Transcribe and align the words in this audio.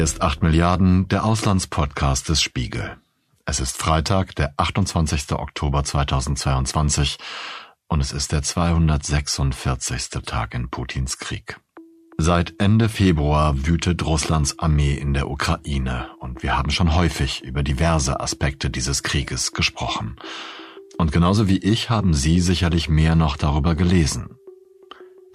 Hier 0.00 0.04
ist 0.04 0.22
8 0.22 0.42
Milliarden, 0.42 1.08
der 1.08 1.26
Auslandspodcast 1.26 2.30
des 2.30 2.40
Spiegel. 2.40 2.96
Es 3.44 3.60
ist 3.60 3.76
Freitag, 3.76 4.34
der 4.34 4.54
28. 4.56 5.32
Oktober 5.32 5.84
2022 5.84 7.18
und 7.86 8.00
es 8.00 8.10
ist 8.10 8.32
der 8.32 8.42
246. 8.42 10.08
Tag 10.24 10.54
in 10.54 10.70
Putins 10.70 11.18
Krieg. 11.18 11.60
Seit 12.16 12.54
Ende 12.58 12.88
Februar 12.88 13.66
wütet 13.66 14.02
Russlands 14.06 14.58
Armee 14.58 14.94
in 14.94 15.12
der 15.12 15.28
Ukraine 15.28 16.08
und 16.18 16.42
wir 16.42 16.56
haben 16.56 16.70
schon 16.70 16.94
häufig 16.94 17.42
über 17.42 17.62
diverse 17.62 18.20
Aspekte 18.20 18.70
dieses 18.70 19.02
Krieges 19.02 19.52
gesprochen. 19.52 20.16
Und 20.96 21.12
genauso 21.12 21.46
wie 21.46 21.58
ich 21.58 21.90
haben 21.90 22.14
Sie 22.14 22.40
sicherlich 22.40 22.88
mehr 22.88 23.16
noch 23.16 23.36
darüber 23.36 23.74
gelesen. 23.74 24.30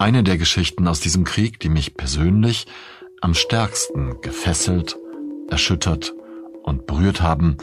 Eine 0.00 0.24
der 0.24 0.38
Geschichten 0.38 0.88
aus 0.88 0.98
diesem 0.98 1.22
Krieg, 1.22 1.60
die 1.60 1.68
mich 1.68 1.94
persönlich 1.94 2.66
am 3.20 3.34
stärksten 3.34 4.20
gefesselt, 4.20 4.96
erschüttert 5.48 6.14
und 6.62 6.86
berührt 6.86 7.20
haben, 7.20 7.56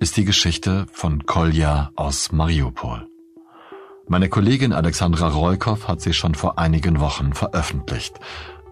ist 0.00 0.16
die 0.16 0.24
Geschichte 0.24 0.86
von 0.92 1.26
Kolja 1.26 1.90
aus 1.96 2.32
Mariupol. 2.32 3.06
Meine 4.06 4.28
Kollegin 4.28 4.72
Alexandra 4.72 5.28
Roykow 5.28 5.88
hat 5.88 6.00
sie 6.00 6.12
schon 6.12 6.34
vor 6.34 6.58
einigen 6.58 7.00
Wochen 7.00 7.32
veröffentlicht. 7.32 8.18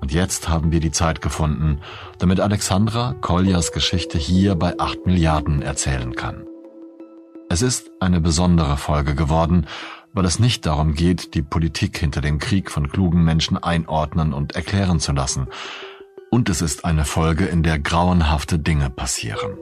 Und 0.01 0.13
jetzt 0.13 0.49
haben 0.49 0.73
wir 0.73 0.81
die 0.81 0.91
Zeit 0.91 1.23
gefunden, 1.23 1.81
damit 2.19 2.41
Alexandra 2.41 3.15
Koljas 3.21 3.73
Geschichte 3.73 4.19
hier 4.19 4.57
bei 4.57 4.79
8 4.79 5.07
Milliarden 5.07 5.63
erzählen 5.63 6.15
kann. 6.15 6.45
Es 7.49 7.63
ist 7.63 7.91
eine 8.01 8.21
besondere 8.21 8.77
Folge 8.77 9.15
geworden, 9.15 9.67
weil 10.13 10.25
es 10.25 10.39
nicht 10.39 10.67
darum 10.67 10.95
geht, 10.95 11.35
die 11.35 11.43
Politik 11.43 11.99
hinter 11.99 12.21
dem 12.21 12.39
Krieg 12.39 12.71
von 12.71 12.89
klugen 12.89 13.25
Menschen 13.25 13.57
einordnen 13.57 14.33
und 14.33 14.55
erklären 14.55 15.01
zu 15.01 15.13
lassen, 15.13 15.49
und 16.33 16.49
es 16.49 16.63
ist 16.63 16.87
eine 16.87 17.05
Folge, 17.05 17.45
in 17.45 17.63
der 17.63 17.79
grauenhafte 17.79 18.59
Dinge 18.59 18.89
passieren. 18.89 19.59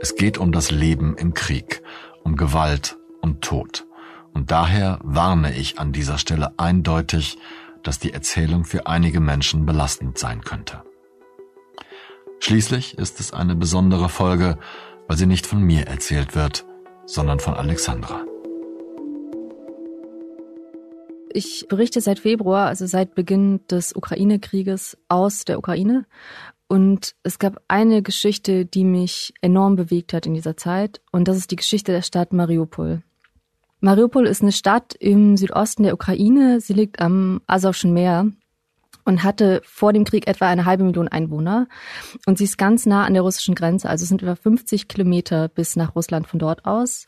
Es 0.00 0.16
geht 0.16 0.36
um 0.36 0.50
das 0.50 0.72
Leben 0.72 1.16
im 1.16 1.32
Krieg, 1.32 1.80
um 2.24 2.34
Gewalt 2.34 2.98
und 3.20 3.40
Tod. 3.40 3.86
Und 4.34 4.50
daher 4.50 4.98
warne 5.04 5.56
ich 5.56 5.78
an 5.78 5.92
dieser 5.92 6.18
Stelle 6.18 6.58
eindeutig, 6.58 7.38
dass 7.84 8.00
die 8.00 8.12
Erzählung 8.12 8.64
für 8.64 8.88
einige 8.88 9.20
Menschen 9.20 9.64
belastend 9.64 10.18
sein 10.18 10.40
könnte. 10.40 10.82
Schließlich 12.40 12.98
ist 12.98 13.20
es 13.20 13.32
eine 13.32 13.54
besondere 13.54 14.08
Folge, 14.08 14.58
weil 15.06 15.16
sie 15.16 15.26
nicht 15.26 15.46
von 15.46 15.62
mir 15.62 15.86
erzählt 15.86 16.34
wird, 16.34 16.66
sondern 17.06 17.38
von 17.38 17.54
Alexandra. 17.54 18.24
Ich 21.32 21.66
berichte 21.68 22.00
seit 22.00 22.18
Februar, 22.18 22.66
also 22.66 22.86
seit 22.86 23.14
Beginn 23.14 23.66
des 23.68 23.94
Ukraine-Krieges 23.94 24.96
aus 25.08 25.44
der 25.44 25.58
Ukraine. 25.58 26.06
Und 26.68 27.14
es 27.22 27.38
gab 27.38 27.62
eine 27.68 28.02
Geschichte, 28.02 28.66
die 28.66 28.84
mich 28.84 29.32
enorm 29.40 29.76
bewegt 29.76 30.12
hat 30.12 30.26
in 30.26 30.34
dieser 30.34 30.56
Zeit. 30.56 31.00
Und 31.12 31.28
das 31.28 31.36
ist 31.36 31.50
die 31.50 31.56
Geschichte 31.56 31.92
der 31.92 32.02
Stadt 32.02 32.32
Mariupol. 32.32 33.02
Mariupol 33.80 34.26
ist 34.26 34.42
eine 34.42 34.52
Stadt 34.52 34.94
im 34.98 35.36
Südosten 35.36 35.84
der 35.84 35.94
Ukraine. 35.94 36.60
Sie 36.60 36.74
liegt 36.74 37.00
am 37.00 37.40
Asowschen 37.46 37.92
Meer 37.92 38.26
und 39.04 39.22
hatte 39.22 39.62
vor 39.64 39.94
dem 39.94 40.04
Krieg 40.04 40.26
etwa 40.26 40.48
eine 40.48 40.66
halbe 40.66 40.84
Million 40.84 41.08
Einwohner. 41.08 41.68
Und 42.26 42.36
sie 42.36 42.44
ist 42.44 42.58
ganz 42.58 42.84
nah 42.84 43.04
an 43.04 43.14
der 43.14 43.22
russischen 43.22 43.54
Grenze. 43.54 43.88
Also 43.88 44.02
es 44.02 44.08
sind 44.08 44.20
über 44.20 44.36
50 44.36 44.88
Kilometer 44.88 45.48
bis 45.48 45.76
nach 45.76 45.94
Russland 45.94 46.26
von 46.26 46.38
dort 46.38 46.66
aus. 46.66 47.06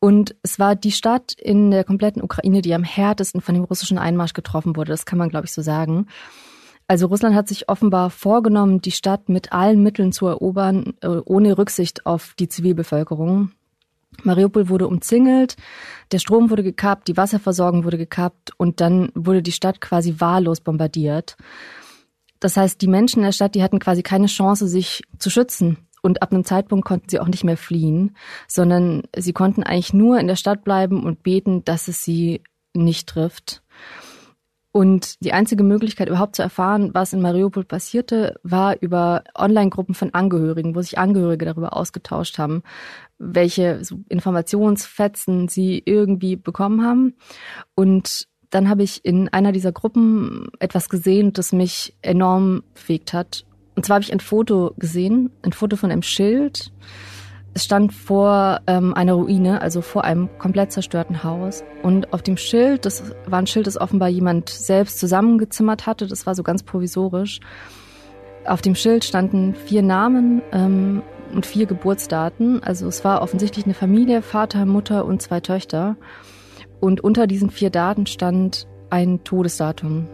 Und 0.00 0.36
es 0.42 0.58
war 0.58 0.76
die 0.76 0.92
Stadt 0.92 1.32
in 1.32 1.70
der 1.70 1.84
kompletten 1.84 2.22
Ukraine, 2.22 2.62
die 2.62 2.74
am 2.74 2.84
härtesten 2.84 3.40
von 3.40 3.54
dem 3.54 3.64
russischen 3.64 3.98
Einmarsch 3.98 4.32
getroffen 4.32 4.76
wurde. 4.76 4.92
Das 4.92 5.06
kann 5.06 5.18
man, 5.18 5.28
glaube 5.28 5.46
ich, 5.46 5.52
so 5.52 5.62
sagen. 5.62 6.06
Also 6.86 7.06
Russland 7.06 7.34
hat 7.34 7.48
sich 7.48 7.68
offenbar 7.68 8.08
vorgenommen, 8.08 8.80
die 8.80 8.92
Stadt 8.92 9.28
mit 9.28 9.52
allen 9.52 9.82
Mitteln 9.82 10.12
zu 10.12 10.26
erobern, 10.26 10.94
äh, 11.02 11.08
ohne 11.24 11.58
Rücksicht 11.58 12.06
auf 12.06 12.34
die 12.38 12.48
Zivilbevölkerung. 12.48 13.50
Mariupol 14.22 14.68
wurde 14.68 14.88
umzingelt, 14.88 15.56
der 16.12 16.18
Strom 16.18 16.48
wurde 16.50 16.62
gekappt, 16.62 17.08
die 17.08 17.16
Wasserversorgung 17.16 17.84
wurde 17.84 17.98
gekappt 17.98 18.52
und 18.56 18.80
dann 18.80 19.10
wurde 19.14 19.42
die 19.42 19.52
Stadt 19.52 19.80
quasi 19.82 20.16
wahllos 20.18 20.60
bombardiert. 20.60 21.36
Das 22.40 22.56
heißt, 22.56 22.80
die 22.80 22.88
Menschen 22.88 23.18
in 23.18 23.24
der 23.24 23.32
Stadt, 23.32 23.54
die 23.54 23.62
hatten 23.62 23.80
quasi 23.80 24.02
keine 24.02 24.26
Chance, 24.26 24.66
sich 24.66 25.02
zu 25.18 25.28
schützen. 25.28 25.87
Und 26.02 26.22
ab 26.22 26.32
einem 26.32 26.44
Zeitpunkt 26.44 26.86
konnten 26.86 27.08
sie 27.08 27.20
auch 27.20 27.28
nicht 27.28 27.44
mehr 27.44 27.56
fliehen, 27.56 28.16
sondern 28.46 29.02
sie 29.16 29.32
konnten 29.32 29.62
eigentlich 29.62 29.92
nur 29.92 30.18
in 30.18 30.26
der 30.26 30.36
Stadt 30.36 30.64
bleiben 30.64 31.04
und 31.04 31.22
beten, 31.22 31.64
dass 31.64 31.88
es 31.88 32.04
sie 32.04 32.42
nicht 32.74 33.08
trifft. 33.08 33.62
Und 34.70 35.24
die 35.24 35.32
einzige 35.32 35.64
Möglichkeit 35.64 36.08
überhaupt 36.08 36.36
zu 36.36 36.42
erfahren, 36.42 36.90
was 36.92 37.12
in 37.12 37.22
Mariupol 37.22 37.64
passierte, 37.64 38.38
war 38.42 38.76
über 38.80 39.24
Online-Gruppen 39.34 39.94
von 39.94 40.12
Angehörigen, 40.12 40.74
wo 40.74 40.82
sich 40.82 40.98
Angehörige 40.98 41.46
darüber 41.46 41.74
ausgetauscht 41.74 42.38
haben, 42.38 42.62
welche 43.18 43.80
Informationsfetzen 44.08 45.48
sie 45.48 45.82
irgendwie 45.84 46.36
bekommen 46.36 46.84
haben. 46.84 47.14
Und 47.74 48.28
dann 48.50 48.68
habe 48.68 48.82
ich 48.82 49.04
in 49.04 49.28
einer 49.30 49.52
dieser 49.52 49.72
Gruppen 49.72 50.48
etwas 50.58 50.88
gesehen, 50.88 51.32
das 51.32 51.52
mich 51.52 51.96
enorm 52.02 52.62
bewegt 52.74 53.12
hat. 53.12 53.44
Und 53.78 53.84
zwar 53.84 53.94
habe 53.94 54.02
ich 54.02 54.12
ein 54.12 54.18
Foto 54.18 54.72
gesehen, 54.76 55.30
ein 55.42 55.52
Foto 55.52 55.76
von 55.76 55.92
einem 55.92 56.02
Schild. 56.02 56.72
Es 57.54 57.62
stand 57.62 57.92
vor 57.92 58.60
ähm, 58.66 58.92
einer 58.92 59.12
Ruine, 59.12 59.62
also 59.62 59.82
vor 59.82 60.02
einem 60.02 60.28
komplett 60.40 60.72
zerstörten 60.72 61.22
Haus. 61.22 61.62
Und 61.84 62.12
auf 62.12 62.22
dem 62.22 62.36
Schild, 62.36 62.86
das 62.86 63.04
war 63.26 63.38
ein 63.38 63.46
Schild, 63.46 63.68
das 63.68 63.80
offenbar 63.80 64.08
jemand 64.08 64.48
selbst 64.48 64.98
zusammengezimmert 64.98 65.86
hatte, 65.86 66.08
das 66.08 66.26
war 66.26 66.34
so 66.34 66.42
ganz 66.42 66.64
provisorisch. 66.64 67.38
Auf 68.46 68.62
dem 68.62 68.74
Schild 68.74 69.04
standen 69.04 69.54
vier 69.54 69.82
Namen 69.82 70.42
ähm, 70.50 71.02
und 71.32 71.46
vier 71.46 71.66
Geburtsdaten. 71.66 72.60
Also 72.64 72.88
es 72.88 73.04
war 73.04 73.22
offensichtlich 73.22 73.64
eine 73.64 73.74
Familie, 73.74 74.22
Vater, 74.22 74.66
Mutter 74.66 75.04
und 75.04 75.22
zwei 75.22 75.38
Töchter. 75.38 75.94
Und 76.80 77.00
unter 77.00 77.28
diesen 77.28 77.50
vier 77.50 77.70
Daten 77.70 78.06
stand 78.06 78.66
ein 78.90 79.22
Todesdatum. 79.22 80.08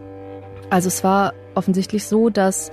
Also 0.69 0.87
es 0.87 1.03
war 1.03 1.33
offensichtlich 1.55 2.05
so, 2.05 2.29
dass 2.29 2.69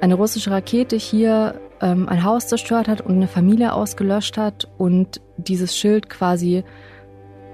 eine 0.00 0.14
russische 0.14 0.50
Rakete 0.50 0.96
hier 0.96 1.60
ähm, 1.80 2.08
ein 2.08 2.24
Haus 2.24 2.46
zerstört 2.46 2.88
hat 2.88 3.00
und 3.00 3.16
eine 3.16 3.28
Familie 3.28 3.72
ausgelöscht 3.72 4.36
hat 4.36 4.68
und 4.78 5.20
dieses 5.36 5.76
Schild 5.76 6.08
quasi 6.08 6.64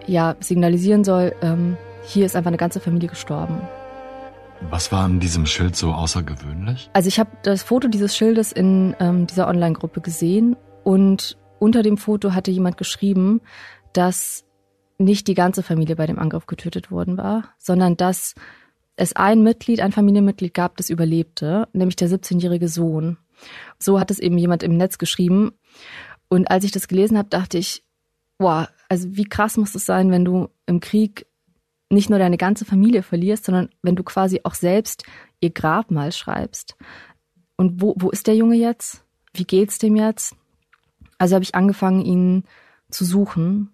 ja 0.06 0.37
signalisieren 0.41 1.05
soll, 1.05 1.34
ähm, 1.43 1.77
hier 2.06 2.27
ist 2.27 2.37
einfach 2.37 2.49
eine 2.49 2.56
ganze 2.56 2.81
Familie 2.81 3.09
gestorben. 3.09 3.60
Was 4.71 4.93
war 4.93 5.05
an 5.05 5.21
diesem 5.21 5.47
Schild 5.47 5.77
so 5.77 5.93
außergewöhnlich? 5.93 6.91
Also 6.93 7.09
ich 7.09 7.19
habe 7.19 7.31
das 7.43 7.62
Foto 7.62 7.88
dieses 7.88 8.16
Schildes 8.16 8.53
in 8.53 8.94
ähm, 9.00 9.26
dieser 9.26 9.49
Online-Gruppe 9.49 10.00
gesehen 10.00 10.56
und 10.84 11.37
unter 11.59 11.82
dem 11.82 11.97
Foto 11.97 12.32
hatte 12.34 12.50
jemand 12.50 12.76
geschrieben, 12.76 13.41
dass 13.93 14.44
nicht 14.99 15.26
die 15.26 15.34
ganze 15.34 15.62
Familie 15.62 15.97
bei 15.97 16.06
dem 16.06 16.19
Angriff 16.19 16.47
getötet 16.47 16.91
worden 16.91 17.19
war, 17.19 17.44
sondern 17.59 17.97
dass 17.97 18.34
es 18.97 19.15
ein 19.15 19.43
Mitglied, 19.43 19.81
ein 19.81 19.93
Familienmitglied 19.93 20.55
gab, 20.55 20.77
das 20.77 20.91
überlebte, 20.91 21.69
nämlich 21.72 21.97
der 21.97 22.09
17-jährige 22.09 22.69
Sohn. 22.69 23.19
So 23.78 23.99
hat 23.99 24.10
es 24.10 24.19
eben 24.19 24.38
jemand 24.38 24.62
im 24.62 24.77
Netz 24.77 24.99
geschrieben. 24.99 25.53
Und 26.28 26.50
als 26.50 26.65
ich 26.65 26.72
das 26.72 26.88
gelesen 26.88 27.19
habe, 27.19 27.28
dachte 27.28 27.59
ich, 27.59 27.84
boah, 28.38 28.69
also 28.88 29.16
wie 29.16 29.25
krass 29.25 29.56
muss 29.56 29.75
es 29.75 29.84
sein, 29.84 30.10
wenn 30.10 30.25
du 30.25 30.49
im 30.66 30.81
Krieg 30.81 31.27
nicht 31.91 32.10
nur 32.10 32.19
deine 32.19 32.37
ganze 32.37 32.65
Familie 32.65 33.03
verlierst, 33.03 33.44
sondern 33.44 33.69
wenn 33.82 33.97
du 33.97 34.03
quasi 34.03 34.41
auch 34.44 34.55
selbst 34.55 35.05
ihr 35.41 35.50
Grabmal 35.50 36.12
schreibst. 36.12 36.76
Und 37.56 37.81
wo, 37.81 37.94
wo 37.99 38.11
ist 38.11 38.26
der 38.26 38.37
Junge 38.37 38.56
jetzt? 38.56 39.05
Wie 39.32 39.44
geht's 39.44 39.78
dem 39.78 39.97
jetzt? 39.97 40.34
Also 41.19 41.34
habe 41.34 41.44
ich 41.44 41.55
angefangen, 41.55 42.05
ihn 42.05 42.44
zu 42.91 43.05
suchen 43.05 43.73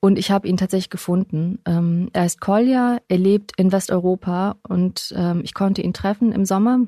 und 0.00 0.18
ich 0.18 0.30
habe 0.30 0.48
ihn 0.48 0.56
tatsächlich 0.56 0.90
gefunden. 0.90 1.60
Ähm, 1.64 2.10
er 2.12 2.26
ist 2.26 2.40
Kolja, 2.40 2.98
er 3.06 3.18
lebt 3.18 3.52
in 3.56 3.70
Westeuropa 3.70 4.56
und 4.68 5.14
ähm, 5.16 5.42
ich 5.44 5.54
konnte 5.54 5.82
ihn 5.82 5.92
treffen 5.92 6.32
im 6.32 6.44
Sommer. 6.44 6.80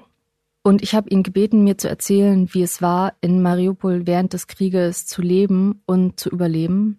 Und 0.65 0.83
ich 0.83 0.95
habe 0.95 1.11
ihn 1.11 1.23
gebeten, 1.23 1.63
mir 1.63 1.77
zu 1.79 1.89
erzählen, 1.89 2.49
wie 2.53 2.63
es 2.63 2.81
war, 2.81 3.13
in 3.21 3.43
Mariupol 3.43 4.07
während 4.07 4.33
des 4.33 4.47
Krieges 4.47 5.07
zu 5.07 5.21
leben 5.21 5.83
und 5.87 6.19
zu 6.19 6.31
überleben. 6.31 6.99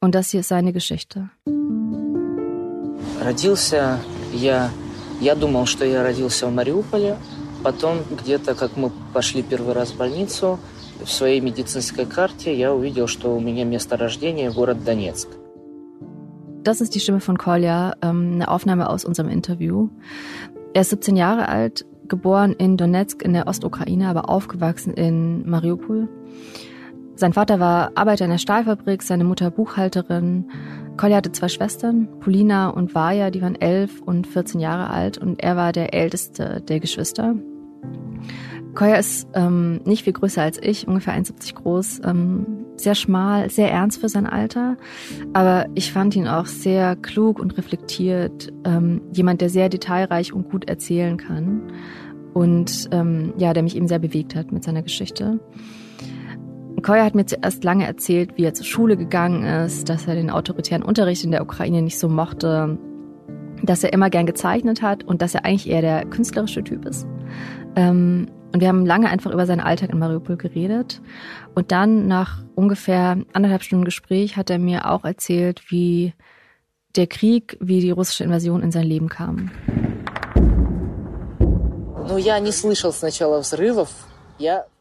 Und 0.00 0.14
das 0.14 0.30
hier 0.30 0.40
ist 0.40 0.48
seine 0.48 0.72
Geschichte. 0.72 1.30
Родился 3.22 3.98
я, 4.34 4.70
я 5.20 5.34
думал, 5.34 5.64
что 5.66 5.86
я 5.86 6.02
родился 6.02 6.46
в 6.48 6.52
Мариуполе. 6.52 7.16
Потом 7.62 8.00
где-то, 8.10 8.54
как 8.54 8.76
мы 8.76 8.90
пошли 9.14 9.42
первый 9.42 9.72
раз 9.72 9.92
в 9.92 9.96
больницу, 9.96 10.58
в 11.04 11.10
своей 11.10 11.40
медицинской 11.40 12.06
карте 12.06 12.56
я 12.56 12.72
увидел, 12.72 13.06
что 13.06 13.36
у 13.36 13.40
меня 13.40 13.64
место 13.64 13.96
рождения 13.96 14.50
город 14.50 14.84
Донецк. 14.84 15.28
Das 16.62 16.80
ist 16.80 16.94
die 16.94 17.00
Stimme 17.00 17.20
von 17.20 17.36
Kolja, 17.36 17.92
ähm, 18.00 18.32
eine 18.34 18.48
Aufnahme 18.48 18.88
aus 18.88 19.04
unserem 19.04 19.28
Interview. 19.28 19.90
Er 20.72 20.80
ist 20.80 20.90
17 20.90 21.14
Jahre 21.14 21.48
alt, 21.48 21.84
geboren 22.08 22.52
in 22.52 22.78
Donetsk 22.78 23.22
in 23.22 23.34
der 23.34 23.46
Ostukraine, 23.46 24.08
aber 24.08 24.30
aufgewachsen 24.30 24.94
in 24.94 25.48
Mariupol. 25.48 26.08
Sein 27.16 27.32
Vater 27.32 27.60
war 27.60 27.92
Arbeiter 27.94 28.24
in 28.24 28.30
der 28.30 28.38
Stahlfabrik, 28.38 29.02
seine 29.02 29.24
Mutter 29.24 29.50
Buchhalterin. 29.50 30.50
Kolja 30.96 31.18
hatte 31.18 31.32
zwei 31.32 31.48
Schwestern, 31.48 32.08
Polina 32.20 32.70
und 32.70 32.94
Vaja, 32.94 33.30
die 33.30 33.42
waren 33.42 33.60
elf 33.60 34.00
und 34.00 34.26
14 34.26 34.58
Jahre 34.58 34.90
alt 34.90 35.18
und 35.18 35.42
er 35.42 35.56
war 35.56 35.72
der 35.72 35.92
älteste 35.92 36.62
der 36.66 36.80
Geschwister. 36.80 37.36
Koya 38.75 38.95
ist 38.95 39.27
ähm, 39.33 39.81
nicht 39.85 40.03
viel 40.03 40.13
größer 40.13 40.41
als 40.41 40.61
ich, 40.61 40.87
ungefähr 40.87 41.13
1,70 41.13 41.55
groß, 41.55 42.01
ähm, 42.05 42.65
sehr 42.77 42.95
schmal, 42.95 43.49
sehr 43.49 43.71
ernst 43.71 43.99
für 43.99 44.09
sein 44.09 44.25
Alter. 44.25 44.77
Aber 45.33 45.67
ich 45.75 45.91
fand 45.91 46.15
ihn 46.15 46.27
auch 46.27 46.45
sehr 46.45 46.95
klug 46.95 47.39
und 47.39 47.57
reflektiert, 47.57 48.53
ähm, 48.65 49.01
jemand, 49.11 49.41
der 49.41 49.49
sehr 49.49 49.69
detailreich 49.69 50.33
und 50.33 50.49
gut 50.49 50.69
erzählen 50.69 51.17
kann 51.17 51.71
und 52.33 52.89
ähm, 52.91 53.33
ja, 53.37 53.53
der 53.53 53.63
mich 53.63 53.75
eben 53.75 53.87
sehr 53.87 53.99
bewegt 53.99 54.35
hat 54.35 54.51
mit 54.51 54.63
seiner 54.63 54.83
Geschichte. 54.83 55.39
Koya 56.81 57.03
hat 57.03 57.15
mir 57.15 57.25
zuerst 57.25 57.63
lange 57.63 57.85
erzählt, 57.85 58.37
wie 58.37 58.45
er 58.45 58.53
zur 58.53 58.65
Schule 58.65 58.95
gegangen 58.95 59.43
ist, 59.43 59.89
dass 59.89 60.07
er 60.07 60.15
den 60.15 60.29
autoritären 60.29 60.83
Unterricht 60.83 61.23
in 61.25 61.31
der 61.31 61.41
Ukraine 61.41 61.81
nicht 61.81 61.99
so 61.99 62.07
mochte, 62.07 62.77
dass 63.63 63.83
er 63.83 63.91
immer 63.91 64.09
gern 64.09 64.25
gezeichnet 64.25 64.81
hat 64.81 65.03
und 65.03 65.21
dass 65.21 65.35
er 65.35 65.43
eigentlich 65.43 65.69
eher 65.69 65.81
der 65.81 66.05
künstlerische 66.05 66.63
Typ 66.63 66.85
ist. 66.85 67.05
Ähm, 67.75 68.27
und 68.51 68.61
wir 68.61 68.67
haben 68.67 68.85
lange 68.85 69.09
einfach 69.09 69.31
über 69.31 69.45
seinen 69.45 69.59
Alltag 69.59 69.91
in 69.91 69.99
Mariupol 69.99 70.37
geredet. 70.37 71.01
Und 71.53 71.71
dann 71.71 72.07
nach 72.07 72.43
ungefähr 72.55 73.17
anderthalb 73.33 73.63
Stunden 73.63 73.85
Gespräch 73.85 74.37
hat 74.37 74.49
er 74.49 74.59
mir 74.59 74.89
auch 74.89 75.05
erzählt, 75.05 75.63
wie 75.69 76.13
der 76.95 77.07
Krieg, 77.07 77.57
wie 77.59 77.79
die 77.79 77.91
russische 77.91 78.23
Invasion 78.23 78.63
in 78.63 78.71
sein 78.71 78.85
Leben 78.85 79.09
kam. 79.09 79.51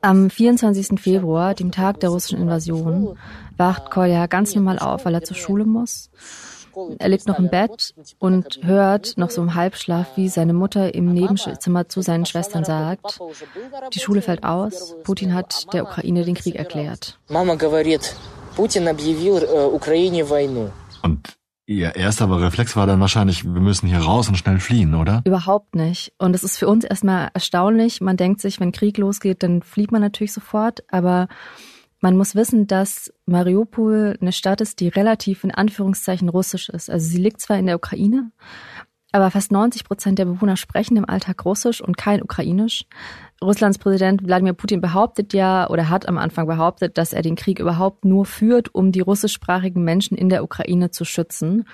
Am 0.01 0.31
24. 0.31 0.99
Februar, 0.99 1.55
dem 1.55 1.73
Tag 1.73 2.01
der 2.01 2.11
russischen 2.11 2.41
Invasion, 2.41 3.19
wacht 3.57 3.91
Kolja 3.91 4.27
ganz 4.27 4.55
normal 4.55 4.79
auf, 4.79 5.05
weil 5.05 5.15
er 5.15 5.25
zur 5.25 5.37
Schule 5.37 5.65
muss. 5.65 6.11
Er 7.00 7.10
liegt 7.10 7.28
noch 7.28 7.40
im 7.40 7.50
Bett 7.50 7.94
und 8.20 8.60
hört 8.64 9.18
noch 9.18 9.30
so 9.30 9.42
im 9.42 9.56
Halbschlaf, 9.56 10.16
wie 10.16 10.30
seine 10.30 10.54
Mutter 10.54 10.94
im 10.94 11.14
Nebenzimmer 11.14 11.88
zu 11.88 12.02
seinen 12.02 12.26
Schwestern 12.26 12.64
sagt, 12.64 13.20
die 13.94 14.00
Schule 14.00 14.22
fällt 14.22 14.44
aus, 14.44 14.96
Putin 15.04 15.34
hat 15.34 15.74
der 15.74 15.84
Ukraine 15.84 16.26
den 16.26 16.36
Krieg 16.36 16.56
erklärt. 16.56 17.20
Mama 17.30 17.56
говорит, 17.56 18.16
Putin 18.56 18.88
объявил 18.88 19.44
Украине 19.74 20.24
войну. 20.30 20.72
Und 21.02 21.38
Ihr 21.66 21.96
erster 21.96 22.30
Reflex 22.30 22.76
war 22.76 22.88
dann 22.88 23.00
wahrscheinlich, 23.00 23.46
wir 23.46 23.62
müssen 23.62 23.88
hier 23.88 24.00
raus 24.00 24.28
und 24.28 24.36
schnell 24.36 24.60
fliehen, 24.60 24.96
oder? 24.96 25.22
Überhaupt 25.24 25.76
nicht. 25.76 26.12
Und 26.18 26.36
es 26.36 26.44
ist 26.44 26.58
für 26.58 26.68
uns 26.68 26.84
erstmal 26.84 27.30
erstaunlich. 27.34 28.02
Man 28.02 28.18
denkt 28.18 28.42
sich, 28.42 28.60
wenn 28.60 28.74
Krieg 28.74 28.98
losgeht, 28.98 29.44
dann 29.44 29.62
flieht 29.62 29.94
man 29.94 30.02
natürlich 30.02 30.34
sofort. 30.34 30.84
Aber 30.90 31.30
man 32.01 32.17
muss 32.17 32.35
wissen, 32.35 32.67
dass 32.67 33.13
Mariupol 33.27 34.17
eine 34.21 34.33
Stadt 34.33 34.61
ist, 34.61 34.81
die 34.81 34.89
relativ 34.89 35.45
in 35.45 35.51
Anführungszeichen 35.51 36.29
russisch 36.29 36.69
ist. 36.69 36.91
Also 36.91 37.09
sie 37.09 37.19
liegt 37.19 37.41
zwar 37.41 37.59
in 37.59 37.67
der 37.67 37.77
Ukraine, 37.77 38.31
aber 39.11 39.31
fast 39.31 39.51
90 39.53 39.85
Prozent 39.85 40.19
der 40.19 40.27
Bewohner 40.27 40.57
sprechen 40.57 40.97
im 40.97 41.09
Alltag 41.09 41.45
Russisch 41.45 41.81
und 41.81 41.97
kein 41.97 42.23
Ukrainisch. 42.23 42.85
Russlands 43.43 43.79
Präsident 43.79 44.25
Wladimir 44.25 44.53
Putin 44.53 44.81
behauptet 44.81 45.33
ja 45.33 45.69
oder 45.71 45.89
hat 45.89 46.07
am 46.09 46.19
Anfang 46.19 46.47
behauptet, 46.47 46.99
dass 46.99 47.13
er 47.13 47.23
den 47.23 47.37
Krieg 47.37 47.59
überhaupt 47.59 48.05
nur 48.05 48.27
führt, 48.27 48.75
um 48.75 48.93
die 48.93 49.01
russischsprachigen 49.01 49.83
Menschen 49.83 50.17
in 50.17 50.29
der 50.29 50.45
Ukraine 50.45 50.91
zu 50.91 51.05
schützen. 51.05 51.65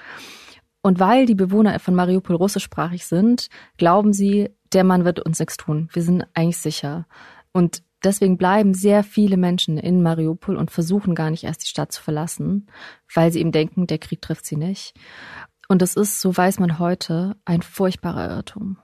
Und 0.81 1.01
weil 1.01 1.27
die 1.27 1.35
Bewohner 1.35 1.79
von 1.81 1.95
Mariupol 1.95 2.37
russischsprachig 2.37 3.07
sind, 3.07 3.49
glauben 3.79 4.13
sie, 4.13 4.51
der 4.73 4.85
Mann 4.85 5.05
wird 5.05 5.19
uns 5.19 5.39
nichts 5.39 5.57
tun. 5.57 5.89
Wir 5.93 6.03
sind 6.03 6.25
eigentlich 6.35 6.59
sicher. 6.59 7.07
Und 7.53 7.83
deswegen 8.05 8.37
bleiben 8.37 8.75
sehr 8.75 9.03
viele 9.03 9.37
Menschen 9.37 9.79
in 9.79 10.03
Mariupol 10.03 10.57
und 10.57 10.71
versuchen 10.71 11.15
gar 11.15 11.31
nicht 11.31 11.45
erst 11.45 11.65
die 11.65 11.69
Stadt 11.69 11.93
zu 11.93 12.03
verlassen, 12.03 12.67
weil 13.13 13.33
sie 13.33 13.41
eben 13.41 13.53
denken, 13.53 13.87
der 13.87 13.99
Krieg 13.99 14.21
trifft 14.23 14.47
sie 14.47 14.57
nicht. 14.57 14.95
Und 15.69 15.83
das 15.83 15.97
ist, 15.97 16.21
so 16.21 16.37
weiß 16.37 16.61
man 16.61 16.79
heute, 16.79 17.37
ein 17.45 17.63
furchtbarer 17.63 18.31
Irrtum. 18.31 18.79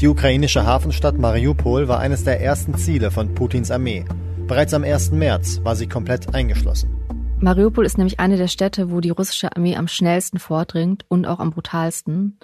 Die 0.00 0.08
ukrainische 0.08 0.64
Hafenstadt 0.64 1.18
Mariupol 1.18 1.88
war 1.88 1.98
eines 1.98 2.24
der 2.24 2.40
ersten 2.40 2.74
Ziele 2.74 3.10
von 3.10 3.34
Putins 3.34 3.70
Armee. 3.70 4.04
Bereits 4.46 4.74
am 4.74 4.84
1. 4.84 5.12
März 5.12 5.60
war 5.62 5.76
sie 5.76 5.88
komplett 5.88 6.34
eingeschlossen. 6.34 6.96
Mariupol 7.40 7.84
ist 7.84 7.98
nämlich 7.98 8.20
eine 8.20 8.36
der 8.36 8.48
Städte, 8.48 8.90
wo 8.90 9.00
die 9.00 9.10
russische 9.10 9.54
Armee 9.54 9.76
am 9.76 9.88
schnellsten 9.88 10.38
vordringt 10.38 11.04
und 11.08 11.26
auch 11.26 11.40
am 11.40 11.50
brutalsten. 11.50 12.38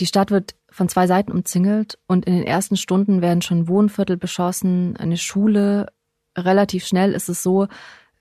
Die 0.00 0.06
Stadt 0.06 0.30
wird 0.30 0.54
von 0.70 0.88
zwei 0.88 1.06
Seiten 1.06 1.32
umzingelt 1.32 1.98
und 2.06 2.24
in 2.24 2.34
den 2.34 2.44
ersten 2.44 2.76
Stunden 2.76 3.22
werden 3.22 3.42
schon 3.42 3.68
Wohnviertel 3.68 4.16
beschossen, 4.16 4.96
eine 4.96 5.16
Schule. 5.16 5.92
Relativ 6.36 6.86
schnell 6.86 7.12
ist 7.12 7.28
es 7.28 7.42
so, 7.42 7.66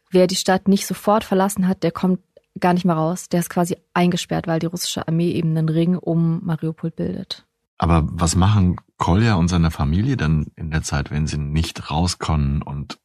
wer 0.10 0.28
die 0.28 0.36
Stadt 0.36 0.68
nicht 0.68 0.86
sofort 0.86 1.24
verlassen 1.24 1.68
hat, 1.68 1.84
der 1.84 1.92
kommt 1.92 2.19
gar 2.60 2.74
nicht 2.74 2.86
mehr 2.86 2.96
raus. 2.96 3.30
Der 3.30 3.40
ist 3.40 3.50
quasi 3.50 3.78
eingesperrt, 3.94 4.48
weil 4.48 4.60
die 4.60 4.66
russische 4.66 5.07
Armee 5.07 5.31
eben 5.31 5.56
einen 5.56 5.69
Ring 5.69 5.96
um 5.96 6.44
Mariupol 6.44 6.92
bildet. 6.92 7.46
Aber 7.78 8.07
was 8.12 8.36
machen 8.36 8.75
Kolja 8.98 9.36
und 9.36 9.48
seine 9.48 9.72
Familie 9.72 10.18
dann 10.18 10.48
in 10.56 10.72
der 10.72 10.84
Zeit, 10.84 11.12
wenn 11.12 11.28
sie 11.28 11.38
nicht 11.38 11.90
rauskommen 11.90 12.62
und 12.62 13.00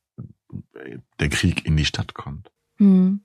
der 1.20 1.28
Krieg 1.28 1.64
in 1.64 1.76
die 1.76 1.84
Stadt 1.84 2.14
kommt? 2.14 2.50
Hm. 2.78 3.20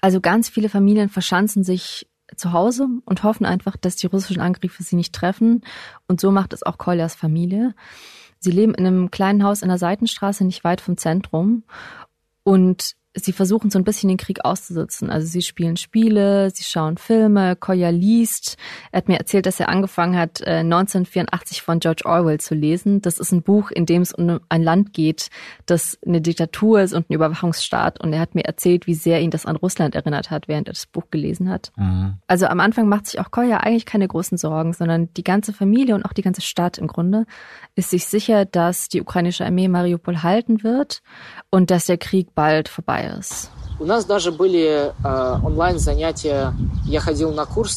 Also 0.00 0.20
ganz 0.20 0.48
viele 0.48 0.68
Familien 0.68 1.08
verschanzen 1.08 1.64
sich 1.64 2.08
zu 2.36 2.52
Hause 2.52 2.88
und 3.04 3.22
hoffen 3.22 3.44
einfach, 3.44 3.76
dass 3.76 3.96
die 3.96 4.06
russischen 4.06 4.40
Angriffe 4.40 4.82
sie 4.82 4.96
nicht 4.96 5.14
treffen. 5.14 5.62
Und 6.06 6.20
so 6.20 6.30
macht 6.30 6.52
es 6.52 6.62
auch 6.62 6.78
Koljas 6.78 7.14
Familie. 7.14 7.74
Sie 8.38 8.50
leben 8.50 8.74
in 8.74 8.86
einem 8.86 9.10
kleinen 9.10 9.44
Haus 9.44 9.62
in 9.62 9.68
der 9.68 9.78
Seitenstraße, 9.78 10.44
nicht 10.44 10.64
weit 10.64 10.80
vom 10.80 10.96
Zentrum. 10.96 11.64
Und 12.42 12.96
sie 13.14 13.32
versuchen 13.32 13.70
so 13.70 13.78
ein 13.78 13.84
bisschen 13.84 14.08
den 14.08 14.16
Krieg 14.16 14.44
auszusitzen. 14.44 15.10
Also 15.10 15.26
sie 15.26 15.42
spielen 15.42 15.76
Spiele, 15.76 16.50
sie 16.50 16.64
schauen 16.64 16.96
Filme, 16.96 17.56
Koya 17.56 17.90
liest. 17.90 18.56
Er 18.90 18.98
hat 18.98 19.08
mir 19.08 19.18
erzählt, 19.18 19.44
dass 19.46 19.60
er 19.60 19.68
angefangen 19.68 20.16
hat, 20.16 20.46
1984 20.46 21.58
äh, 21.58 21.60
von 21.60 21.80
George 21.80 22.02
Orwell 22.06 22.40
zu 22.40 22.54
lesen. 22.54 23.02
Das 23.02 23.18
ist 23.18 23.32
ein 23.32 23.42
Buch, 23.42 23.70
in 23.70 23.84
dem 23.84 24.02
es 24.02 24.12
um 24.12 24.40
ein 24.48 24.62
Land 24.62 24.94
geht, 24.94 25.28
das 25.66 25.98
eine 26.06 26.22
Diktatur 26.22 26.80
ist 26.80 26.94
und 26.94 27.10
ein 27.10 27.14
Überwachungsstaat. 27.14 28.00
Und 28.00 28.12
er 28.12 28.20
hat 28.20 28.34
mir 28.34 28.44
erzählt, 28.44 28.86
wie 28.86 28.94
sehr 28.94 29.20
ihn 29.20 29.30
das 29.30 29.44
an 29.44 29.56
Russland 29.56 29.94
erinnert 29.94 30.30
hat, 30.30 30.48
während 30.48 30.68
er 30.68 30.74
das 30.74 30.86
Buch 30.86 31.10
gelesen 31.10 31.50
hat. 31.50 31.70
Mhm. 31.76 32.14
Also 32.26 32.46
am 32.46 32.60
Anfang 32.60 32.88
macht 32.88 33.06
sich 33.06 33.20
auch 33.20 33.30
Koya 33.30 33.58
eigentlich 33.58 33.86
keine 33.86 34.08
großen 34.08 34.38
Sorgen, 34.38 34.72
sondern 34.72 35.12
die 35.14 35.24
ganze 35.24 35.52
Familie 35.52 35.94
und 35.94 36.04
auch 36.04 36.14
die 36.14 36.22
ganze 36.22 36.40
Stadt 36.40 36.78
im 36.78 36.86
Grunde 36.86 37.26
ist 37.74 37.90
sich 37.90 38.06
sicher, 38.06 38.46
dass 38.46 38.88
die 38.88 39.02
ukrainische 39.02 39.44
Armee 39.44 39.68
Mariupol 39.68 40.22
halten 40.22 40.62
wird 40.62 41.02
und 41.50 41.70
dass 41.70 41.86
der 41.86 41.98
Krieg 41.98 42.34
bald 42.34 42.68
vorbei 42.68 43.01
Bias. 43.02 43.50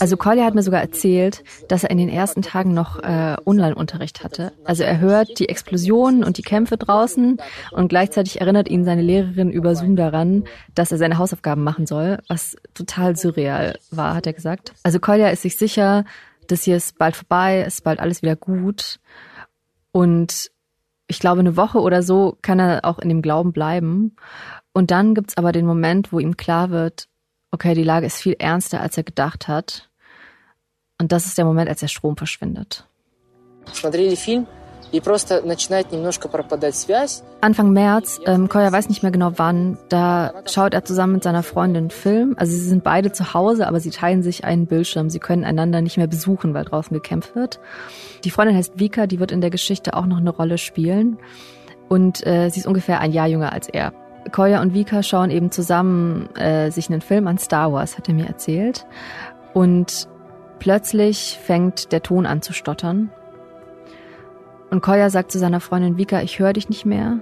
Also 0.01 0.18
Kolja 0.18 0.45
hat 0.45 0.54
mir 0.54 0.62
sogar 0.62 0.81
erzählt, 0.81 1.44
dass 1.68 1.84
er 1.84 1.89
in 1.89 1.98
den 1.98 2.10
ersten 2.10 2.44
Tagen 2.44 2.74
noch 2.74 3.00
äh, 3.00 3.38
Online-Unterricht 3.46 4.24
hatte. 4.24 4.51
Also 4.65 4.84
er 4.84 5.00
hört 5.00 5.39
die 5.39 5.50
Explosionen 5.50 6.24
und 6.24 6.38
die 6.38 6.44
Kämpfe 6.44 6.77
draußen 6.77 7.38
und 7.72 7.88
gleichzeitig 7.88 8.39
erinnert 8.39 8.67
ihn 8.67 8.86
seine 8.86 9.01
Lehrerin 9.01 9.50
über 9.50 9.75
Zoom 9.75 9.96
daran, 9.96 10.44
dass 10.75 10.91
er 10.91 11.00
seine 11.00 11.17
Hausaufgaben 11.17 11.63
machen 11.63 11.88
soll, 11.88 12.20
was 12.27 12.55
total 12.75 13.15
surreal 13.15 13.79
war, 13.89 14.13
hat 14.13 14.27
er 14.27 14.34
gesagt. 14.34 14.74
Also 14.84 15.00
Kolja 15.00 15.29
ist 15.29 15.41
sich 15.41 15.58
sicher, 15.58 16.03
dass 16.48 16.63
hier 16.63 16.75
ist 16.75 17.00
bald 17.00 17.15
vorbei, 17.15 17.63
ist 17.65 17.84
bald 17.84 18.00
alles 18.00 18.22
wieder 18.22 18.36
gut 18.36 19.00
und 19.91 20.51
ich 21.08 21.20
glaube, 21.20 21.39
eine 21.39 21.55
Woche 21.55 21.79
oder 21.79 22.03
so 22.03 22.38
kann 22.41 22.60
er 22.60 22.82
auch 22.84 23.00
in 23.00 23.10
dem 23.10 23.22
Glauben 23.22 23.53
bleiben. 23.53 24.15
Und 24.75 24.91
dann 24.91 25.15
gibt's 25.15 25.38
aber 25.38 25.53
den 25.53 25.65
Moment, 25.65 26.12
wo 26.12 26.20
ihm 26.20 26.36
klar 26.36 26.70
wird, 26.70 27.08
okay, 27.51 27.74
die 27.75 27.84
Lage 27.84 28.05
ist 28.05 28.17
viel 28.22 28.36
ernster, 28.38 28.82
als 28.82 28.98
er 28.98 29.03
gedacht 29.03 29.48
hat. 29.48 29.89
Und 31.00 31.13
das 31.13 31.27
ist 31.27 31.38
der 31.38 31.46
Moment, 31.46 31.70
als 31.70 31.79
der 31.79 31.88
Strom 31.88 32.17
verschwindet. 32.17 32.86
Anfang 37.39 37.72
März, 37.72 38.20
ähm, 38.25 38.50
Koya 38.50 38.70
weiß 38.70 38.89
nicht 38.89 39.01
mehr 39.01 39.13
genau 39.13 39.32
wann, 39.38 39.77
da 39.88 40.34
schaut 40.46 40.74
er 40.74 40.84
zusammen 40.84 41.13
mit 41.13 41.24
seiner 41.24 41.41
Freundin 41.41 41.84
einen 41.84 41.89
Film. 41.89 42.36
Also 42.38 42.51
sie 42.51 42.67
sind 42.67 42.84
beide 42.84 43.13
zu 43.13 43.34
Hause, 43.34 43.67
aber 43.67 43.79
sie 43.79 43.91
teilen 43.91 44.24
sich 44.24 44.44
einen 44.44 44.67
Bildschirm. 44.67 45.10
Sie 45.10 45.20
können 45.20 45.46
einander 45.46 45.79
nicht 45.79 45.96
mehr 45.96 46.08
besuchen, 46.08 46.53
weil 46.53 46.65
draußen 46.65 46.94
gekämpft 46.94 47.34
wird. 47.34 47.62
Die 48.25 48.29
Freundin 48.29 48.58
heißt 48.58 48.77
Vika, 48.77 49.08
die 49.08 49.22
wird 49.22 49.32
in 49.32 49.39
der 49.39 49.51
Geschichte 49.51 49.94
auch 49.94 50.05
noch 50.05 50.17
eine 50.17 50.32
Rolle 50.32 50.58
spielen. 50.58 51.17
Und 51.88 52.27
äh, 52.27 52.50
sie 52.50 52.60
ist 52.60 52.67
ungefähr 52.67 53.00
ein 53.00 53.13
Jahr 53.13 53.27
jünger 53.27 53.53
als 53.53 53.70
er. 53.70 53.94
Koya 54.32 54.62
und 54.62 54.74
Vika 54.74 55.03
schauen 55.03 55.29
eben 55.29 55.51
zusammen 55.51 56.34
äh, 56.36 56.72
sich 56.72 56.89
einen 56.89 57.01
Film 57.01 57.27
an 57.27 57.38
Star 57.38 57.72
Wars, 57.72 57.98
hat 57.98 58.08
er 58.08 58.15
mir 58.15 58.27
erzählt. 58.27 58.86
Und 59.53 60.08
plötzlich 60.60 61.39
fängt 61.41 61.91
der 61.91 62.01
Ton 62.01 62.25
an 62.25 62.41
zu 62.41 62.53
stottern. 62.53 63.12
Und 64.70 64.82
Koya 64.82 65.10
sagt 65.10 65.32
zu 65.32 65.39
seiner 65.39 65.60
Freundin 65.60 65.98
Vika, 65.98 66.22
ich 66.22 66.39
höre 66.39 66.53
dich 66.53 66.70
nicht 66.70 66.86
mehr. 66.86 67.20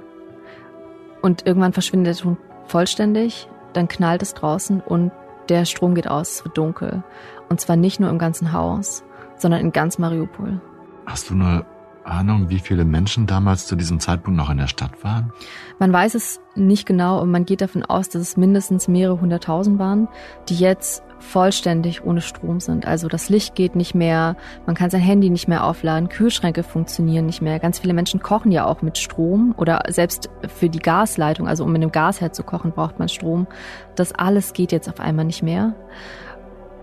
Und 1.22 1.46
irgendwann 1.46 1.74
verschwindet 1.74 2.16
der 2.16 2.24
Ton 2.24 2.38
vollständig. 2.68 3.48
Dann 3.74 3.88
knallt 3.88 4.22
es 4.22 4.34
draußen 4.34 4.82
und 4.82 5.12
der 5.50 5.66
Strom 5.66 5.96
geht 5.96 6.08
aus, 6.08 6.32
es 6.32 6.46
wird 6.46 6.58
dunkel. 6.58 7.04
Und 7.50 7.60
zwar 7.60 7.76
nicht 7.76 8.00
nur 8.00 8.10
im 8.10 8.18
ganzen 8.18 8.54
Haus, 8.54 9.04
sondern 9.36 9.62
in 9.62 9.72
ganz 9.72 9.98
Mariupol. 9.98 10.62
Hast 11.06 11.30
du 11.30 11.34
eine 11.34 11.66
Ahnung, 12.06 12.50
wie 12.50 12.60
viele 12.60 12.86
Menschen 12.86 13.28
damals 13.28 13.68
zu 13.68 13.76
diesem 13.76 14.00
Zeitpunkt 14.00 14.38
noch 14.38 14.50
in 14.50 14.58
der 14.58 14.68
Stadt 14.68 15.04
waren? 15.04 15.32
Man 15.80 15.92
weiß 15.92 16.16
es 16.16 16.40
nicht 16.56 16.86
genau 16.86 17.22
und 17.22 17.32
man 17.32 17.46
geht 17.46 17.62
davon 17.62 17.84
aus, 17.84 18.10
dass 18.10 18.22
es 18.22 18.38
mindestens 18.38 18.88
mehrere 18.88 19.20
hunderttausend 19.20 19.80
waren, 19.80 20.08
die 20.50 20.56
jetzt 20.56 21.04
vollständig 21.20 22.04
ohne 22.04 22.22
Strom 22.22 22.60
sind. 22.60 22.86
Also 22.86 23.08
das 23.08 23.30
Licht 23.30 23.56
geht 23.56 23.76
nicht 23.76 23.96
mehr, 23.96 24.36
man 24.66 24.76
kann 24.76 24.90
sein 24.90 25.02
Handy 25.02 25.30
nicht 25.30 25.48
mehr 25.48 25.64
aufladen, 25.64 26.10
Kühlschränke 26.10 26.64
funktionieren 26.64 27.26
nicht 27.26 27.42
mehr. 27.42 27.60
Ganz 27.60 27.80
viele 27.80 27.94
Menschen 27.94 28.22
kochen 28.22 28.52
ja 28.52 28.66
auch 28.66 28.82
mit 28.82 28.98
Strom 28.98 29.56
oder 29.58 29.84
selbst 29.88 30.30
für 30.48 30.70
die 30.70 30.80
Gasleitung, 30.80 31.48
also 31.48 31.64
um 31.64 31.72
mit 31.72 31.82
einem 31.82 31.92
Gasherd 31.92 32.36
zu 32.36 32.44
kochen, 32.44 32.72
braucht 32.72 33.00
man 33.00 33.10
Strom. 33.10 33.48
Das 33.96 34.12
alles 34.12 34.54
geht 34.54 34.72
jetzt 34.72 34.90
auf 34.90 35.00
einmal 35.00 35.26
nicht 35.26 35.44
mehr. 35.44 35.76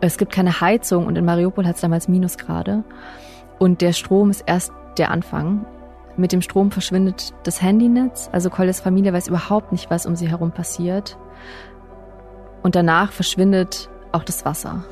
Es 0.00 0.16
gibt 0.16 0.32
keine 0.32 0.62
Heizung 0.62 1.06
und 1.06 1.16
in 1.16 1.24
Mariupol 1.26 1.66
hat 1.66 1.74
es 1.74 1.82
damals 1.82 2.08
Minusgrade. 2.08 2.84
Und 3.58 3.82
der 3.82 3.92
Strom 3.92 4.30
ist 4.30 4.44
erst 4.46 4.72
der 4.97 5.11
Anfang. 5.11 5.65
Mit 6.17 6.31
dem 6.31 6.41
Strom 6.41 6.71
verschwindet 6.71 7.33
das 7.43 7.61
Handynetz, 7.61 8.29
also 8.31 8.49
Kolles 8.49 8.79
Familie 8.79 9.11
weiß 9.11 9.27
überhaupt 9.27 9.71
nicht, 9.71 9.89
was 9.89 10.05
um 10.05 10.15
sie 10.15 10.29
herum 10.29 10.51
passiert. 10.51 11.17
Und 12.63 12.75
danach 12.75 13.11
verschwindet 13.11 13.89
auch 14.11 14.23
das 14.23 14.45
Wasser. 14.45 14.83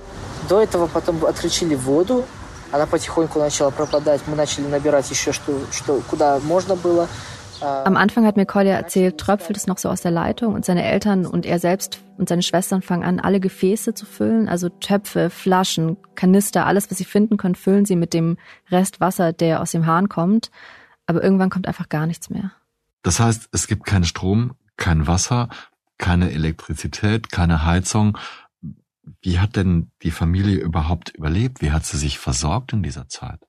До 0.49 0.61
этого 0.61 0.87
потом 0.87 1.23
отключили 1.25 1.75
воду, 1.75 2.25
она 2.73 2.87
потихоньку 2.87 3.39
начала 3.39 3.69
пропадать. 3.69 4.21
Мы 4.25 4.35
начали 4.35 4.65
набирать 4.65 5.09
еще 5.11 5.31
что, 5.31 5.53
что 5.71 6.01
куда 6.09 6.39
можно 6.39 6.75
было. 6.75 7.07
Am 7.60 7.96
Anfang 7.96 8.24
hat 8.24 8.36
mir 8.36 8.46
Kolja 8.46 8.74
erzählt, 8.74 9.18
tröpfelt 9.18 9.56
es 9.56 9.66
noch 9.66 9.78
so 9.78 9.88
aus 9.88 10.00
der 10.00 10.10
Leitung 10.10 10.54
und 10.54 10.64
seine 10.64 10.84
Eltern 10.84 11.26
und 11.26 11.44
er 11.44 11.58
selbst 11.58 12.00
und 12.16 12.28
seine 12.28 12.42
Schwestern 12.42 12.82
fangen 12.82 13.04
an, 13.04 13.20
alle 13.20 13.40
Gefäße 13.40 13.94
zu 13.94 14.06
füllen, 14.06 14.48
also 14.48 14.68
Töpfe, 14.68 15.30
Flaschen, 15.30 15.96
Kanister, 16.14 16.66
alles, 16.66 16.90
was 16.90 16.98
sie 16.98 17.04
finden 17.04 17.36
können, 17.36 17.54
füllen 17.54 17.84
sie 17.84 17.96
mit 17.96 18.14
dem 18.14 18.36
Rest 18.70 19.00
Wasser, 19.00 19.32
der 19.32 19.60
aus 19.60 19.72
dem 19.72 19.86
Hahn 19.86 20.08
kommt. 20.08 20.50
Aber 21.06 21.22
irgendwann 21.22 21.50
kommt 21.50 21.66
einfach 21.66 21.88
gar 21.88 22.06
nichts 22.06 22.30
mehr. 22.30 22.52
Das 23.02 23.20
heißt, 23.20 23.48
es 23.52 23.66
gibt 23.66 23.84
keinen 23.84 24.04
Strom, 24.04 24.54
kein 24.76 25.06
Wasser, 25.06 25.48
keine 25.96 26.30
Elektrizität, 26.30 27.30
keine 27.30 27.64
Heizung. 27.64 28.18
Wie 29.22 29.38
hat 29.40 29.56
denn 29.56 29.90
die 30.02 30.10
Familie 30.10 30.58
überhaupt 30.58 31.10
überlebt? 31.10 31.62
Wie 31.62 31.72
hat 31.72 31.86
sie 31.86 31.96
sich 31.96 32.18
versorgt 32.18 32.72
in 32.72 32.82
dieser 32.82 33.08
Zeit? 33.08 33.40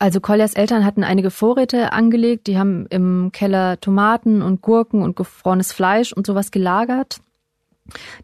Also 0.00 0.18
Koljas 0.18 0.54
Eltern 0.54 0.86
hatten 0.86 1.04
einige 1.04 1.30
Vorräte 1.30 1.92
angelegt. 1.92 2.46
Die 2.46 2.58
haben 2.58 2.86
im 2.86 3.32
Keller 3.32 3.78
Tomaten 3.80 4.40
und 4.40 4.62
Gurken 4.62 5.02
und 5.02 5.14
gefrorenes 5.14 5.72
Fleisch 5.72 6.14
und 6.14 6.26
sowas 6.26 6.50
gelagert. 6.50 7.20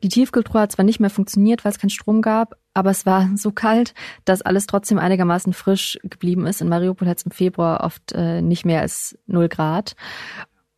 Die 0.03 0.09
Tiefkühltruhe 0.09 0.63
hat 0.63 0.73
zwar 0.73 0.87
nicht 0.87 1.01
mehr 1.01 1.11
funktioniert, 1.11 1.65
weil 1.65 1.73
es 1.73 1.79
keinen 1.79 1.91
Strom 1.91 2.23
gab, 2.23 2.57
aber 2.73 2.91
es 2.91 3.05
war 3.05 3.29
so 3.37 3.53
kalt, 3.53 3.93
dass 4.25 4.41
alles 4.41 4.67
trotzdem 4.67 4.99
einigermaßen 4.99 5.53
frisch 5.53 5.99
geblieben 6.03 6.47
ist. 6.47 6.63
In 6.63 6.71
Mariupol 6.71 7.09
hat 7.09 7.19
es 7.19 7.25
im 7.25 7.31
Februar 7.31 7.85
oft 7.85 8.13
äh, 8.13 8.41
nicht 8.41 8.65
mehr 8.65 8.81
als 8.81 9.19
null 9.27 9.49
Grad. 9.51 9.97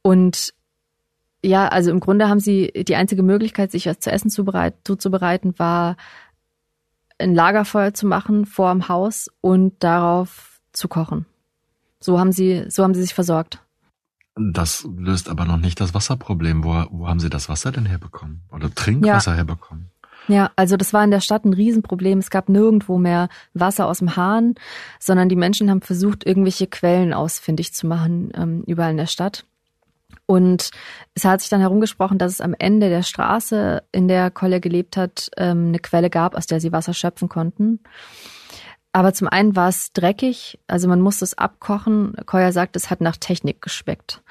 Und 0.02 0.52
ja, 1.44 1.68
also 1.68 1.92
im 1.92 2.00
Grunde 2.00 2.28
haben 2.28 2.40
sie 2.40 2.72
die 2.72 2.96
einzige 2.96 3.22
Möglichkeit, 3.22 3.70
sich 3.70 3.86
was 3.86 4.00
zu 4.00 4.10
essen 4.10 4.30
zuzubereiten, 4.30 5.58
war 5.60 5.96
ein 7.18 7.36
Lagerfeuer 7.36 7.94
zu 7.94 8.06
machen 8.08 8.46
vor 8.46 8.72
dem 8.72 8.88
Haus 8.88 9.28
und 9.40 9.74
darauf 9.84 10.47
zu 10.72 10.88
kochen. 10.88 11.26
So 12.00 12.18
haben 12.18 12.32
sie, 12.32 12.64
so 12.68 12.84
haben 12.84 12.94
sie 12.94 13.02
sich 13.02 13.14
versorgt. 13.14 13.60
Das 14.36 14.88
löst 14.96 15.28
aber 15.28 15.44
noch 15.44 15.56
nicht 15.56 15.80
das 15.80 15.94
Wasserproblem. 15.94 16.62
Wo, 16.62 16.84
wo 16.90 17.08
haben 17.08 17.18
Sie 17.18 17.28
das 17.28 17.48
Wasser 17.48 17.72
denn 17.72 17.86
herbekommen? 17.86 18.42
Oder 18.52 18.72
Trinkwasser 18.72 19.32
ja. 19.32 19.38
herbekommen? 19.38 19.90
Ja, 20.28 20.50
also 20.56 20.76
das 20.76 20.92
war 20.92 21.02
in 21.02 21.10
der 21.10 21.20
Stadt 21.20 21.44
ein 21.44 21.54
Riesenproblem. 21.54 22.18
Es 22.18 22.30
gab 22.30 22.48
nirgendwo 22.48 22.98
mehr 22.98 23.28
Wasser 23.54 23.86
aus 23.86 23.98
dem 23.98 24.14
Hahn, 24.14 24.54
sondern 25.00 25.28
die 25.28 25.36
Menschen 25.36 25.70
haben 25.70 25.80
versucht, 25.80 26.24
irgendwelche 26.24 26.66
Quellen 26.66 27.14
ausfindig 27.14 27.72
zu 27.72 27.86
machen, 27.86 28.30
ähm, 28.34 28.62
überall 28.66 28.90
in 28.90 28.98
der 28.98 29.06
Stadt. 29.06 29.44
Und 30.26 30.70
es 31.14 31.24
hat 31.24 31.40
sich 31.40 31.48
dann 31.48 31.60
herumgesprochen, 31.60 32.18
dass 32.18 32.32
es 32.32 32.40
am 32.42 32.54
Ende 32.58 32.90
der 32.90 33.02
Straße, 33.02 33.82
in 33.92 34.08
der 34.08 34.30
Kolle 34.30 34.60
gelebt 34.60 34.98
hat, 34.98 35.30
ähm, 35.38 35.68
eine 35.68 35.78
Quelle 35.78 36.10
gab, 36.10 36.34
aus 36.34 36.46
der 36.46 36.60
sie 36.60 36.72
Wasser 36.72 36.92
schöpfen 36.92 37.30
konnten. 37.30 37.80
Aber 38.92 39.12
zum 39.12 39.28
einen 39.28 39.54
war 39.54 39.68
es 39.68 39.92
dreckig, 39.92 40.58
also 40.66 40.88
man 40.88 41.00
musste 41.00 41.24
es 41.24 41.36
abkochen. 41.36 42.14
Koya 42.26 42.52
sagt, 42.52 42.74
es 42.74 42.90
hat 42.90 43.00
nach 43.00 43.16
Technik 43.16 43.60
geschmeckt. 43.60 44.22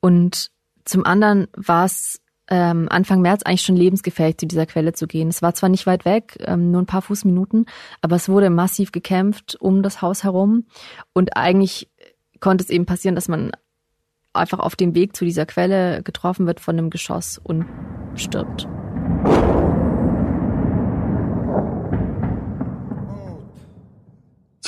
Und 0.00 0.50
zum 0.84 1.04
anderen 1.04 1.48
war 1.56 1.84
es 1.84 2.20
ähm, 2.48 2.86
Anfang 2.90 3.20
März 3.20 3.42
eigentlich 3.42 3.62
schon 3.62 3.76
lebensgefährlich, 3.76 4.38
zu 4.38 4.46
dieser 4.46 4.66
Quelle 4.66 4.92
zu 4.92 5.06
gehen. 5.06 5.28
Es 5.28 5.42
war 5.42 5.54
zwar 5.54 5.68
nicht 5.68 5.86
weit 5.86 6.04
weg, 6.04 6.38
ähm, 6.40 6.70
nur 6.70 6.80
ein 6.82 6.86
paar 6.86 7.02
Fußminuten, 7.02 7.66
aber 8.00 8.16
es 8.16 8.28
wurde 8.28 8.50
massiv 8.50 8.92
gekämpft 8.92 9.56
um 9.60 9.82
das 9.82 10.00
Haus 10.00 10.24
herum. 10.24 10.64
Und 11.12 11.36
eigentlich 11.36 11.90
konnte 12.40 12.64
es 12.64 12.70
eben 12.70 12.86
passieren, 12.86 13.14
dass 13.14 13.28
man 13.28 13.52
einfach 14.32 14.60
auf 14.60 14.76
dem 14.76 14.94
Weg 14.94 15.16
zu 15.16 15.24
dieser 15.24 15.46
Quelle 15.46 16.02
getroffen 16.02 16.46
wird 16.46 16.60
von 16.60 16.78
einem 16.78 16.90
Geschoss 16.90 17.38
und 17.38 17.66
stirbt. 18.14 18.68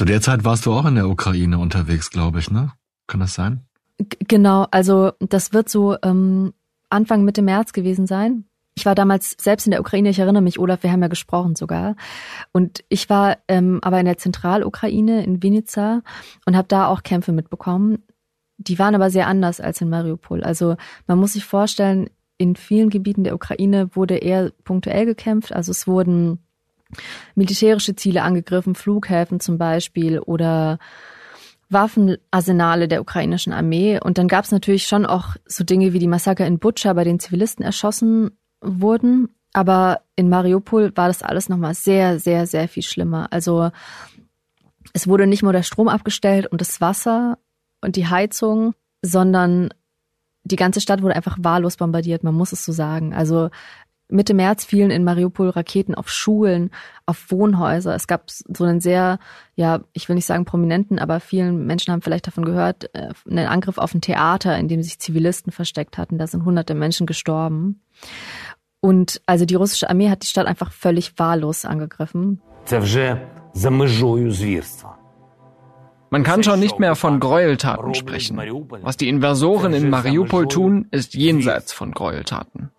Zu 0.00 0.06
der 0.06 0.22
Zeit 0.22 0.44
warst 0.46 0.64
du 0.64 0.72
auch 0.72 0.86
in 0.86 0.94
der 0.94 1.10
Ukraine 1.10 1.58
unterwegs, 1.58 2.08
glaube 2.08 2.38
ich, 2.38 2.50
ne? 2.50 2.72
Kann 3.06 3.20
das 3.20 3.34
sein? 3.34 3.66
G 3.98 4.16
genau, 4.26 4.66
also 4.70 5.12
das 5.20 5.52
wird 5.52 5.68
so 5.68 5.94
ähm, 6.02 6.54
Anfang 6.88 7.22
Mitte 7.22 7.42
März 7.42 7.74
gewesen 7.74 8.06
sein. 8.06 8.46
Ich 8.74 8.86
war 8.86 8.94
damals 8.94 9.36
selbst 9.38 9.66
in 9.66 9.72
der 9.72 9.80
Ukraine, 9.82 10.08
ich 10.08 10.18
erinnere 10.18 10.42
mich, 10.42 10.58
Olaf, 10.58 10.84
wir 10.84 10.90
haben 10.90 11.02
ja 11.02 11.08
gesprochen 11.08 11.54
sogar. 11.54 11.96
Und 12.50 12.82
ich 12.88 13.10
war 13.10 13.36
ähm, 13.46 13.80
aber 13.82 14.00
in 14.00 14.06
der 14.06 14.16
Zentralukraine, 14.16 15.22
in 15.22 15.42
Vinica 15.42 16.00
und 16.46 16.56
habe 16.56 16.68
da 16.68 16.86
auch 16.86 17.02
Kämpfe 17.02 17.32
mitbekommen. 17.32 18.02
Die 18.56 18.78
waren 18.78 18.94
aber 18.94 19.10
sehr 19.10 19.26
anders 19.26 19.60
als 19.60 19.82
in 19.82 19.90
Mariupol. 19.90 20.42
Also 20.42 20.76
man 21.08 21.18
muss 21.18 21.34
sich 21.34 21.44
vorstellen, 21.44 22.08
in 22.38 22.56
vielen 22.56 22.88
Gebieten 22.88 23.24
der 23.24 23.34
Ukraine 23.34 23.94
wurde 23.94 24.16
eher 24.16 24.50
punktuell 24.64 25.04
gekämpft. 25.04 25.52
Also 25.52 25.72
es 25.72 25.86
wurden 25.86 26.38
militärische 27.34 27.96
Ziele 27.96 28.22
angegriffen, 28.22 28.74
Flughäfen 28.74 29.40
zum 29.40 29.58
Beispiel 29.58 30.18
oder 30.18 30.78
Waffenarsenale 31.70 32.88
der 32.88 33.00
ukrainischen 33.00 33.52
Armee. 33.52 34.00
Und 34.00 34.18
dann 34.18 34.28
gab 34.28 34.44
es 34.44 34.50
natürlich 34.50 34.86
schon 34.86 35.06
auch 35.06 35.36
so 35.46 35.64
Dinge 35.64 35.92
wie 35.92 36.00
die 36.00 36.08
Massaker 36.08 36.46
in 36.46 36.58
Butscha, 36.58 36.92
bei 36.92 37.04
denen 37.04 37.20
Zivilisten 37.20 37.64
erschossen 37.64 38.32
wurden. 38.60 39.28
Aber 39.52 40.02
in 40.16 40.28
Mariupol 40.28 40.96
war 40.96 41.08
das 41.08 41.22
alles 41.22 41.48
nochmal 41.48 41.74
sehr, 41.74 42.18
sehr, 42.18 42.46
sehr 42.46 42.68
viel 42.68 42.82
schlimmer. 42.82 43.28
Also 43.30 43.70
es 44.92 45.06
wurde 45.06 45.26
nicht 45.26 45.42
nur 45.42 45.52
der 45.52 45.62
Strom 45.62 45.88
abgestellt 45.88 46.46
und 46.46 46.60
das 46.60 46.80
Wasser 46.80 47.38
und 47.80 47.96
die 47.96 48.08
Heizung, 48.08 48.74
sondern 49.02 49.70
die 50.42 50.56
ganze 50.56 50.80
Stadt 50.80 51.02
wurde 51.02 51.16
einfach 51.16 51.36
wahllos 51.40 51.76
bombardiert, 51.76 52.24
man 52.24 52.34
muss 52.34 52.52
es 52.52 52.64
so 52.64 52.72
sagen. 52.72 53.14
Also 53.14 53.50
Mitte 54.10 54.34
März 54.34 54.64
fielen 54.64 54.90
in 54.90 55.04
Mariupol 55.04 55.50
Raketen 55.50 55.94
auf 55.94 56.08
Schulen, 56.08 56.70
auf 57.06 57.30
Wohnhäuser. 57.30 57.94
Es 57.94 58.06
gab 58.06 58.24
so 58.28 58.64
einen 58.64 58.80
sehr, 58.80 59.18
ja, 59.54 59.80
ich 59.92 60.08
will 60.08 60.16
nicht 60.16 60.26
sagen 60.26 60.44
prominenten, 60.44 60.98
aber 60.98 61.20
vielen 61.20 61.66
Menschen 61.66 61.92
haben 61.92 62.02
vielleicht 62.02 62.26
davon 62.26 62.44
gehört, 62.44 62.94
äh, 62.94 63.10
einen 63.28 63.46
Angriff 63.46 63.78
auf 63.78 63.94
ein 63.94 64.00
Theater, 64.00 64.56
in 64.58 64.68
dem 64.68 64.82
sich 64.82 64.98
Zivilisten 64.98 65.52
versteckt 65.52 65.98
hatten. 65.98 66.18
Da 66.18 66.26
sind 66.26 66.44
hunderte 66.44 66.74
Menschen 66.74 67.06
gestorben. 67.06 67.82
Und 68.80 69.20
also 69.26 69.44
die 69.44 69.54
russische 69.54 69.90
Armee 69.90 70.10
hat 70.10 70.22
die 70.22 70.28
Stadt 70.28 70.46
einfach 70.46 70.72
völlig 70.72 71.18
wahllos 71.18 71.64
angegriffen. 71.64 72.40
Man 76.12 76.24
kann 76.24 76.42
schon 76.42 76.58
nicht 76.58 76.80
mehr 76.80 76.96
von 76.96 77.20
Gräueltaten 77.20 77.94
sprechen. 77.94 78.36
Was 78.82 78.96
die 78.96 79.08
Invasoren 79.08 79.72
in 79.72 79.90
Mariupol 79.90 80.48
tun, 80.48 80.88
ist 80.90 81.14
jenseits 81.14 81.72
von 81.72 81.92
Gräueltaten. 81.92 82.70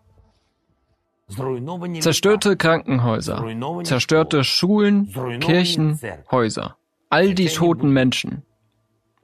Zerstörte 1.99 2.57
Krankenhäuser, 2.57 3.45
zerstörte 3.83 4.43
Schulen, 4.43 5.09
Kirchen, 5.39 5.99
Häuser. 6.29 6.77
All 7.09 7.33
die 7.33 7.47
toten 7.47 7.91
Menschen. 7.91 8.43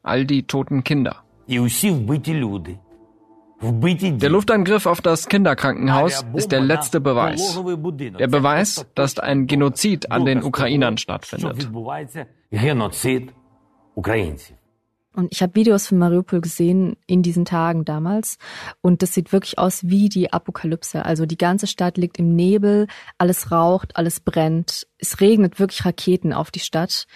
All 0.03 0.25
die 0.25 0.43
toten 0.43 0.83
Kinder. 0.83 1.23
Der 3.59 4.29
Luftangriff 4.29 4.85
auf 4.85 5.01
das 5.01 5.27
Kinderkrankenhaus 5.27 6.25
ist 6.35 6.51
der 6.51 6.61
letzte 6.61 6.99
Beweis. 7.01 7.59
Der 8.19 8.27
Beweis, 8.27 8.85
dass 8.93 9.17
ein 9.17 9.47
Genozid 9.47 10.11
an 10.11 10.25
den 10.25 10.43
Ukrainern 10.43 10.97
stattfindet. 10.97 11.67
Und 15.17 15.29
ich 15.31 15.41
habe 15.41 15.55
Videos 15.55 15.87
von 15.87 15.97
Mariupol 15.97 16.41
gesehen 16.41 16.95
in 17.07 17.23
diesen 17.23 17.43
Tagen 17.43 17.85
damals. 17.85 18.37
Und 18.81 19.01
das 19.01 19.15
sieht 19.15 19.33
wirklich 19.33 19.57
aus 19.57 19.87
wie 19.87 20.09
die 20.09 20.31
Apokalypse. 20.31 21.03
Also 21.03 21.25
die 21.25 21.39
ganze 21.39 21.65
Stadt 21.65 21.97
liegt 21.97 22.19
im 22.19 22.35
Nebel, 22.35 22.85
alles 23.17 23.51
raucht, 23.51 23.97
alles 23.97 24.19
brennt. 24.19 24.85
Es 24.99 25.19
regnet 25.19 25.59
wirklich 25.59 25.83
Raketen 25.85 26.33
auf 26.33 26.51
die 26.51 26.59
Stadt. 26.59 27.07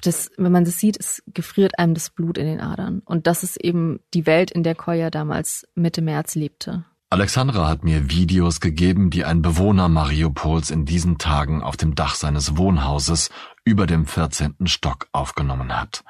Das, 0.00 0.30
wenn 0.38 0.52
man 0.52 0.64
das 0.64 0.80
sieht, 0.80 0.98
es 0.98 1.22
gefriert 1.26 1.78
einem 1.78 1.92
das 1.92 2.08
Blut 2.08 2.38
in 2.38 2.46
den 2.46 2.62
Adern. 2.62 3.02
Und 3.04 3.26
das 3.26 3.42
ist 3.42 3.62
eben 3.62 4.00
die 4.14 4.24
Welt, 4.24 4.50
in 4.50 4.62
der 4.62 4.74
Koya 4.74 5.10
damals 5.10 5.68
Mitte 5.74 6.00
März 6.00 6.36
lebte. 6.36 6.86
Alexandra 7.10 7.68
hat 7.68 7.84
mir 7.84 8.08
Videos 8.08 8.60
gegeben, 8.60 9.10
die 9.10 9.26
ein 9.26 9.42
Bewohner 9.42 9.90
Mariupols 9.90 10.70
in 10.70 10.86
diesen 10.86 11.18
Tagen 11.18 11.62
auf 11.62 11.76
dem 11.76 11.94
Dach 11.94 12.14
seines 12.14 12.56
Wohnhauses 12.56 13.28
über 13.66 13.86
dem 13.86 14.06
14. 14.06 14.54
Stock 14.64 15.08
aufgenommen 15.12 15.78
hat. 15.78 16.04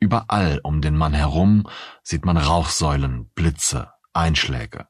Überall 0.00 0.60
um 0.62 0.80
den 0.80 0.96
Mann 0.96 1.12
herum 1.12 1.68
sieht 2.02 2.24
man 2.24 2.36
Rauchsäulen, 2.36 3.30
Blitze, 3.34 3.90
Einschläge. 4.12 4.86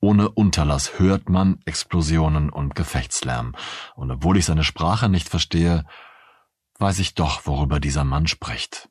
Ohne 0.00 0.30
Unterlass 0.30 0.98
hört 0.98 1.28
man 1.28 1.60
Explosionen 1.66 2.50
und 2.50 2.74
Gefechtslärm, 2.74 3.54
und 3.96 4.10
obwohl 4.10 4.38
ich 4.38 4.46
seine 4.46 4.64
Sprache 4.64 5.08
nicht 5.08 5.28
verstehe, 5.28 5.84
weiß 6.78 6.98
ich 7.00 7.14
doch, 7.14 7.46
worüber 7.46 7.80
dieser 7.80 8.04
Mann 8.04 8.26
spricht. 8.26 8.88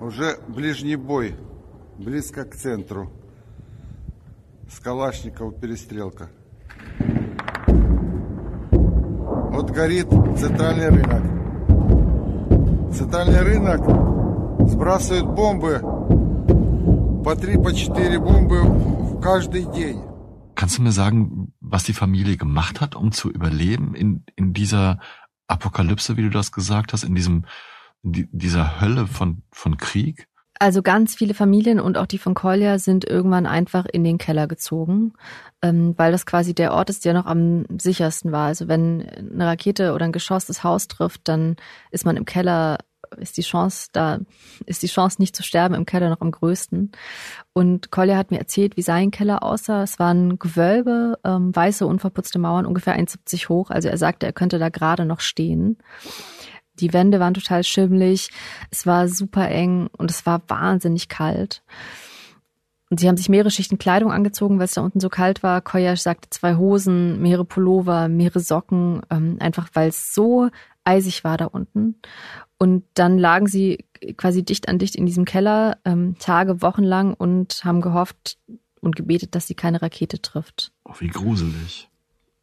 Уже 0.00 0.38
ближний 0.46 0.96
бой, 0.96 1.36
близко 1.98 2.44
к 2.44 2.54
центру. 2.54 3.10
С 4.68 4.78
Калашникова 4.80 5.52
перестрелка. 5.52 6.30
Вот 9.60 9.70
горит 9.70 10.08
центральный 10.36 10.88
рынок. 10.88 11.22
Центральный 12.92 13.42
рынок 13.42 13.80
сбрасывают 14.68 15.26
бомбы 15.26 15.80
по 17.24 17.34
три, 17.36 17.56
по 17.56 17.72
четыре 17.74 18.18
бомбы 18.18 18.62
в 18.62 19.20
каждый 19.20 19.64
день. 19.72 20.02
Kannst 20.54 20.78
du 20.78 20.82
mir 20.82 20.92
sagen, 20.92 21.52
was 21.60 21.84
die 21.84 21.92
Familie 21.92 22.38
gemacht 22.38 22.80
hat, 22.80 22.96
um 22.96 23.12
zu 23.12 23.30
überleben 23.30 23.94
in, 23.94 24.24
in 24.36 24.54
dieser 24.54 25.00
Apokalypse, 25.48 26.16
wie 26.16 26.22
du 26.22 26.30
das 26.30 26.50
gesagt 26.50 26.92
hast, 26.94 27.04
in 27.04 27.14
diesem, 27.14 27.44
in 28.02 28.28
dieser 28.32 28.80
Hölle 28.80 29.06
von, 29.06 29.42
von 29.50 29.76
Krieg? 29.76 30.28
Also 30.61 30.83
ganz 30.83 31.15
viele 31.15 31.33
Familien 31.33 31.79
und 31.79 31.97
auch 31.97 32.05
die 32.05 32.19
von 32.19 32.35
Kolja 32.35 32.77
sind 32.77 33.03
irgendwann 33.03 33.47
einfach 33.47 33.87
in 33.91 34.03
den 34.03 34.19
Keller 34.19 34.45
gezogen, 34.45 35.13
ähm, 35.63 35.95
weil 35.97 36.11
das 36.11 36.27
quasi 36.27 36.53
der 36.53 36.71
Ort 36.73 36.91
ist, 36.91 37.03
der 37.03 37.15
noch 37.15 37.25
am 37.25 37.65
sichersten 37.79 38.31
war. 38.31 38.45
Also 38.45 38.67
wenn 38.67 39.09
eine 39.33 39.47
Rakete 39.47 39.91
oder 39.93 40.05
ein 40.05 40.11
Geschoss 40.11 40.45
das 40.45 40.63
Haus 40.63 40.87
trifft, 40.87 41.21
dann 41.23 41.55
ist 41.89 42.05
man 42.05 42.15
im 42.15 42.25
Keller, 42.25 42.77
ist 43.17 43.37
die 43.37 43.41
Chance, 43.41 43.87
da 43.91 44.19
ist 44.67 44.83
die 44.83 44.87
Chance 44.87 45.19
nicht 45.19 45.35
zu 45.35 45.41
sterben 45.41 45.73
im 45.73 45.87
Keller 45.87 46.11
noch 46.11 46.21
am 46.21 46.29
größten. 46.29 46.91
Und 47.53 47.89
Kolja 47.89 48.15
hat 48.15 48.29
mir 48.29 48.37
erzählt, 48.37 48.77
wie 48.77 48.83
sein 48.83 49.09
Keller 49.09 49.41
aussah. 49.41 49.81
Es 49.81 49.97
waren 49.97 50.37
Gewölbe, 50.37 51.17
ähm, 51.23 51.55
weiße, 51.55 51.87
unverputzte 51.87 52.37
Mauern, 52.37 52.67
ungefähr 52.67 52.95
1,70 52.95 53.49
hoch. 53.49 53.71
Also 53.71 53.89
er 53.89 53.97
sagte, 53.97 54.27
er 54.27 54.33
könnte 54.33 54.59
da 54.59 54.69
gerade 54.69 55.05
noch 55.05 55.21
stehen. 55.21 55.79
Die 56.81 56.93
Wände 56.93 57.19
waren 57.19 57.33
total 57.33 57.63
schimmlig, 57.63 58.29
es 58.71 58.85
war 58.85 59.07
super 59.07 59.47
eng 59.49 59.89
und 59.97 60.11
es 60.11 60.25
war 60.25 60.41
wahnsinnig 60.47 61.07
kalt. 61.07 61.63
Und 62.89 62.99
sie 62.99 63.07
haben 63.07 63.15
sich 63.15 63.29
mehrere 63.29 63.51
Schichten 63.51 63.77
Kleidung 63.77 64.11
angezogen, 64.11 64.57
weil 64.57 64.65
es 64.65 64.73
da 64.73 64.81
unten 64.81 64.99
so 64.99 65.07
kalt 65.07 65.43
war. 65.43 65.61
Koyash 65.61 66.01
sagte 66.01 66.29
zwei 66.29 66.57
Hosen, 66.57 67.21
mehrere 67.21 67.45
Pullover, 67.45 68.09
mehrere 68.09 68.41
Socken, 68.41 69.01
ähm, 69.09 69.37
einfach 69.39 69.69
weil 69.73 69.89
es 69.89 70.13
so 70.13 70.49
eisig 70.83 71.23
war 71.23 71.37
da 71.37 71.45
unten. 71.45 71.95
Und 72.57 72.83
dann 72.95 73.17
lagen 73.17 73.47
sie 73.47 73.85
quasi 74.17 74.43
dicht 74.43 74.67
an 74.67 74.77
dicht 74.77 74.95
in 74.95 75.05
diesem 75.05 75.23
Keller, 75.23 75.77
ähm, 75.85 76.15
Tage, 76.19 76.61
Wochen 76.61 76.83
lang 76.83 77.13
und 77.13 77.63
haben 77.63 77.79
gehofft 77.79 78.37
und 78.81 78.95
gebetet, 78.95 79.35
dass 79.35 79.47
sie 79.47 79.55
keine 79.55 79.81
Rakete 79.81 80.21
trifft. 80.21 80.73
Oh, 80.83 80.93
wie 80.99 81.07
gruselig. 81.07 81.90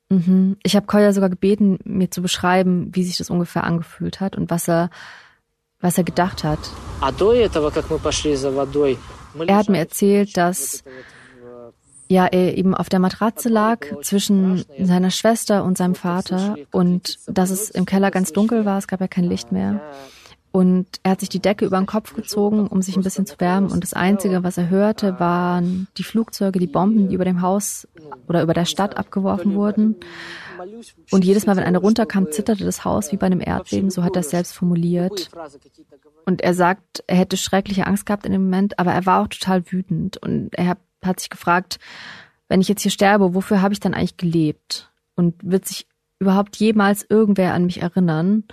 Mhm. 0.09 0.57
Ich 0.62 0.75
habe 0.75 0.87
Koya 0.87 1.12
sogar 1.12 1.29
gebeten, 1.29 1.79
mir 1.85 2.11
zu 2.11 2.23
beschreiben, 2.23 2.91
wie 2.93 3.05
sich 3.05 3.19
das 3.19 3.31
ungefähr 3.31 3.65
angefühlt 3.65 4.21
hat 4.21 4.37
und 4.37 4.50
was 4.50 4.69
er, 4.69 4.91
was 5.81 5.99
er 5.99 6.05
gedacht 6.05 6.45
hat. 6.45 6.59
Er 9.47 9.57
hat 9.57 9.69
mir 9.69 9.79
erzählt, 9.79 10.37
dass 10.37 10.83
ja, 12.11 12.25
er 12.27 12.57
eben 12.57 12.75
auf 12.75 12.88
der 12.88 13.00
Matratze 13.00 13.50
lag 13.50 13.81
zwischen 14.03 14.65
seiner 14.81 15.11
Schwester 15.11 15.62
und 15.62 15.77
seinem 15.77 15.95
Vater 15.95 16.57
und 16.73 17.19
dass 17.27 17.50
es 17.50 17.69
im 17.69 17.85
Keller 17.85 18.11
ganz 18.11 18.33
dunkel 18.33 18.65
war, 18.65 18.79
es 18.79 18.88
gab 18.88 19.00
ja 19.03 19.09
kein 19.09 19.25
Licht 19.25 19.53
mehr. 19.53 19.81
Und 20.50 20.87
er 21.02 21.12
hat 21.12 21.21
sich 21.21 21.28
die 21.28 21.40
Decke 21.40 21.67
über 21.67 21.76
den 21.76 21.87
Kopf 21.87 22.14
gezogen, 22.14 22.67
um 22.67 22.81
sich 22.81 22.97
ein 22.97 23.02
bisschen 23.02 23.26
zu 23.26 23.38
wärmen. 23.38 23.71
Und 23.71 23.85
das 23.85 23.93
Einzige, 23.93 24.43
was 24.43 24.57
er 24.57 24.71
hörte, 24.71 25.21
waren 25.21 25.88
die 25.99 26.05
Flugzeuge, 26.05 26.59
die 26.59 26.67
Bomben, 26.67 27.09
die 27.09 27.14
über 27.14 27.25
dem 27.25 27.43
Haus 27.43 27.87
oder 28.28 28.43
über 28.43 28.55
der 28.55 28.64
Stadt 28.64 28.97
abgeworfen 28.97 29.55
wurden. 29.55 29.97
Und 31.11 31.25
jedes 31.25 31.47
Mal, 31.47 31.57
wenn 31.57 31.64
eine 31.64 31.78
runterkam, 31.78 32.31
zitterte 32.33 32.64
das 32.64 32.85
Haus 32.85 33.12
wie 33.12 33.17
bei 33.17 33.26
einem 33.26 33.40
Erdbeben, 33.40 33.90
so 33.90 34.02
hat 34.02 34.17
er 34.17 34.21
es 34.21 34.30
selbst 34.30 34.54
formuliert. 34.54 35.30
Und 36.25 36.41
er 36.41 36.54
sagt, 36.54 37.04
er 37.06 37.17
hätte 37.17 37.37
schreckliche 37.37 37.87
Angst 37.87 38.06
gehabt 38.06 38.26
in 38.26 38.32
dem 38.32 38.45
Moment, 38.45 38.78
aber 38.78 38.93
er 38.93 39.06
war 39.06 39.23
auch 39.23 39.28
total 39.28 39.71
wütend. 39.71 40.17
Und 40.17 40.54
er 40.54 40.76
hat, 41.04 41.21
sich 41.21 41.30
gefragt, 41.30 41.78
wenn 42.49 42.61
ich 42.61 42.69
jetzt 42.69 42.82
hier 42.82 42.91
sterbe, 42.91 43.34
wofür 43.34 43.63
habe 43.63 43.73
ich 43.73 43.80
dann 43.80 43.95
eigentlich 43.95 44.17
gelebt? 44.17 44.91
Und 45.15 45.34
wird 45.43 45.67
sich 45.67 45.87
überhaupt 46.19 46.56
jemals 46.56 47.06
irgendwer 47.08 47.54
an 47.54 47.67
mich 47.67 47.80
erinnern? 47.82 48.45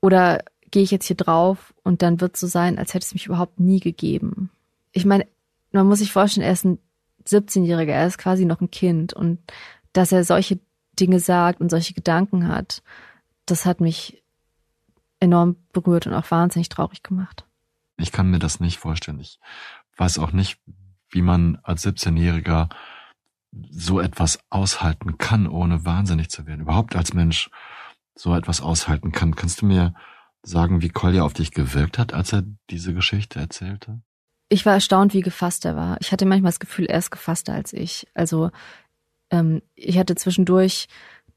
Oder 0.00 0.42
gehe 0.76 0.82
ich 0.82 0.90
jetzt 0.90 1.06
hier 1.06 1.16
drauf 1.16 1.72
und 1.84 2.02
dann 2.02 2.20
wird 2.20 2.34
es 2.34 2.40
so 2.40 2.46
sein, 2.46 2.78
als 2.78 2.92
hätte 2.92 3.06
es 3.06 3.14
mich 3.14 3.24
überhaupt 3.24 3.58
nie 3.58 3.80
gegeben. 3.80 4.50
Ich 4.92 5.06
meine, 5.06 5.26
man 5.72 5.86
muss 5.86 6.00
sich 6.00 6.12
vorstellen, 6.12 6.44
er 6.44 6.52
ist 6.52 6.66
ein 6.66 6.78
17-Jähriger, 7.26 7.92
er 7.92 8.06
ist 8.06 8.18
quasi 8.18 8.44
noch 8.44 8.60
ein 8.60 8.70
Kind 8.70 9.14
und 9.14 9.38
dass 9.94 10.12
er 10.12 10.22
solche 10.22 10.60
Dinge 11.00 11.18
sagt 11.18 11.62
und 11.62 11.70
solche 11.70 11.94
Gedanken 11.94 12.46
hat, 12.48 12.82
das 13.46 13.64
hat 13.64 13.80
mich 13.80 14.22
enorm 15.18 15.56
berührt 15.72 16.06
und 16.06 16.12
auch 16.12 16.30
wahnsinnig 16.30 16.68
traurig 16.68 17.02
gemacht. 17.02 17.46
Ich 17.96 18.12
kann 18.12 18.30
mir 18.30 18.38
das 18.38 18.60
nicht 18.60 18.76
vorstellen. 18.76 19.20
Ich 19.20 19.40
weiß 19.96 20.18
auch 20.18 20.32
nicht, 20.32 20.60
wie 21.08 21.22
man 21.22 21.56
als 21.62 21.86
17-Jähriger 21.86 22.68
so 23.70 23.98
etwas 23.98 24.40
aushalten 24.50 25.16
kann, 25.16 25.46
ohne 25.46 25.86
wahnsinnig 25.86 26.28
zu 26.28 26.46
werden. 26.46 26.60
Überhaupt 26.60 26.96
als 26.96 27.14
Mensch 27.14 27.48
so 28.14 28.34
etwas 28.34 28.60
aushalten 28.60 29.10
kann. 29.10 29.34
Kannst 29.34 29.62
du 29.62 29.64
mir 29.64 29.94
sagen, 30.42 30.82
wie 30.82 30.88
Kolja 30.88 31.22
auf 31.22 31.32
dich 31.32 31.50
gewirkt 31.50 31.98
hat, 31.98 32.12
als 32.12 32.32
er 32.32 32.44
diese 32.70 32.94
Geschichte 32.94 33.38
erzählte? 33.38 34.00
Ich 34.48 34.64
war 34.64 34.74
erstaunt, 34.74 35.12
wie 35.12 35.22
gefasst 35.22 35.64
er 35.64 35.76
war. 35.76 35.96
Ich 36.00 36.12
hatte 36.12 36.24
manchmal 36.24 36.50
das 36.50 36.60
Gefühl, 36.60 36.86
er 36.86 36.98
ist 36.98 37.10
gefasster 37.10 37.52
als 37.52 37.72
ich. 37.72 38.06
Also 38.14 38.50
ähm, 39.30 39.62
ich 39.74 39.98
hatte 39.98 40.14
zwischendurch 40.14 40.86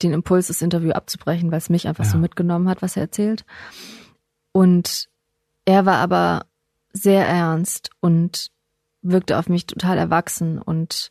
den 0.02 0.14
Impuls, 0.14 0.48
das 0.48 0.62
Interview 0.62 0.92
abzubrechen, 0.92 1.52
weil 1.52 1.58
es 1.58 1.70
mich 1.70 1.88
einfach 1.88 2.06
ja. 2.06 2.12
so 2.12 2.18
mitgenommen 2.18 2.70
hat, 2.70 2.82
was 2.82 2.96
er 2.96 3.04
erzählt. 3.04 3.46
Und 4.52 5.10
er 5.66 5.86
war 5.86 5.98
aber 5.98 6.46
sehr 6.94 7.28
ernst 7.28 7.90
und 8.00 8.52
wirkte 9.02 9.38
auf 9.38 9.50
mich 9.50 9.66
total 9.66 9.98
erwachsen 9.98 10.60
und 10.60 11.10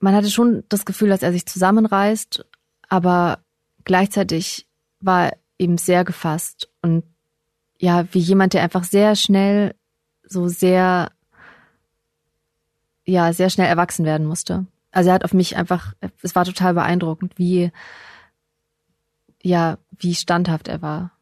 man 0.00 0.14
hatte 0.14 0.30
schon 0.30 0.64
das 0.68 0.84
Gefühl, 0.84 1.08
dass 1.08 1.22
er 1.22 1.32
sich 1.32 1.46
zusammenreißt, 1.46 2.44
aber 2.88 3.40
gleichzeitig 3.84 4.66
war 5.00 5.32
eben 5.58 5.78
sehr 5.78 6.04
gefasst 6.04 6.68
und 6.82 7.04
ja, 7.78 8.06
wie 8.12 8.18
jemand, 8.18 8.54
der 8.54 8.62
einfach 8.62 8.84
sehr 8.84 9.14
schnell, 9.16 9.74
so 10.24 10.48
sehr, 10.48 11.10
ja, 13.04 13.32
sehr 13.32 13.50
schnell 13.50 13.68
erwachsen 13.68 14.04
werden 14.04 14.26
musste. 14.26 14.66
Also 14.90 15.10
er 15.10 15.14
hat 15.14 15.24
auf 15.24 15.32
mich 15.32 15.56
einfach, 15.56 15.94
es 16.22 16.34
war 16.34 16.44
total 16.44 16.74
beeindruckend, 16.74 17.38
wie, 17.38 17.70
ja, 19.42 19.78
wie 19.98 20.14
standhaft 20.14 20.68
er 20.68 20.82
war. 20.82 21.12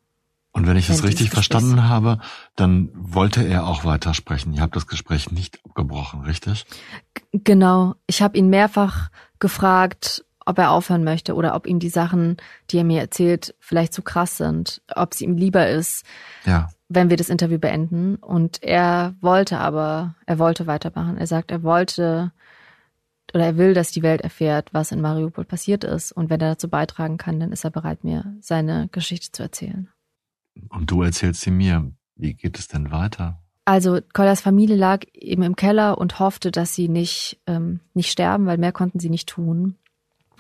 Und 0.53 0.67
wenn 0.67 0.79
ich 0.79 0.87
das 0.87 1.03
richtig 1.03 1.29
verstanden 1.29 1.87
habe, 1.87 2.19
dann 2.55 2.89
wollte 2.95 3.47
er 3.47 3.67
auch 3.67 3.85
weitersprechen. 3.85 4.55
Ihr 4.55 4.63
habt 4.63 4.75
das 4.75 4.87
Gespräch 4.87 5.31
nicht 5.31 5.59
abgebrochen, 5.67 6.23
richtig? 6.23 6.65
G 7.13 7.41
genau. 7.45 7.95
Ich 8.07 8.23
habe 8.23 8.39
ihn 8.39 8.49
mehrfach 8.49 9.11
gefragt, 9.39 10.25
ob 10.47 10.59
er 10.59 10.71
aufhören 10.71 11.05
möchte 11.05 11.35
oder 11.35 11.55
ob 11.55 11.67
ihm 11.67 11.79
die 11.79 11.89
Sachen, 11.89 12.37
die 12.71 12.79
er 12.79 12.85
mir 12.85 13.01
erzählt, 13.01 13.55
vielleicht 13.61 13.93
zu 13.93 14.03
krass 14.03 14.37
sind, 14.37 14.81
ob 14.95 15.13
es 15.13 15.21
ihm 15.21 15.37
lieber 15.37 15.69
ist, 15.69 16.07
ja. 16.45 16.69
wenn 16.89 17.11
wir 17.11 17.17
das 17.17 17.29
Interview 17.29 17.59
beenden. 17.59 18.17
Und 18.17 18.63
er 18.63 19.15
wollte 19.21 19.59
aber, 19.59 20.15
er 20.25 20.39
wollte 20.39 20.67
weitermachen. 20.67 21.19
Er 21.19 21.27
sagt, 21.27 21.51
er 21.51 21.63
wollte 21.63 22.33
oder 23.35 23.45
er 23.45 23.57
will, 23.57 23.75
dass 23.75 23.91
die 23.91 24.03
Welt 24.03 24.23
erfährt, 24.23 24.73
was 24.73 24.93
in 24.93 25.01
Mariupol 25.01 25.45
passiert 25.45 25.85
ist. 25.85 26.13
Und 26.13 26.31
wenn 26.31 26.41
er 26.41 26.51
dazu 26.51 26.71
beitragen 26.71 27.19
kann, 27.19 27.41
dann 27.41 27.53
ist 27.53 27.65
er 27.65 27.71
bereit, 27.71 28.05
mir 28.05 28.35
seine 28.41 28.89
Geschichte 28.93 29.33
zu 29.33 29.43
erzählen. 29.43 29.89
Und 30.71 30.91
du 30.91 31.03
erzählst 31.03 31.43
sie 31.43 31.51
mir. 31.51 31.93
Wie 32.15 32.35
geht 32.35 32.59
es 32.59 32.69
denn 32.69 32.91
weiter? 32.91 33.43
Also 33.67 33.99
Kollas 34.15 34.41
Familie 34.41 34.77
lag 34.77 35.05
eben 35.13 35.43
im 35.43 35.57
Keller 35.57 35.99
und 35.99 36.19
hoffte, 36.19 36.51
dass 36.51 36.75
sie 36.75 36.89
nicht, 36.89 37.39
ähm, 37.47 37.81
nicht 37.95 38.11
sterben, 38.11 38.47
weil 38.47 38.59
mehr 38.59 38.73
konnten 38.73 39.01
sie 39.01 39.11
nicht 39.11 39.29
tun. 39.29 39.75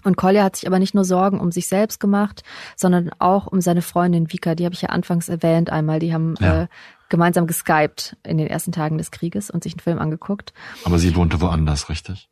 Und 0.06 0.16
Kolja 0.16 0.44
hat 0.44 0.54
sich 0.54 0.68
aber 0.68 0.78
nicht 0.78 0.94
nur 0.94 1.04
Sorgen 1.04 1.40
um 1.40 1.50
sich 1.50 1.66
selbst 1.66 1.98
gemacht, 1.98 2.44
sondern 2.76 3.10
auch 3.18 3.48
um 3.48 3.60
seine 3.60 3.82
Freundin 3.82 4.32
Vika, 4.32 4.54
die 4.54 4.64
habe 4.64 4.72
ich 4.72 4.82
ja 4.82 4.90
anfangs 4.90 5.28
erwähnt 5.28 5.68
einmal. 5.68 5.98
Die 5.98 6.14
haben 6.14 6.34
ja. 6.38 6.62
äh, 6.62 6.66
gemeinsam 7.08 7.48
geskypt 7.48 8.16
in 8.22 8.38
den 8.38 8.46
ersten 8.46 8.70
Tagen 8.70 8.98
des 8.98 9.10
Krieges 9.10 9.50
und 9.50 9.64
sich 9.64 9.72
einen 9.72 9.80
Film 9.80 9.98
angeguckt. 9.98 10.54
Aber 10.84 11.00
sie 11.00 11.16
wohnte 11.16 11.40
woanders, 11.40 11.88
richtig? 11.88 12.28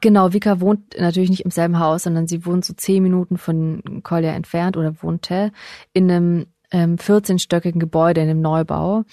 Genau, 0.00 0.32
Vika 0.32 0.60
wohnt 0.60 0.98
natürlich 0.98 1.28
nicht 1.28 1.44
im 1.44 1.50
selben 1.50 1.78
Haus, 1.78 2.04
sondern 2.04 2.26
sie 2.26 2.46
wohnt 2.46 2.64
so 2.64 2.72
zehn 2.72 3.02
Minuten 3.02 3.36
von 3.36 4.00
Kolja 4.02 4.32
entfernt 4.32 4.78
oder 4.78 5.02
wohnte 5.02 5.52
in 5.92 6.10
einem 6.10 6.46
ähm, 6.70 6.96
14-stöckigen 6.96 7.78
Gebäude 7.78 8.20
in 8.20 8.28
einem 8.28 8.40
Neubau. 8.40 9.04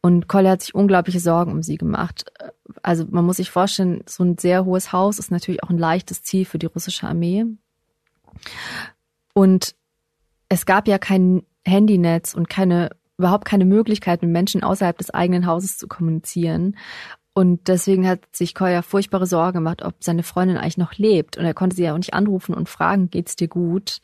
Und 0.00 0.28
Kolja 0.28 0.52
hat 0.52 0.62
sich 0.62 0.74
unglaubliche 0.74 1.20
Sorgen 1.20 1.52
um 1.52 1.62
sie 1.62 1.76
gemacht. 1.76 2.24
Also 2.82 3.04
man 3.10 3.24
muss 3.24 3.36
sich 3.36 3.50
vorstellen, 3.50 4.02
so 4.06 4.24
ein 4.24 4.38
sehr 4.38 4.64
hohes 4.64 4.92
Haus 4.92 5.18
ist 5.18 5.30
natürlich 5.30 5.62
auch 5.62 5.70
ein 5.70 5.78
leichtes 5.78 6.22
Ziel 6.22 6.44
für 6.44 6.58
die 6.58 6.66
russische 6.66 7.06
Armee. 7.06 7.44
Und 9.34 9.74
es 10.48 10.66
gab 10.66 10.88
ja 10.88 10.98
kein 10.98 11.42
Handynetz 11.64 12.34
und 12.34 12.48
keine 12.48 12.90
überhaupt 13.18 13.44
keine 13.44 13.66
Möglichkeit, 13.66 14.22
mit 14.22 14.30
Menschen 14.30 14.62
außerhalb 14.62 14.96
des 14.96 15.10
eigenen 15.10 15.46
Hauses 15.46 15.76
zu 15.76 15.88
kommunizieren. 15.88 16.76
Und 17.34 17.68
deswegen 17.68 18.08
hat 18.08 18.20
sich 18.34 18.54
Koya 18.54 18.82
furchtbare 18.82 19.26
Sorge 19.26 19.58
gemacht, 19.58 19.82
ob 19.82 20.02
seine 20.02 20.22
Freundin 20.22 20.56
eigentlich 20.56 20.78
noch 20.78 20.94
lebt. 20.94 21.36
Und 21.36 21.44
er 21.44 21.54
konnte 21.54 21.76
sie 21.76 21.84
ja 21.84 21.92
auch 21.92 21.98
nicht 21.98 22.14
anrufen 22.14 22.54
und 22.54 22.68
fragen, 22.68 23.10
geht's 23.10 23.36
dir 23.36 23.48
gut? 23.48 24.00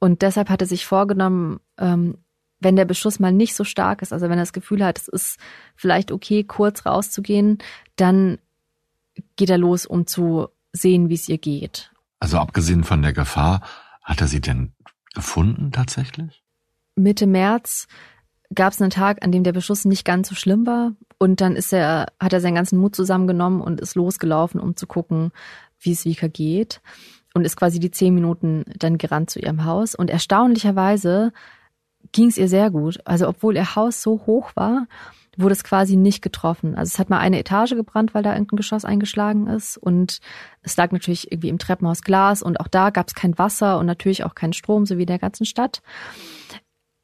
Und 0.00 0.22
deshalb 0.22 0.48
hat 0.48 0.60
er 0.60 0.66
sich 0.66 0.86
vorgenommen, 0.86 1.60
ähm, 1.78 2.18
wenn 2.60 2.76
der 2.76 2.84
Beschuss 2.84 3.20
mal 3.20 3.32
nicht 3.32 3.54
so 3.54 3.64
stark 3.64 4.02
ist, 4.02 4.12
also 4.12 4.26
wenn 4.26 4.38
er 4.38 4.42
das 4.42 4.52
Gefühl 4.52 4.84
hat, 4.84 4.98
es 4.98 5.08
ist 5.08 5.38
vielleicht 5.76 6.10
okay, 6.10 6.44
kurz 6.44 6.86
rauszugehen, 6.86 7.58
dann 7.96 8.38
geht 9.36 9.50
er 9.50 9.58
los, 9.58 9.86
um 9.86 10.06
zu 10.06 10.48
sehen, 10.72 11.08
wie 11.08 11.14
es 11.14 11.28
ihr 11.28 11.38
geht. 11.38 11.92
Also 12.20 12.38
abgesehen 12.38 12.84
von 12.84 13.02
der 13.02 13.12
Gefahr, 13.12 13.62
hat 14.02 14.20
er 14.20 14.26
sie 14.26 14.40
denn 14.40 14.72
gefunden 15.14 15.70
tatsächlich? 15.72 16.42
Mitte 16.96 17.26
März 17.26 17.86
gab 18.54 18.72
es 18.72 18.80
einen 18.80 18.90
Tag, 18.90 19.24
an 19.24 19.32
dem 19.32 19.44
der 19.44 19.52
Beschuss 19.52 19.84
nicht 19.84 20.04
ganz 20.04 20.28
so 20.28 20.34
schlimm 20.34 20.66
war. 20.66 20.92
Und 21.18 21.40
dann 21.40 21.56
ist 21.56 21.72
er, 21.72 22.06
hat 22.18 22.32
er 22.32 22.40
seinen 22.40 22.54
ganzen 22.54 22.78
Mut 22.78 22.96
zusammengenommen 22.96 23.60
und 23.60 23.80
ist 23.80 23.94
losgelaufen, 23.94 24.60
um 24.60 24.76
zu 24.76 24.86
gucken, 24.86 25.32
wie 25.80 25.92
es 25.92 26.04
Vika 26.04 26.28
geht. 26.28 26.80
Und 27.34 27.44
ist 27.44 27.56
quasi 27.56 27.78
die 27.78 27.90
zehn 27.90 28.14
Minuten 28.14 28.64
dann 28.78 28.98
gerannt 28.98 29.30
zu 29.30 29.38
ihrem 29.38 29.64
Haus. 29.64 29.94
Und 29.94 30.10
erstaunlicherweise 30.10 31.32
ging 32.12 32.28
es 32.28 32.38
ihr 32.38 32.48
sehr 32.48 32.70
gut. 32.70 32.98
Also 33.04 33.28
obwohl 33.28 33.56
ihr 33.56 33.76
Haus 33.76 34.02
so 34.02 34.22
hoch 34.26 34.50
war, 34.54 34.86
wurde 35.38 35.52
es 35.52 35.62
quasi 35.62 35.96
nicht 35.96 36.20
getroffen. 36.20 36.74
Also 36.74 36.90
es 36.92 36.98
hat 36.98 37.10
mal 37.10 37.18
eine 37.18 37.38
Etage 37.38 37.70
gebrannt, 37.70 38.12
weil 38.12 38.24
da 38.24 38.32
irgendein 38.32 38.56
Geschoss 38.56 38.84
eingeschlagen 38.84 39.46
ist. 39.46 39.76
Und 39.76 40.18
es 40.62 40.76
lag 40.76 40.90
natürlich 40.90 41.30
irgendwie 41.30 41.48
im 41.48 41.58
Treppenhaus 41.58 42.02
Glas 42.02 42.42
und 42.42 42.58
auch 42.60 42.66
da 42.66 42.90
gab 42.90 43.06
es 43.06 43.14
kein 43.14 43.38
Wasser 43.38 43.78
und 43.78 43.86
natürlich 43.86 44.24
auch 44.24 44.34
keinen 44.34 44.52
Strom, 44.52 44.84
so 44.84 44.98
wie 44.98 45.02
in 45.02 45.06
der 45.06 45.20
ganzen 45.20 45.46
Stadt. 45.46 45.80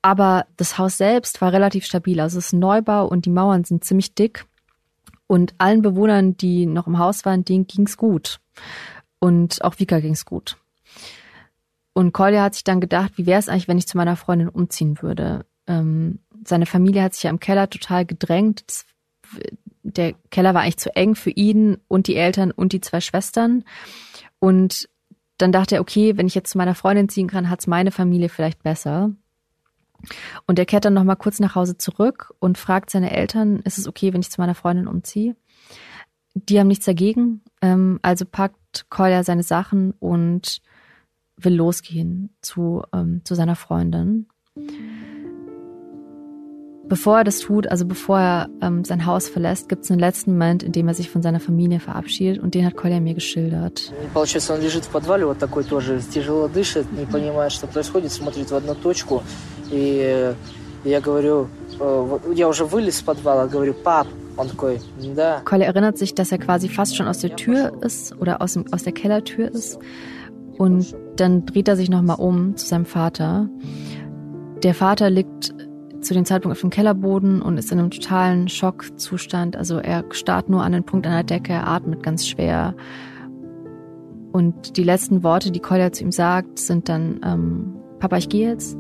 Aber 0.03 0.47
das 0.57 0.79
Haus 0.79 0.99
selbst 0.99 1.41
war 1.41 1.53
relativ 1.53 1.87
stabil. 1.87 2.21
Also 2.21 2.39
es 2.39 2.47
ist 2.47 2.53
ein 2.53 2.59
Neubau 2.59 3.07
und 3.07 3.25
die 3.25 3.31
Mauern 3.31 3.65
sind 3.65 3.85
ziemlich 3.85 4.15
dick. 4.15 4.47
Und 5.27 5.55
allen 5.59 5.81
Bewohnern, 5.81 6.37
die 6.37 6.67
noch 6.67 6.87
im 6.87 6.99
Haus 6.99 7.25
waren, 7.25 7.45
denen 7.45 7.67
ging's 7.67 7.97
gut. 7.97 8.41
Und 9.25 9.65
auch 9.65 9.79
Vika 9.79 10.01
ging's 10.01 10.27
gut. 10.27 10.59
Und 11.95 12.13
Kolja 12.13 12.43
hat 12.43 12.53
sich 12.53 12.65
dann 12.65 12.83
gedacht, 12.83 13.13
wie 13.17 13.25
wäre 13.25 13.39
es 13.39 13.49
eigentlich, 13.49 13.69
wenn 13.69 13.79
ich 13.79 13.89
zu 13.89 13.97
meiner 13.97 14.17
Freundin 14.17 14.51
umziehen 14.51 15.01
würde? 15.01 15.47
Ähm, 15.67 16.19
seine 16.45 16.67
Familie 16.67 17.03
hat 17.03 17.15
sich 17.15 17.23
ja 17.23 17.31
im 17.31 17.41
Keller 17.41 17.71
total 17.71 18.05
gedrängt. 18.05 18.85
Der 19.83 20.13
Keller 20.31 20.53
war 20.53 20.61
eigentlich 20.61 20.77
zu 20.77 20.95
eng 20.95 21.15
für 21.15 21.31
ihn 21.31 21.79
und 21.89 22.07
die 22.07 22.17
Eltern 22.17 22.51
und 22.51 22.75
die 22.75 22.83
zwei 22.83 23.01
Schwestern. 23.01 23.65
Und 24.41 24.91
dann 25.39 25.53
dachte 25.53 25.77
er, 25.77 25.81
okay, 25.81 26.19
wenn 26.19 26.27
ich 26.27 26.35
jetzt 26.35 26.51
zu 26.51 26.59
meiner 26.59 26.75
Freundin 26.75 27.09
ziehen 27.09 27.29
kann, 27.29 27.49
hat's 27.49 27.67
meine 27.67 27.93
Familie 27.93 28.29
vielleicht 28.29 28.63
besser. 28.63 29.11
Und 30.47 30.59
er 30.59 30.67
kehrt 30.67 30.85
dann 30.85 30.93
nochmal 30.93 31.17
kurz 31.17 31.41
nach 31.41 31.55
Hause 31.55 31.79
zurück 31.79 32.35
und 32.41 32.59
fragt 32.59 32.91
seine 32.91 33.11
Eltern, 33.11 33.61
ist 33.61 33.79
es 33.79 33.89
okay, 33.89 34.13
wenn 34.13 34.21
ich 34.21 34.31
zu 34.31 34.39
meiner 34.39 34.55
Freundin 34.55 34.87
umziehe? 34.87 35.35
Die 36.36 36.60
haben 36.60 36.68
nichts 36.68 36.86
dagegen, 36.86 37.42
ähm, 37.62 38.00
also 38.02 38.26
packt 38.26 38.86
Kolja 38.90 39.24
seine 39.24 39.44
Sachen 39.44 39.94
und 40.00 40.62
will 41.38 41.56
losgehen 41.56 42.30
zu, 42.42 42.84
ähm, 42.94 43.22
zu 43.24 43.36
seiner 43.36 43.56
Freundin. 43.56 44.28
Bevor 46.88 47.20
er 47.20 47.24
das 47.24 47.40
tut, 47.40 47.68
also 47.68 47.86
bevor 47.86 48.20
er 48.20 48.50
ähm, 48.62 48.84
sein 48.84 49.06
Haus 49.06 49.30
verlässt, 49.30 49.70
gibt 49.70 49.84
es 49.84 49.92
einen 49.92 50.00
letzten 50.00 50.32
Moment, 50.32 50.64
in 50.64 50.72
dem 50.72 50.88
er 50.88 50.96
sich 50.96 51.10
von 51.10 51.22
seiner 51.22 51.40
Familie 51.40 51.80
verabschiedet 51.80 52.42
und 52.42 52.56
den 52.56 52.66
hat 52.66 52.76
Kolja 52.76 53.00
mir 53.00 53.14
geschildert. 53.14 53.94
Получается, 54.14 54.56
он 54.56 54.62
лежит 54.62 54.86
в 54.86 54.90
подвале, 54.90 55.26
вот 55.26 55.38
такой 55.38 55.64
тоже, 55.64 56.02
тяжело 56.02 56.48
дышит, 56.48 56.92
не 56.92 57.06
понимает, 57.06 57.52
что 57.52 57.68
происходит, 57.68 58.12
смотрит 58.12 58.50
в 58.50 58.56
одну 58.56 58.74
точку. 58.74 59.22
И 59.72 60.34
я 60.84 61.02
говорю, 61.02 61.48
я 62.34 62.48
уже 62.48 62.66
вылез 62.66 62.96
из 62.96 63.02
подвала, 63.04 63.48
говорю, 63.48 63.76
пап, 63.76 64.08
Kolle 65.45 65.65
erinnert 65.65 65.99
sich, 65.99 66.15
dass 66.15 66.33
er 66.33 66.39
quasi 66.39 66.69
fast 66.69 66.97
schon 66.97 67.07
aus 67.07 67.19
der 67.19 67.37
Tür 67.37 67.73
ist 67.83 68.17
oder 68.21 68.43
aus, 68.43 68.55
dem, 68.55 68.65
aus 68.73 68.83
der 68.83 68.93
Kellertür 68.93 69.51
ist. 69.51 69.79
Und 70.59 70.95
dann 71.17 71.47
dreht 71.47 71.69
er 71.69 71.77
sich 71.77 71.91
nochmal 71.91 72.17
um 72.19 72.57
zu 72.57 72.67
seinem 72.67 72.87
Vater. 72.87 73.49
Der 74.63 74.75
Vater 74.75 75.11
liegt 75.11 75.55
zu 76.01 76.15
dem 76.15 76.25
Zeitpunkt 76.25 76.57
auf 76.57 76.61
dem 76.61 76.71
Kellerboden 76.71 77.43
und 77.43 77.59
ist 77.59 77.73
in 77.73 77.79
einem 77.79 77.91
totalen 77.91 78.49
Schockzustand. 78.49 79.57
Also 79.57 79.79
er 79.79 80.05
starrt 80.11 80.49
nur 80.49 80.63
an 80.63 80.73
den 80.73 80.85
Punkt 80.85 81.07
an 81.07 81.13
der 81.13 81.25
Decke, 81.25 81.53
er 81.53 81.67
atmet 81.67 82.03
ganz 82.03 82.27
schwer. 82.27 82.75
Und 84.33 84.77
die 84.77 84.83
letzten 84.83 85.23
Worte, 85.23 85.51
die 85.51 85.61
Kolja 85.61 85.93
zu 85.93 86.05
ihm 86.05 86.13
sagt, 86.13 86.59
sind 86.59 86.89
dann, 86.89 87.21
ähm, 87.25 87.77
Papa, 88.01 88.17
ich 88.17 88.29
gehe 88.29 88.51
jetzt. 88.51 88.77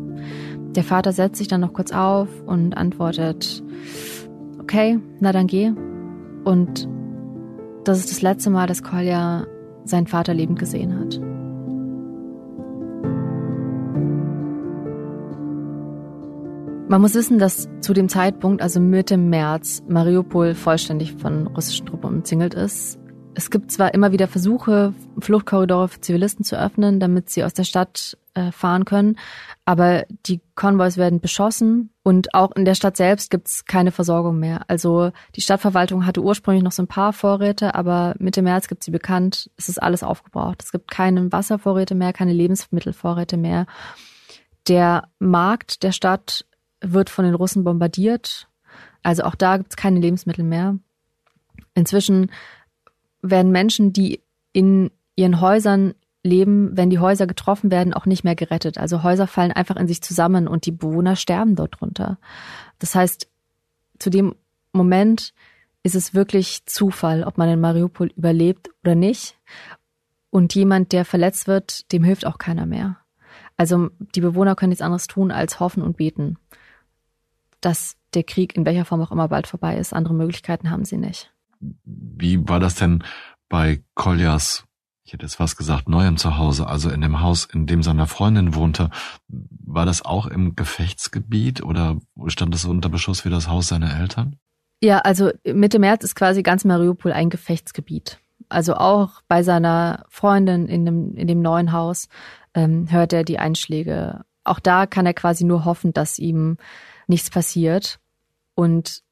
Der 0.74 0.84
Vater 0.84 1.12
setzt 1.12 1.36
sich 1.36 1.48
dann 1.48 1.60
noch 1.60 1.72
kurz 1.72 1.92
auf 1.92 2.28
und 2.44 2.76
antwortet, 2.76 3.62
okay, 4.64 4.98
na 5.20 5.30
dann 5.30 5.46
geh. 5.46 5.72
Und 6.44 6.88
das 7.84 7.98
ist 7.98 8.10
das 8.10 8.22
letzte 8.22 8.48
Mal, 8.48 8.66
dass 8.66 8.82
Kolja 8.82 9.46
seinen 9.84 10.06
Vater 10.06 10.32
lebend 10.32 10.58
gesehen 10.58 10.98
hat. 10.98 11.20
Man 16.88 17.00
muss 17.00 17.14
wissen, 17.14 17.38
dass 17.38 17.68
zu 17.80 17.92
dem 17.92 18.08
Zeitpunkt, 18.08 18.62
also 18.62 18.80
Mitte 18.80 19.16
März, 19.18 19.82
Mariupol 19.88 20.54
vollständig 20.54 21.14
von 21.14 21.46
russischen 21.48 21.86
Truppen 21.86 22.16
umzingelt 22.16 22.54
ist. 22.54 22.98
Es 23.34 23.50
gibt 23.50 23.70
zwar 23.70 23.92
immer 23.92 24.12
wieder 24.12 24.28
Versuche, 24.28 24.94
Fluchtkorridore 25.18 25.88
für 25.88 26.00
Zivilisten 26.00 26.44
zu 26.44 26.58
öffnen, 26.58 27.00
damit 27.00 27.30
sie 27.30 27.44
aus 27.44 27.52
der 27.52 27.64
Stadt 27.64 28.16
äh, 28.34 28.52
fahren 28.52 28.84
können, 28.84 29.16
aber 29.64 30.04
die 30.26 30.40
Konvois 30.54 30.96
werden 30.96 31.20
beschossen 31.20 31.90
und 32.02 32.34
auch 32.34 32.52
in 32.52 32.66
der 32.66 32.74
Stadt 32.74 32.98
selbst 32.98 33.30
gibt 33.30 33.48
es 33.48 33.64
keine 33.64 33.92
Versorgung 33.92 34.38
mehr. 34.38 34.62
Also 34.68 35.10
die 35.36 35.40
Stadtverwaltung 35.40 36.04
hatte 36.04 36.22
ursprünglich 36.22 36.62
noch 36.62 36.72
so 36.72 36.82
ein 36.82 36.88
paar 36.88 37.14
Vorräte, 37.14 37.74
aber 37.74 38.14
Mitte 38.18 38.42
März 38.42 38.68
gibt 38.68 38.84
sie 38.84 38.90
bekannt, 38.90 39.50
es 39.56 39.70
ist 39.70 39.82
alles 39.82 40.02
aufgebraucht. 40.02 40.62
Es 40.62 40.70
gibt 40.70 40.90
keine 40.90 41.32
Wasservorräte 41.32 41.94
mehr, 41.94 42.12
keine 42.12 42.34
Lebensmittelvorräte 42.34 43.38
mehr. 43.38 43.66
Der 44.68 45.08
Markt 45.18 45.82
der 45.82 45.92
Stadt 45.92 46.44
wird 46.82 47.08
von 47.08 47.24
den 47.24 47.34
Russen 47.34 47.64
bombardiert. 47.64 48.48
Also 49.02 49.22
auch 49.24 49.34
da 49.34 49.56
gibt 49.56 49.72
es 49.72 49.76
keine 49.76 50.00
Lebensmittel 50.00 50.44
mehr. 50.44 50.78
Inzwischen 51.74 52.30
werden 53.22 53.50
Menschen, 53.50 53.94
die 53.94 54.20
in 54.52 54.90
ihren 55.16 55.40
Häusern 55.40 55.94
leben, 56.24 56.76
wenn 56.76 56.90
die 56.90 56.98
Häuser 56.98 57.26
getroffen 57.26 57.70
werden, 57.70 57.94
auch 57.94 58.06
nicht 58.06 58.24
mehr 58.24 58.34
gerettet. 58.34 58.78
Also 58.78 59.02
Häuser 59.02 59.26
fallen 59.26 59.52
einfach 59.52 59.76
in 59.76 59.86
sich 59.86 60.02
zusammen 60.02 60.48
und 60.48 60.66
die 60.66 60.72
Bewohner 60.72 61.14
sterben 61.14 61.54
dort 61.54 61.80
drunter. 61.80 62.18
Das 62.78 62.94
heißt, 62.94 63.28
zu 63.98 64.10
dem 64.10 64.34
Moment 64.72 65.32
ist 65.84 65.94
es 65.94 66.14
wirklich 66.14 66.66
Zufall, 66.66 67.22
ob 67.24 67.38
man 67.38 67.48
in 67.48 67.60
Mariupol 67.60 68.10
überlebt 68.16 68.70
oder 68.82 68.94
nicht. 68.94 69.38
Und 70.30 70.54
jemand, 70.54 70.90
der 70.92 71.04
verletzt 71.04 71.46
wird, 71.46 71.92
dem 71.92 72.02
hilft 72.02 72.26
auch 72.26 72.38
keiner 72.38 72.66
mehr. 72.66 72.96
Also 73.56 73.90
die 74.16 74.20
Bewohner 74.20 74.56
können 74.56 74.70
nichts 74.70 74.82
anderes 74.82 75.06
tun 75.06 75.30
als 75.30 75.60
hoffen 75.60 75.82
und 75.82 75.96
beten 75.96 76.38
dass 77.64 77.96
der 78.12 78.24
Krieg 78.24 78.56
in 78.56 78.66
welcher 78.66 78.84
Form 78.84 79.00
auch 79.00 79.10
immer 79.10 79.28
bald 79.28 79.46
vorbei 79.46 79.78
ist. 79.78 79.92
Andere 79.92 80.14
Möglichkeiten 80.14 80.70
haben 80.70 80.84
sie 80.84 80.98
nicht. 80.98 81.32
Wie 81.84 82.46
war 82.48 82.60
das 82.60 82.74
denn 82.74 83.02
bei 83.48 83.82
Koljas, 83.94 84.64
ich 85.04 85.12
hätte 85.12 85.24
jetzt 85.24 85.36
fast 85.36 85.58
gesagt, 85.58 85.88
neuem 85.88 86.16
Zuhause, 86.16 86.66
also 86.66 86.88
in 86.88 87.02
dem 87.02 87.20
Haus, 87.20 87.44
in 87.44 87.66
dem 87.66 87.82
seine 87.82 88.06
Freundin 88.06 88.54
wohnte? 88.54 88.88
War 89.28 89.84
das 89.84 90.02
auch 90.02 90.26
im 90.26 90.56
Gefechtsgebiet 90.56 91.62
oder 91.62 91.98
stand 92.26 92.54
das 92.54 92.64
unter 92.64 92.88
Beschuss 92.88 93.24
wie 93.24 93.30
das 93.30 93.48
Haus 93.48 93.68
seiner 93.68 93.98
Eltern? 94.00 94.36
Ja, 94.80 94.98
also 95.00 95.30
Mitte 95.44 95.78
März 95.78 96.04
ist 96.04 96.14
quasi 96.14 96.42
ganz 96.42 96.64
Mariupol 96.64 97.12
ein 97.12 97.28
Gefechtsgebiet. 97.28 98.18
Also 98.48 98.74
auch 98.74 99.22
bei 99.28 99.42
seiner 99.42 100.06
Freundin 100.08 100.68
in 100.68 100.86
dem, 100.86 101.14
in 101.16 101.26
dem 101.26 101.42
neuen 101.42 101.72
Haus 101.72 102.08
ähm, 102.54 102.90
hört 102.90 103.12
er 103.12 103.24
die 103.24 103.38
Einschläge. 103.38 104.24
Auch 104.42 104.60
da 104.60 104.86
kann 104.86 105.06
er 105.06 105.14
quasi 105.14 105.44
nur 105.44 105.66
hoffen, 105.66 105.92
dass 105.92 106.18
ihm 106.18 106.56
nichts 107.06 107.28
passiert. 107.28 107.98
Und 108.54 109.02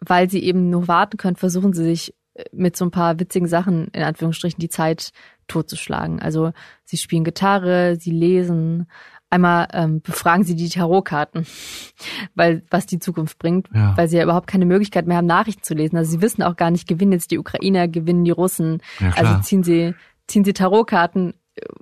weil 0.00 0.30
sie 0.30 0.42
eben 0.42 0.70
nur 0.70 0.88
warten 0.88 1.18
können, 1.18 1.36
versuchen 1.36 1.74
sie 1.74 1.84
sich 1.84 2.14
mit 2.52 2.76
so 2.76 2.84
ein 2.84 2.90
paar 2.90 3.18
witzigen 3.18 3.48
Sachen, 3.48 3.88
in 3.88 4.02
Anführungsstrichen, 4.02 4.60
die 4.60 4.68
Zeit 4.68 5.12
totzuschlagen. 5.48 6.20
Also 6.20 6.52
sie 6.84 6.96
spielen 6.96 7.24
Gitarre, 7.24 7.96
sie 7.96 8.12
lesen, 8.12 8.86
einmal 9.30 9.68
ähm, 9.72 10.00
befragen 10.00 10.44
sie 10.44 10.56
die 10.56 10.68
Tarotkarten, 10.68 11.46
weil 12.34 12.62
was 12.70 12.86
die 12.86 12.98
Zukunft 12.98 13.38
bringt, 13.38 13.68
ja. 13.74 13.96
weil 13.96 14.08
sie 14.08 14.16
ja 14.16 14.24
überhaupt 14.24 14.46
keine 14.46 14.66
Möglichkeit 14.66 15.06
mehr 15.06 15.16
haben, 15.16 15.26
Nachrichten 15.26 15.62
zu 15.62 15.74
lesen. 15.74 15.96
Also 15.96 16.10
sie 16.10 16.22
wissen 16.22 16.42
auch 16.42 16.56
gar 16.56 16.70
nicht, 16.70 16.88
gewinnen 16.88 17.12
jetzt 17.12 17.30
die 17.30 17.38
Ukrainer, 17.38 17.88
gewinnen 17.88 18.24
die 18.24 18.30
Russen. 18.30 18.82
Ja, 19.00 19.12
also 19.16 19.40
ziehen 19.40 19.62
sie, 19.62 19.94
ziehen 20.26 20.44
sie 20.44 20.52
Tarotkarten 20.52 21.34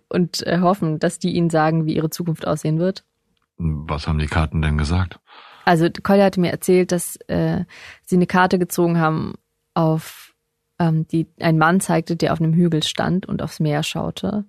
und 0.08 0.46
äh, 0.46 0.61
hoffen, 0.61 0.98
dass 0.98 1.18
die 1.18 1.34
ihnen 1.34 1.50
sagen, 1.50 1.87
wie 1.87 1.94
ihre 1.94 2.11
Zukunft 2.11 2.46
aussehen 2.46 2.78
wird. 2.78 3.04
Was 3.56 4.06
haben 4.06 4.18
die 4.18 4.26
Karten 4.26 4.62
denn 4.62 4.78
gesagt? 4.78 5.18
Also 5.64 5.88
Kolja 6.02 6.24
hatte 6.24 6.40
mir 6.40 6.50
erzählt, 6.50 6.92
dass 6.92 7.16
äh, 7.28 7.64
sie 8.02 8.16
eine 8.16 8.26
Karte 8.26 8.58
gezogen 8.58 8.98
haben, 8.98 9.34
auf 9.74 10.27
die 10.80 11.26
ein 11.40 11.58
Mann 11.58 11.80
zeigte, 11.80 12.16
der 12.16 12.32
auf 12.32 12.40
einem 12.40 12.54
Hügel 12.54 12.82
stand 12.82 13.26
und 13.26 13.42
aufs 13.42 13.60
Meer 13.60 13.82
schaute. 13.82 14.44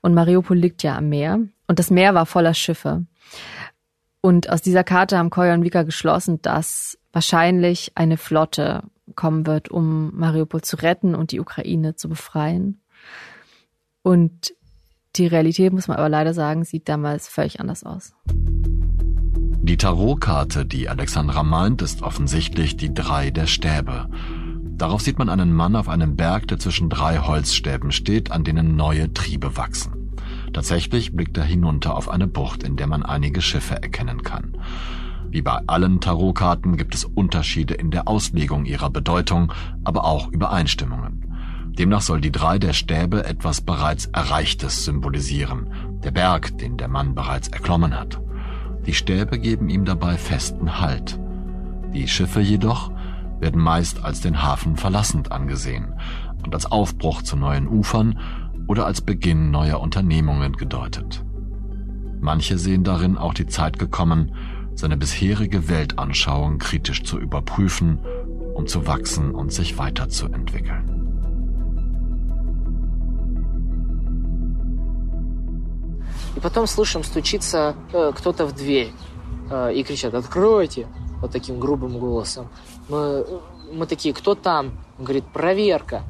Und 0.00 0.14
Mariupol 0.14 0.56
liegt 0.56 0.82
ja 0.82 0.96
am 0.96 1.08
Meer. 1.08 1.40
Und 1.66 1.78
das 1.78 1.90
Meer 1.90 2.14
war 2.14 2.26
voller 2.26 2.54
Schiffe. 2.54 3.04
Und 4.20 4.48
aus 4.48 4.62
dieser 4.62 4.84
Karte 4.84 5.18
haben 5.18 5.28
Kolja 5.28 5.52
und 5.52 5.64
Vika 5.64 5.82
geschlossen, 5.82 6.40
dass 6.40 6.98
wahrscheinlich 7.12 7.92
eine 7.94 8.16
Flotte 8.16 8.84
kommen 9.14 9.46
wird, 9.46 9.68
um 9.68 10.16
Mariupol 10.16 10.62
zu 10.62 10.76
retten 10.76 11.14
und 11.14 11.32
die 11.32 11.40
Ukraine 11.40 11.94
zu 11.94 12.08
befreien. 12.08 12.80
Und 14.02 14.54
die 15.16 15.26
Realität, 15.26 15.72
muss 15.72 15.88
man 15.88 15.98
aber 15.98 16.08
leider 16.08 16.34
sagen, 16.34 16.64
sieht 16.64 16.88
damals 16.88 17.28
völlig 17.28 17.60
anders 17.60 17.84
aus. 17.84 18.14
Die 18.26 19.76
Tarotkarte, 19.76 20.66
die 20.66 20.88
Alexandra 20.88 21.42
meint, 21.42 21.82
ist 21.82 22.02
offensichtlich 22.02 22.76
die 22.76 22.92
drei 22.92 23.30
der 23.30 23.46
Stäbe. 23.46 24.08
Darauf 24.76 25.02
sieht 25.02 25.18
man 25.18 25.28
einen 25.28 25.52
Mann 25.52 25.76
auf 25.76 25.88
einem 25.88 26.16
Berg, 26.16 26.48
der 26.48 26.58
zwischen 26.58 26.90
drei 26.90 27.18
Holzstäben 27.18 27.92
steht, 27.92 28.32
an 28.32 28.42
denen 28.44 28.76
neue 28.76 29.12
Triebe 29.14 29.56
wachsen. 29.56 30.12
Tatsächlich 30.52 31.14
blickt 31.14 31.36
er 31.36 31.44
hinunter 31.44 31.96
auf 31.96 32.08
eine 32.08 32.26
Bucht, 32.26 32.62
in 32.62 32.76
der 32.76 32.86
man 32.86 33.02
einige 33.02 33.40
Schiffe 33.40 33.82
erkennen 33.82 34.22
kann. 34.22 34.56
Wie 35.30 35.42
bei 35.42 35.60
allen 35.66 36.00
Tarotkarten 36.00 36.76
gibt 36.76 36.94
es 36.94 37.04
Unterschiede 37.04 37.74
in 37.74 37.90
der 37.90 38.06
Auslegung 38.08 38.64
ihrer 38.64 38.90
Bedeutung, 38.90 39.52
aber 39.82 40.04
auch 40.04 40.30
Übereinstimmungen. 40.30 41.24
Demnach 41.76 42.02
soll 42.02 42.20
die 42.20 42.30
drei 42.30 42.60
der 42.60 42.72
Stäbe 42.72 43.24
etwas 43.24 43.60
bereits 43.60 44.06
Erreichtes 44.06 44.84
symbolisieren, 44.84 46.00
der 46.04 46.12
Berg, 46.12 46.56
den 46.58 46.76
der 46.76 46.86
Mann 46.86 47.16
bereits 47.16 47.48
erklommen 47.48 47.98
hat. 47.98 48.20
Die 48.86 48.94
Stäbe 48.94 49.40
geben 49.40 49.68
ihm 49.68 49.84
dabei 49.84 50.16
festen 50.16 50.80
Halt. 50.80 51.18
Die 51.92 52.06
Schiffe 52.06 52.40
jedoch 52.40 52.92
werden 53.43 53.61
meist 53.61 54.03
als 54.03 54.21
den 54.21 54.43
Hafen 54.43 54.75
verlassend 54.75 55.31
angesehen 55.31 55.93
und 56.43 56.53
als 56.53 56.65
Aufbruch 56.65 57.21
zu 57.21 57.35
neuen 57.35 57.67
Ufern 57.67 58.19
oder 58.67 58.85
als 58.85 59.01
Beginn 59.01 59.51
neuer 59.51 59.79
Unternehmungen 59.79 60.53
gedeutet. 60.53 61.23
Manche 62.21 62.57
sehen 62.57 62.83
darin 62.83 63.17
auch 63.17 63.33
die 63.33 63.47
Zeit 63.47 63.79
gekommen, 63.79 64.33
seine 64.75 64.97
bisherige 64.97 65.69
Weltanschauung 65.69 66.57
kritisch 66.57 67.03
zu 67.03 67.17
überprüfen, 67.19 67.99
um 68.53 68.67
zu 68.67 68.87
wachsen 68.87 69.33
und 69.33 69.51
sich 69.51 69.77
weiterzuentwickeln. 69.77 70.99
И 76.35 76.39
потом 76.39 76.67
слышим, 76.67 77.03
стучится 77.03 77.75
э, 77.91 78.11
кто-то 78.15 78.45
в 78.45 78.53
дверь 78.53 78.93
э, 79.49 79.73
и 79.73 79.83
кричат 79.83 80.13
«Откройте!» 80.13 80.87
вот 81.21 81.31
таким 81.31 81.59
грубым 81.59 81.99
голосом. 81.99 82.47
Мы, 82.87 83.25
мы 83.71 83.85
такие 83.85 84.13
«Кто 84.13 84.35
там?» 84.35 84.71
Он 84.97 85.05
говорит 85.05 85.25
«Проверка». 85.33 86.03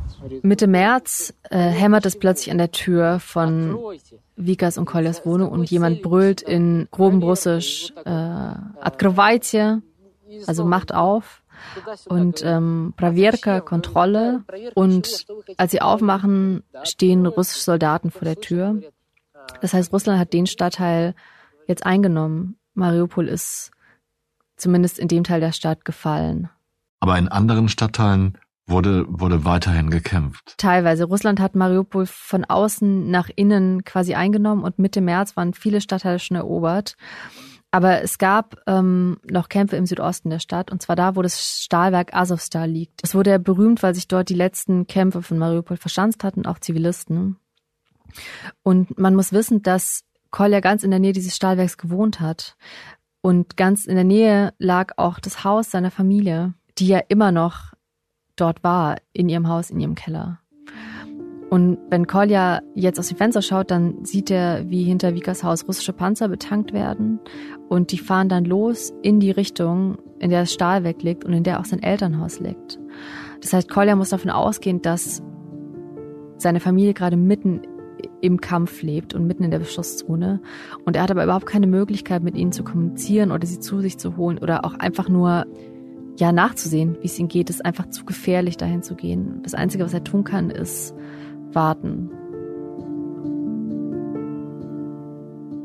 Mitte 0.44 0.68
März 0.68 1.34
äh, 1.50 1.58
hämmert 1.58 2.06
es 2.06 2.20
plötzlich 2.20 2.52
an 2.52 2.58
der 2.58 2.72
Tür 2.72 3.20
von 3.20 3.78
Vikas 4.36 4.78
und 4.78 4.86
Koljas 4.86 5.26
Wohnung 5.26 5.50
und 5.50 5.72
jemand 5.72 6.02
brüllt 6.02 6.42
in 6.42 6.88
grobem 6.92 7.24
Russisch 7.24 7.94
äh, 8.04 8.10
Открывайте, 8.10 9.82
also 10.46 10.66
macht 10.66 10.94
auf 10.94 11.42
und 12.08 12.44
ähm, 12.44 12.94
Praverka, 12.96 13.62
Kontrolle. 13.62 14.44
Und 14.76 15.26
als 15.58 15.72
sie 15.72 15.82
aufmachen, 15.82 16.64
stehen 16.84 17.26
russische 17.26 17.64
Soldaten 17.64 18.12
vor 18.12 18.26
der 18.26 18.38
Tür. 18.38 18.82
Das 19.62 19.74
heißt, 19.74 19.92
Russland 19.92 20.20
hat 20.20 20.34
den 20.34 20.48
Stadtteil 20.48 21.16
jetzt 21.68 21.86
eingenommen. 21.86 22.58
Mariupol 22.74 23.28
ist 23.28 23.72
zumindest 24.56 25.00
in 25.00 25.08
dem 25.08 25.24
Teil 25.24 25.40
der 25.40 25.52
Stadt 25.52 25.86
gefallen. 25.86 26.50
Aber 27.05 27.19
in 27.19 27.29
anderen 27.29 27.69
Stadtteilen 27.69 28.39
wurde, 28.67 29.05
wurde 29.07 29.45
weiterhin 29.45 29.91
gekämpft. 29.91 30.55
Teilweise. 30.57 31.05
Russland 31.05 31.39
hat 31.39 31.55
Mariupol 31.55 32.07
von 32.07 32.47
außen 32.47 33.11
nach 33.11 33.29
innen 33.37 33.85
quasi 33.85 34.15
eingenommen 34.15 34.65
und 34.65 34.79
Mitte 34.79 35.03
März 35.03 35.37
waren 35.37 35.53
viele 35.53 35.83
Stadtteile 35.83 36.19
schon 36.19 36.39
erobert. 36.39 36.97
Aber 37.71 38.01
es 38.01 38.17
gab 38.17 38.57
ähm, 38.67 39.19
noch 39.31 39.51
Kämpfe 39.51 39.77
im 39.77 39.85
Südosten 39.85 40.31
der 40.31 40.39
Stadt, 40.39 40.73
und 40.73 40.81
zwar 40.81 40.97
da, 40.97 41.15
wo 41.15 41.21
das 41.21 41.63
Stahlwerk 41.63 42.15
Azovstal 42.15 42.71
liegt. 42.71 43.01
Es 43.03 43.15
wurde 43.15 43.33
ja 43.33 43.37
berühmt, 43.39 43.83
weil 43.83 43.95
sich 43.95 44.09
dort 44.09 44.31
die 44.31 44.35
letzten 44.35 44.87
Kämpfe 44.87 45.21
von 45.21 45.37
Mariupol 45.37 45.77
verschanzt 45.77 46.25
hatten, 46.25 46.47
auch 46.47 46.59
Zivilisten. 46.59 47.37
Und 48.63 48.99
man 48.99 49.15
muss 49.15 49.31
wissen, 49.31 49.63
dass 49.63 50.05
Kolja 50.31 50.61
ganz 50.61 50.83
in 50.83 50.91
der 50.91 51.01
Nähe 51.01 51.13
dieses 51.13 51.37
Stahlwerks 51.37 51.77
gewohnt 51.77 52.21
hat. 52.21 52.57
Und 53.21 53.59
ganz 53.59 53.85
in 53.85 53.95
der 53.95 54.05
Nähe 54.05 54.55
lag 54.57 54.95
auch 54.97 55.19
das 55.19 55.45
Haus 55.45 55.71
seiner 55.71 55.91
Familie, 55.91 56.55
die 56.79 56.89
ja 56.89 57.01
immer 57.09 57.33
noch 57.33 57.75
dort 58.37 58.65
war, 58.65 58.97
in 59.13 59.29
ihrem 59.29 59.49
Haus, 59.49 59.71
in 59.71 59.81
ihrem 59.81 59.95
Keller. 59.95 60.41
Und 61.51 61.79
wenn 61.89 62.09
Kolja 62.09 62.63
jetzt 62.75 62.99
aus 62.99 63.09
dem 63.09 63.17
Fenster 63.17 63.41
schaut, 63.41 63.71
dann 63.71 64.05
sieht 64.05 64.29
er, 64.31 64.69
wie 64.71 64.83
hinter 64.83 65.15
Vikas 65.15 65.45
Haus 65.45 65.69
russische 65.69 65.93
Panzer 65.93 66.29
betankt 66.29 66.73
werden. 66.73 67.21
Und 67.69 67.93
die 67.93 67.99
fahren 67.99 68.29
dann 68.29 68.45
los 68.45 68.93
in 69.03 69.21
die 69.21 69.31
Richtung, 69.31 69.99
in 70.19 70.31
der 70.31 70.41
das 70.41 70.53
Stahlwerk 70.53 71.03
liegt 71.03 71.25
und 71.25 71.33
in 71.33 71.45
der 71.45 71.61
auch 71.61 71.65
sein 71.65 71.83
Elternhaus 71.83 72.41
liegt. 72.41 72.81
Das 73.41 73.53
heißt, 73.53 73.69
Kolja 73.71 73.95
muss 73.95 74.09
davon 74.09 74.31
ausgehen, 74.31 74.83
dass 74.83 75.23
seine 76.39 76.59
Familie 76.59 76.93
gerade 76.93 77.17
mitten 77.17 77.63
im 78.21 78.41
Kampf 78.41 78.83
lebt 78.83 79.15
und 79.15 79.27
mitten 79.27 79.45
in 79.45 79.51
der 79.51 79.61
Beschusszone. 79.61 80.41
Und 80.85 80.97
er 80.97 81.03
hat 81.03 81.11
aber 81.11 81.23
überhaupt 81.23 81.47
keine 81.47 81.67
Möglichkeit, 81.67 82.23
mit 82.23 82.37
ihnen 82.37 82.53
zu 82.53 82.65
kommunizieren 82.65 83.31
oder 83.31 83.47
sie 83.47 83.61
zu 83.61 83.81
sich 83.81 83.99
zu 83.99 84.17
holen 84.17 84.39
oder 84.39 84.65
auch 84.65 84.75
einfach 84.75 85.09
nur 85.09 85.47
ja 86.17 86.33
nachzusehen, 86.33 86.97
wie 87.01 87.07
es 87.07 87.19
ihnen 87.19 87.29
geht. 87.29 87.51
Ist 87.51 87.65
einfach 87.65 87.91
zu 87.91 88.05
gefährlich, 88.05 88.57
dahin 88.57 88.83
zu 88.83 88.95
gehen. 88.95 89.41
Das 89.43 89.55
Einzige, 89.55 89.85
was 89.85 89.95
er 89.95 90.05
tun 90.05 90.25
kann, 90.25 90.51
ist 90.51 90.95
warten. 91.53 92.11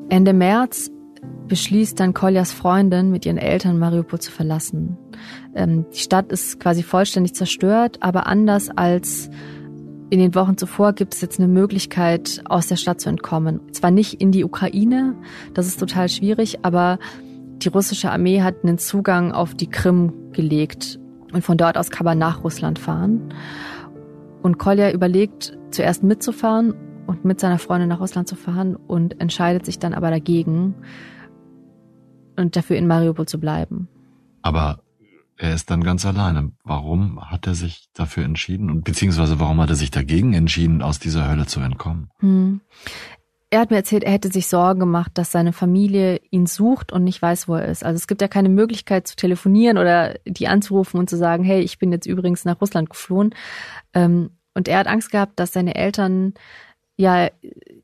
Ende 0.09 0.33
März 0.33 0.91
beschließt 1.47 1.99
dann 1.99 2.13
Koljas 2.13 2.51
Freundin, 2.51 3.11
mit 3.11 3.25
ihren 3.25 3.37
Eltern 3.37 3.77
Mariupol 3.77 4.19
zu 4.19 4.31
verlassen. 4.31 4.97
Ähm, 5.55 5.85
die 5.93 5.99
Stadt 5.99 6.31
ist 6.31 6.59
quasi 6.59 6.83
vollständig 6.83 7.33
zerstört, 7.33 7.97
aber 8.01 8.27
anders 8.27 8.69
als 8.69 9.29
in 10.11 10.19
den 10.19 10.33
Wochen 10.33 10.57
zuvor 10.57 10.93
gibt 10.93 11.13
es 11.13 11.21
jetzt 11.21 11.39
eine 11.39 11.47
Möglichkeit, 11.47 12.41
aus 12.45 12.67
der 12.67 12.77
Stadt 12.77 13.01
zu 13.01 13.09
entkommen. 13.09 13.59
Zwar 13.73 13.91
nicht 13.91 14.15
in 14.15 14.31
die 14.31 14.43
Ukraine, 14.43 15.15
das 15.53 15.67
ist 15.67 15.79
total 15.79 16.09
schwierig, 16.09 16.59
aber 16.63 16.97
die 17.59 17.69
russische 17.69 18.11
Armee 18.11 18.41
hat 18.41 18.63
einen 18.63 18.77
Zugang 18.77 19.31
auf 19.31 19.53
die 19.53 19.69
Krim 19.69 20.31
gelegt 20.31 20.99
und 21.33 21.43
von 21.43 21.57
dort 21.57 21.77
aus 21.77 21.89
kann 21.89 22.05
man 22.05 22.17
nach 22.17 22.43
Russland 22.43 22.79
fahren. 22.79 23.33
Und 24.41 24.57
Kolja 24.57 24.91
überlegt, 24.91 25.57
zuerst 25.71 26.03
mitzufahren 26.03 26.73
und 27.07 27.25
mit 27.25 27.39
seiner 27.39 27.59
Freundin 27.59 27.89
nach 27.89 27.99
Russland 27.99 28.27
zu 28.27 28.35
fahren 28.35 28.75
und 28.75 29.19
entscheidet 29.19 29.65
sich 29.65 29.79
dann 29.79 29.93
aber 29.93 30.09
dagegen 30.09 30.75
und 32.37 32.55
dafür 32.55 32.77
in 32.77 32.87
Mariupol 32.87 33.27
zu 33.27 33.39
bleiben. 33.39 33.89
Aber 34.41 34.81
er 35.37 35.53
ist 35.53 35.69
dann 35.71 35.83
ganz 35.83 36.05
alleine. 36.05 36.51
Warum 36.63 37.29
hat 37.29 37.47
er 37.47 37.55
sich 37.55 37.89
dafür 37.93 38.25
entschieden 38.25 38.69
und 38.69 38.83
beziehungsweise 38.83 39.39
warum 39.39 39.59
hat 39.61 39.69
er 39.69 39.75
sich 39.75 39.91
dagegen 39.91 40.33
entschieden, 40.33 40.81
aus 40.81 40.99
dieser 40.99 41.29
Hölle 41.29 41.45
zu 41.45 41.59
entkommen? 41.59 42.09
Hm. 42.19 42.61
Er 43.51 43.61
hat 43.61 43.71
mir 43.71 43.77
erzählt, 43.77 44.03
er 44.03 44.11
hätte 44.11 44.31
sich 44.31 44.47
Sorgen 44.47 44.79
gemacht, 44.79 45.11
dass 45.15 45.31
seine 45.31 45.53
Familie 45.53 46.21
ihn 46.29 46.45
sucht 46.45 46.91
und 46.91 47.03
nicht 47.03 47.21
weiß, 47.21 47.47
wo 47.47 47.55
er 47.55 47.65
ist. 47.65 47.83
Also 47.83 47.95
es 47.95 48.07
gibt 48.07 48.21
ja 48.21 48.27
keine 48.27 48.49
Möglichkeit 48.49 49.07
zu 49.07 49.15
telefonieren 49.15 49.79
oder 49.79 50.15
die 50.25 50.47
anzurufen 50.47 50.99
und 50.99 51.09
zu 51.09 51.17
sagen, 51.17 51.43
hey, 51.43 51.61
ich 51.61 51.79
bin 51.79 51.91
jetzt 51.91 52.05
übrigens 52.05 52.45
nach 52.45 52.61
Russland 52.61 52.89
geflohen. 52.89 53.33
Ähm, 53.93 54.31
und 54.53 54.67
er 54.67 54.77
hat 54.77 54.87
Angst 54.87 55.11
gehabt, 55.11 55.39
dass 55.39 55.53
seine 55.53 55.75
Eltern 55.75 56.35
ja 56.95 57.29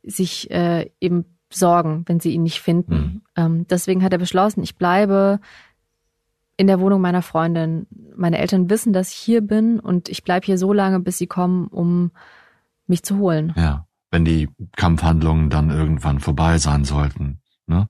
sich 0.04 0.52
äh, 0.52 0.92
eben 1.00 1.26
sorgen, 1.52 2.04
wenn 2.06 2.20
sie 2.20 2.34
ihn 2.34 2.44
nicht 2.44 2.60
finden. 2.60 3.22
Mhm. 3.38 3.68
deswegen 3.68 4.04
hat 4.04 4.12
er 4.12 4.20
beschlossen, 4.20 4.62
ich 4.62 4.76
bleibe 4.78 5.40
in 6.58 6.68
der 6.68 6.80
Wohnung 6.80 7.02
meiner 7.02 7.22
Freundin. 7.22 7.88
Meine 8.16 8.38
Eltern 8.38 8.70
wissen, 8.70 8.94
dass 8.94 9.12
ich 9.12 9.18
hier 9.18 9.42
bin 9.42 9.80
und 9.80 10.10
ich 10.10 10.24
bleibe 10.24 10.46
hier 10.46 10.58
so 10.58 10.74
lange, 10.74 11.00
bis 11.00 11.18
sie 11.18 11.28
kommen, 11.28 11.68
um 11.68 12.12
mich 12.88 13.04
zu 13.04 13.18
holen. 13.18 13.54
Ja, 13.56 13.88
wenn 14.12 14.26
die 14.26 14.50
Kampfhandlungen 14.76 15.50
dann 15.50 15.70
irgendwann 15.70 16.20
vorbei 16.20 16.58
sein 16.58 16.86
sollten. 16.86 17.42
Ne? 17.68 17.88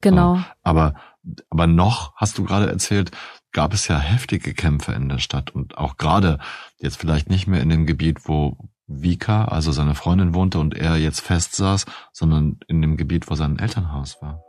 Genau. 0.00 0.38
Aber, 0.62 0.94
aber 1.50 1.66
noch, 1.66 2.14
hast 2.16 2.38
du 2.38 2.44
gerade 2.44 2.68
erzählt, 2.68 3.10
gab 3.52 3.74
es 3.74 3.88
ja 3.88 3.98
heftige 3.98 4.54
Kämpfe 4.54 4.92
in 4.92 5.08
der 5.08 5.18
Stadt 5.18 5.50
und 5.50 5.78
auch 5.78 5.96
gerade 5.96 6.38
jetzt 6.78 6.96
vielleicht 6.96 7.30
nicht 7.30 7.46
mehr 7.46 7.60
in 7.60 7.68
dem 7.68 7.86
Gebiet, 7.86 8.28
wo 8.28 8.56
Vika, 8.86 9.44
also 9.44 9.70
seine 9.70 9.94
Freundin 9.94 10.34
wohnte 10.34 10.58
und 10.58 10.74
er 10.74 10.96
jetzt 10.96 11.20
fest 11.20 11.54
saß, 11.56 11.84
sondern 12.12 12.58
in 12.68 12.80
dem 12.80 12.96
Gebiet, 12.96 13.30
wo 13.30 13.34
sein 13.34 13.58
Elternhaus 13.58 14.20
war. 14.22 14.42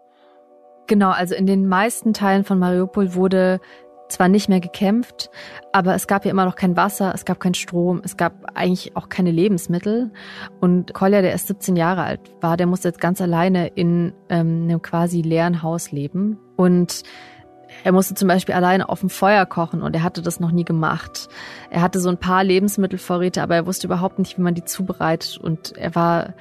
Genau, 0.88 1.12
also 1.12 1.36
in 1.36 1.46
den 1.46 1.68
meisten 1.68 2.14
Teilen 2.14 2.46
von 2.46 2.58
Mariupol 2.58 3.14
wurde 3.14 3.60
zwar 4.10 4.28
nicht 4.28 4.50
mehr 4.50 4.60
gekämpft, 4.60 5.30
aber 5.72 5.96
es 5.96 6.08
gab 6.08 6.26
ja 6.26 6.32
immer 6.32 6.46
noch 6.46 6.56
kein 6.56 6.76
Wasser, 6.76 7.14
es 7.14 7.26
gab 7.26 7.40
keinen 7.40 7.54
Strom, 7.54 8.02
es 8.04 8.18
gab 8.18 8.34
eigentlich 8.56 8.96
auch 8.96 9.08
keine 9.08 9.32
Lebensmittel. 9.32 10.12
Und 10.60 10.94
Kolja, 10.94 11.22
der 11.22 11.32
erst 11.32 11.48
17 11.48 11.76
Jahre 11.76 12.04
alt 12.04 12.22
war, 12.42 12.58
der 12.58 12.68
musste 12.68 12.88
jetzt 12.88 13.00
ganz 13.00 13.22
alleine 13.22 13.68
in 13.68 14.14
ähm, 14.30 14.64
einem 14.64 14.82
quasi 14.82 15.22
leeren 15.22 15.62
Haus 15.62 15.92
leben. 15.92 16.38
Und 16.58 17.04
er 17.84 17.92
musste 17.92 18.16
zum 18.16 18.28
Beispiel 18.28 18.56
alleine 18.56 18.90
auf 18.90 19.00
dem 19.00 19.10
Feuer 19.10 19.46
kochen 19.46 19.82
und 19.82 19.96
er 19.96 20.04
hatte 20.04 20.22
das 20.22 20.40
noch 20.40 20.52
nie 20.52 20.66
gemacht. 20.66 21.30
Er 21.70 21.82
hatte 21.82 22.00
so 22.00 22.10
ein 22.10 22.18
paar 22.18 22.44
Lebensmittelvorräte, 22.44 23.42
aber 23.42 23.56
er 23.56 23.66
wusste 23.68 23.88
überhaupt 23.88 24.20
nicht, 24.20 24.38
wie 24.38 24.42
man 24.42 24.56
die 24.56 24.66
zubereitet. 24.66 25.38
Und 25.38 25.78
er 25.78 25.96
war, 25.96 26.34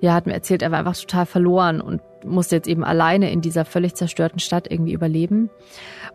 ja, 0.00 0.14
hat 0.14 0.26
mir 0.26 0.34
erzählt, 0.34 0.62
er 0.62 0.70
war 0.70 0.78
einfach 0.78 0.96
total 0.96 1.26
verloren 1.26 1.80
und 1.80 2.00
musste 2.26 2.56
jetzt 2.56 2.68
eben 2.68 2.84
alleine 2.84 3.30
in 3.30 3.40
dieser 3.40 3.64
völlig 3.64 3.94
zerstörten 3.94 4.38
Stadt 4.38 4.70
irgendwie 4.70 4.92
überleben. 4.92 5.50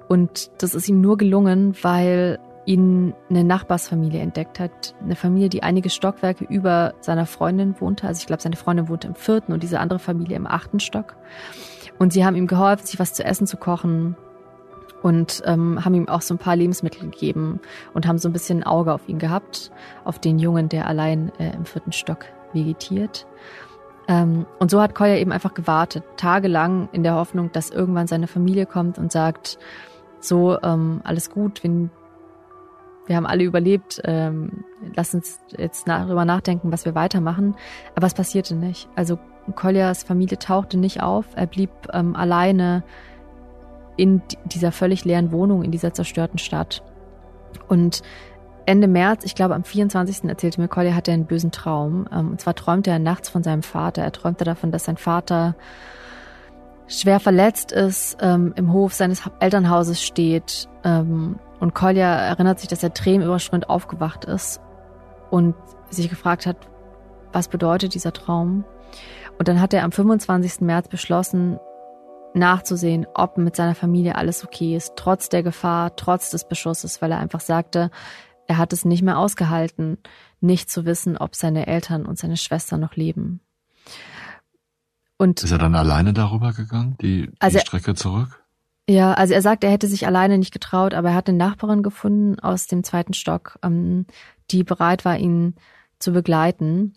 Und 0.08 0.52
das 0.62 0.76
ist 0.76 0.88
ihm 0.88 1.02
nur 1.02 1.18
gelungen, 1.18 1.76
weil 1.82 2.40
ihn 2.66 3.14
eine 3.30 3.44
Nachbarsfamilie 3.44 4.22
entdeckt 4.22 4.60
hat. 4.60 4.96
Eine 5.02 5.16
Familie, 5.16 5.50
die 5.50 5.64
einige 5.64 5.90
Stockwerke 5.90 6.46
über 6.46 6.94
seiner 7.02 7.26
Freundin 7.26 7.76
wohnte. 7.80 8.08
Also 8.08 8.20
ich 8.20 8.28
glaube, 8.28 8.42
seine 8.42 8.56
Freundin 8.56 8.88
wohnte 8.88 9.08
im 9.08 9.16
vierten 9.16 9.54
und 9.54 9.64
diese 9.64 9.80
andere 9.80 10.00
Familie 10.00 10.38
im 10.38 10.48
achten 10.48 10.80
Stock. 10.80 11.16
Und 11.98 12.14
sie 12.14 12.26
haben 12.26 12.36
ihm 12.36 12.48
geholfen, 12.48 12.86
sich 12.86 13.00
was 13.00 13.14
zu 13.14 13.24
essen 13.24 13.48
zu 13.48 13.58
kochen 13.58 14.16
und 15.02 15.42
ähm, 15.46 15.84
haben 15.84 15.96
ihm 15.96 16.08
auch 16.08 16.22
so 16.22 16.34
ein 16.34 16.38
paar 16.38 16.56
Lebensmittel 16.56 17.10
gegeben 17.10 17.60
und 17.94 18.08
haben 18.08 18.18
so 18.18 18.30
ein 18.30 18.34
bisschen 18.34 18.60
ein 18.60 18.64
Auge 18.64 18.94
auf 18.94 19.08
ihn 19.08 19.20
gehabt, 19.20 19.72
auf 20.04 20.20
den 20.20 20.40
Jungen, 20.40 20.70
der 20.70 20.88
allein 20.88 21.32
äh, 21.40 21.54
im 21.56 21.66
vierten 21.66 21.92
Stock 21.92 22.26
vegetiert. 22.54 23.26
Ähm, 24.12 24.46
und 24.60 24.70
so 24.70 24.82
hat 24.82 24.94
Koya 24.94 25.16
eben 25.16 25.32
einfach 25.32 25.54
gewartet, 25.54 26.04
tagelang 26.18 26.90
in 26.92 27.02
der 27.02 27.16
Hoffnung, 27.16 27.50
dass 27.54 27.70
irgendwann 27.70 28.08
seine 28.08 28.28
Familie 28.28 28.66
kommt 28.66 28.98
und 28.98 29.10
sagt, 29.10 29.58
so, 30.20 30.62
ähm, 30.62 31.00
alles 31.06 31.30
gut, 31.30 31.64
wir, 31.64 31.90
wir 33.08 33.16
haben 33.16 33.26
alle 33.26 33.46
überlebt, 33.46 34.02
ähm, 34.04 34.66
lass 34.96 35.14
uns 35.14 35.40
jetzt 35.58 35.88
darüber 35.88 36.26
nachdenken, 36.26 36.74
was 36.74 36.84
wir 36.84 36.94
weitermachen. 36.94 37.56
Aber 37.96 38.06
es 38.06 38.14
passierte 38.14 38.54
nicht. 38.54 38.90
Also 38.96 39.18
Koljas 39.56 40.04
Familie 40.04 40.38
tauchte 40.38 40.78
nicht 40.78 41.02
auf, 41.02 41.26
er 41.36 41.48
blieb 41.48 41.72
ähm, 41.94 42.14
alleine 42.18 42.84
in 43.96 44.22
dieser 44.44 44.74
völlig 44.74 45.06
leeren 45.06 45.32
Wohnung, 45.32 45.64
in 45.64 45.72
dieser 45.72 45.94
zerstörten 45.94 46.38
Stadt. 46.38 46.84
Und 47.70 48.02
Ende 48.72 48.88
März, 48.88 49.26
ich 49.26 49.36
glaube 49.36 49.54
am 49.54 49.66
24. 49.66 50.30
erzählte 50.30 50.62
mir 50.62 50.70
Collier, 50.70 50.96
hatte 50.96 51.12
er 51.12 51.16
einen 51.16 51.26
bösen 51.26 51.52
Traum. 51.52 52.08
Ähm, 52.10 52.32
und 52.32 52.40
zwar 52.40 52.56
träumte 52.56 52.90
er 52.90 53.00
nachts 53.00 53.28
von 53.28 53.44
seinem 53.44 53.64
Vater. 53.64 54.02
Er 54.02 54.14
träumte 54.14 54.46
davon, 54.46 54.72
dass 54.72 54.86
sein 54.86 54.96
Vater 54.96 55.56
schwer 56.88 57.20
verletzt 57.20 57.74
ist, 57.74 58.16
ähm, 58.22 58.54
im 58.56 58.72
Hof 58.72 58.94
seines 58.94 59.24
Elternhauses 59.42 60.02
steht. 60.02 60.70
Ähm, 60.86 61.38
und 61.60 61.76
Collier 61.76 62.06
erinnert 62.06 62.62
sich, 62.62 62.70
dass 62.70 62.82
er 62.82 62.94
tränenüberströmt 62.94 63.70
aufgewacht 63.70 64.24
ist 64.24 64.62
und 65.32 65.54
sich 65.90 66.10
gefragt 66.10 66.46
hat, 66.46 66.56
was 67.34 67.50
bedeutet 67.50 67.94
dieser 67.94 68.14
Traum? 68.14 68.64
Und 69.38 69.50
dann 69.50 69.60
hat 69.60 69.74
er 69.74 69.84
am 69.84 69.92
25. 69.92 70.62
März 70.62 70.88
beschlossen, 70.88 71.60
nachzusehen, 72.34 73.06
ob 73.16 73.38
mit 73.38 73.58
seiner 73.58 73.76
Familie 73.76 74.16
alles 74.16 74.46
okay 74.46 74.78
ist, 74.78 74.94
trotz 74.96 75.28
der 75.28 75.44
Gefahr, 75.44 75.94
trotz 75.98 76.30
des 76.30 76.46
Beschusses, 76.46 77.02
weil 77.02 77.12
er 77.12 77.20
einfach 77.20 77.42
sagte, 77.42 77.92
er 78.52 78.58
hat 78.58 78.74
es 78.74 78.84
nicht 78.84 79.02
mehr 79.02 79.18
ausgehalten, 79.18 79.98
nicht 80.42 80.70
zu 80.70 80.84
wissen, 80.86 81.18
ob 81.18 81.36
seine 81.36 81.68
Eltern 81.68 82.06
und 82.06 82.18
seine 82.18 82.36
Schwester 82.36 82.78
noch 82.78 82.98
leben. 82.98 83.40
Und 85.18 85.42
ist 85.42 85.52
er 85.52 85.58
dann 85.58 85.74
alleine 85.74 86.12
darüber 86.12 86.52
gegangen, 86.52 86.98
die, 87.02 87.30
also 87.40 87.58
die 87.58 87.66
Strecke 87.66 87.96
zurück? 87.96 88.44
Ja, 88.90 89.14
also 89.14 89.34
er 89.34 89.42
sagt, 89.42 89.64
er 89.64 89.72
hätte 89.72 89.88
sich 89.88 90.06
alleine 90.06 90.38
nicht 90.38 90.52
getraut, 90.52 90.94
aber 90.94 91.12
er 91.12 91.16
hat 91.16 91.30
eine 91.30 91.38
Nachbarin 91.38 91.82
gefunden 91.82 92.42
aus 92.42 92.68
dem 92.68 92.84
zweiten 92.84 93.14
Stock, 93.14 93.58
ähm, 93.64 94.06
die 94.50 94.66
bereit 94.66 95.06
war, 95.06 95.18
ihn 95.18 95.56
zu 95.98 96.12
begleiten. 96.12 96.96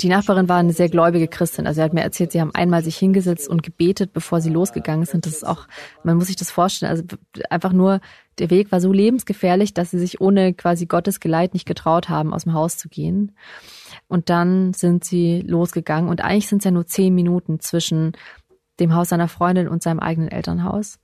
Die 0.00 0.08
Nachbarin 0.08 0.48
war 0.48 0.56
eine 0.56 0.72
sehr 0.72 0.88
gläubige 0.88 1.28
Christin. 1.28 1.66
Also 1.66 1.78
sie 1.78 1.82
hat 1.82 1.92
mir 1.92 2.02
erzählt, 2.02 2.32
sie 2.32 2.40
haben 2.40 2.54
einmal 2.54 2.82
sich 2.82 2.96
hingesetzt 2.96 3.48
und 3.48 3.62
gebetet, 3.62 4.14
bevor 4.14 4.40
sie 4.40 4.48
losgegangen 4.48 5.04
sind. 5.04 5.26
Das 5.26 5.34
ist 5.34 5.46
auch, 5.46 5.66
man 6.04 6.16
muss 6.16 6.28
sich 6.28 6.36
das 6.36 6.50
vorstellen. 6.50 6.90
Also 6.90 7.04
einfach 7.50 7.72
nur, 7.72 8.00
der 8.38 8.48
Weg 8.48 8.72
war 8.72 8.80
so 8.80 8.92
lebensgefährlich, 8.92 9.74
dass 9.74 9.90
sie 9.90 9.98
sich 9.98 10.20
ohne 10.20 10.54
quasi 10.54 10.86
Gottes 10.86 11.20
Geleit 11.20 11.52
nicht 11.52 11.66
getraut 11.66 12.08
haben, 12.08 12.32
aus 12.32 12.44
dem 12.44 12.54
Haus 12.54 12.78
zu 12.78 12.88
gehen. 12.88 13.32
Und 14.08 14.30
dann 14.30 14.72
sind 14.72 15.04
sie 15.04 15.42
losgegangen. 15.42 16.08
Und 16.08 16.22
eigentlich 16.22 16.48
sind 16.48 16.58
es 16.58 16.64
ja 16.64 16.70
nur 16.70 16.86
zehn 16.86 17.14
Minuten 17.14 17.60
zwischen 17.60 18.12
dem 18.80 18.94
Haus 18.94 19.10
seiner 19.10 19.28
Freundin 19.28 19.68
und 19.68 19.82
seinem 19.82 20.00
eigenen 20.00 20.30
Elternhaus. 20.30 20.98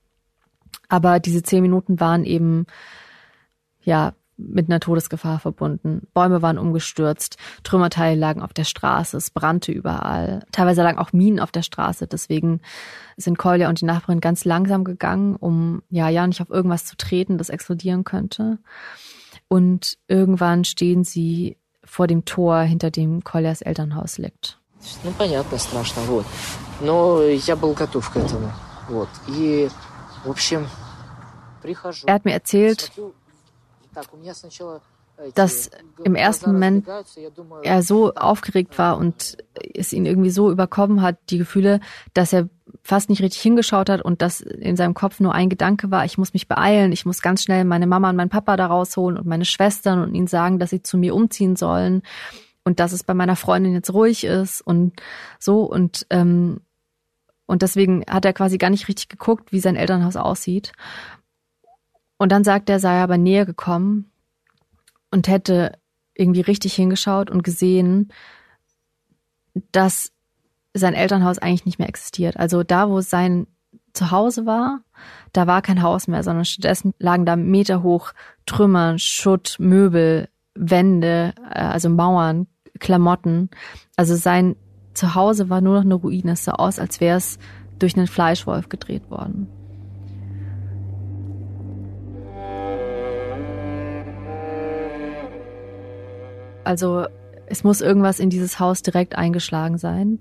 Aber 0.89 1.19
diese 1.19 1.43
zehn 1.43 1.61
Minuten 1.61 1.99
waren 1.99 2.23
eben, 2.23 2.65
ja, 3.81 4.13
mit 4.36 4.68
einer 4.68 4.80
Todesgefahr 4.80 5.38
verbunden. 5.38 6.08
Bäume 6.14 6.42
waren 6.42 6.58
umgestürzt, 6.58 7.36
Trümmerteile 7.62 8.18
lagen 8.18 8.42
auf 8.42 8.52
der 8.52 8.64
Straße, 8.64 9.16
es 9.16 9.30
brannte 9.30 9.72
überall. 9.72 10.44
Teilweise 10.52 10.82
lagen 10.82 10.98
auch 10.98 11.12
Minen 11.12 11.38
auf 11.38 11.52
der 11.52 11.62
Straße. 11.62 12.06
Deswegen 12.06 12.60
sind 13.16 13.38
Kolja 13.38 13.68
und 13.68 13.80
die 13.80 13.84
Nachbarin 13.84 14.20
ganz 14.20 14.44
langsam 14.44 14.84
gegangen, 14.84 15.36
um 15.36 15.82
ja 15.90 16.08
ja 16.08 16.26
nicht 16.26 16.40
auf 16.40 16.50
irgendwas 16.50 16.86
zu 16.86 16.96
treten, 16.96 17.38
das 17.38 17.50
explodieren 17.50 18.04
könnte. 18.04 18.58
Und 19.48 19.98
irgendwann 20.08 20.64
stehen 20.64 21.04
sie 21.04 21.58
vor 21.84 22.06
dem 22.06 22.24
Tor, 22.24 22.60
hinter 22.62 22.90
dem 22.90 23.22
Koljas 23.22 23.60
Elternhaus 23.60 24.18
liegt. 24.18 24.58
Ну, 25.04 25.12
понятно, 25.16 25.58
страшно, 25.58 26.02
вот. 26.02 26.26
Но 26.80 27.22
я 27.22 27.54
был 27.54 27.72
готов 27.72 28.10
к 28.10 28.16
этому, 28.16 28.50
вот. 28.88 29.08
И, 29.28 29.68
в 30.24 30.30
общем, 30.30 30.66
прихожу. 31.62 32.06
Er 32.06 32.14
hat 32.14 32.24
mir 32.24 32.32
erzählt, 32.32 32.90
dass 35.33 35.71
im 36.03 36.15
ersten 36.15 36.51
Moment 36.51 36.87
er 37.63 37.81
so 37.81 38.13
aufgeregt 38.13 38.77
war 38.77 38.97
und 38.97 39.37
es 39.73 39.91
ihn 39.91 40.05
irgendwie 40.05 40.29
so 40.29 40.51
überkommen 40.51 41.01
hat, 41.01 41.17
die 41.29 41.39
Gefühle, 41.39 41.79
dass 42.13 42.33
er 42.33 42.49
fast 42.83 43.09
nicht 43.09 43.21
richtig 43.21 43.41
hingeschaut 43.41 43.89
hat 43.89 44.01
und 44.01 44.21
dass 44.21 44.41
in 44.41 44.75
seinem 44.75 44.93
Kopf 44.93 45.19
nur 45.19 45.33
ein 45.33 45.49
Gedanke 45.49 45.89
war, 45.89 46.05
ich 46.05 46.17
muss 46.17 46.33
mich 46.33 46.47
beeilen, 46.47 46.91
ich 46.91 47.05
muss 47.05 47.21
ganz 47.21 47.41
schnell 47.41 47.65
meine 47.65 47.87
Mama 47.87 48.09
und 48.09 48.15
meinen 48.15 48.29
Papa 48.29 48.57
da 48.57 48.67
rausholen 48.67 49.17
und 49.17 49.25
meine 49.25 49.45
Schwestern 49.45 50.03
und 50.03 50.13
ihnen 50.13 50.27
sagen, 50.27 50.59
dass 50.59 50.69
sie 50.69 50.83
zu 50.83 50.97
mir 50.97 51.15
umziehen 51.15 51.55
sollen 51.55 52.03
und 52.63 52.79
dass 52.79 52.91
es 52.91 53.03
bei 53.03 53.13
meiner 53.13 53.35
Freundin 53.35 53.73
jetzt 53.73 53.93
ruhig 53.93 54.23
ist 54.23 54.61
und 54.61 54.93
so 55.39 55.63
und 55.63 56.05
ähm, 56.09 56.61
und 57.49 57.61
deswegen 57.61 58.03
hat 58.09 58.25
er 58.25 58.33
quasi 58.33 58.57
gar 58.57 58.69
nicht 58.69 58.89
richtig 58.89 59.07
geguckt, 59.07 59.53
wie 59.53 59.61
sein 59.61 59.77
Elternhaus 59.77 60.17
aussieht. 60.17 60.73
Und 62.17 62.31
dann 62.31 62.43
sagt 62.43 62.69
er, 62.69 62.79
sei 62.79 62.95
er 62.95 63.03
aber 63.03 63.17
näher 63.17 63.45
gekommen 63.45 64.11
und 65.11 65.27
hätte 65.27 65.77
irgendwie 66.15 66.41
richtig 66.41 66.73
hingeschaut 66.73 67.29
und 67.29 67.43
gesehen, 67.43 68.11
dass 69.71 70.11
sein 70.73 70.93
Elternhaus 70.93 71.37
eigentlich 71.39 71.65
nicht 71.65 71.79
mehr 71.79 71.89
existiert. 71.89 72.37
Also 72.37 72.63
da, 72.63 72.89
wo 72.89 73.01
sein 73.01 73.47
Zuhause 73.93 74.45
war, 74.45 74.81
da 75.33 75.47
war 75.47 75.61
kein 75.61 75.81
Haus 75.81 76.07
mehr, 76.07 76.23
sondern 76.23 76.45
stattdessen 76.45 76.93
lagen 76.99 77.25
da 77.25 77.35
meterhoch 77.35 78.13
Trümmer, 78.45 78.97
Schutt, 78.97 79.57
Möbel, 79.59 80.29
Wände, 80.55 81.33
äh, 81.51 81.59
also 81.59 81.89
Mauern, 81.89 82.47
Klamotten. 82.79 83.49
Also 83.95 84.15
sein 84.15 84.55
Zuhause 84.93 85.49
war 85.49 85.61
nur 85.61 85.75
noch 85.75 85.83
eine 85.83 85.95
Ruine. 85.95 86.33
Es 86.33 86.43
sah 86.43 86.53
aus, 86.53 86.79
als 86.79 86.99
wäre 86.99 87.17
es 87.17 87.39
durch 87.79 87.95
einen 87.95 88.07
Fleischwolf 88.07 88.69
gedreht 88.69 89.09
worden. 89.09 89.47
Also 96.67 97.05
es 97.45 97.63
muss 97.63 97.79
irgendwas 97.79 98.19
in 98.19 98.29
dieses 98.29 98.59
Haus 98.59 98.81
direkt 98.81 99.17
eingeschlagen 99.17 99.77
sein. 99.77 100.19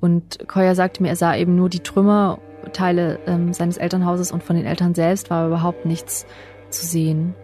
Und 0.00 0.46
Koya 0.46 0.74
sagte 0.74 1.02
mir, 1.02 1.08
er 1.08 1.16
sah 1.16 1.34
eben 1.34 1.56
nur 1.56 1.70
die 1.70 1.80
Trümmerteile 1.80 3.18
ähm, 3.26 3.52
seines 3.54 3.78
Elternhauses 3.78 4.30
und 4.30 4.42
von 4.42 4.56
den 4.56 4.66
Eltern 4.66 4.94
selbst 4.94 5.30
war 5.30 5.46
überhaupt 5.46 5.86
nichts 5.86 6.26
zu 6.68 6.84
sehen. 6.84 7.34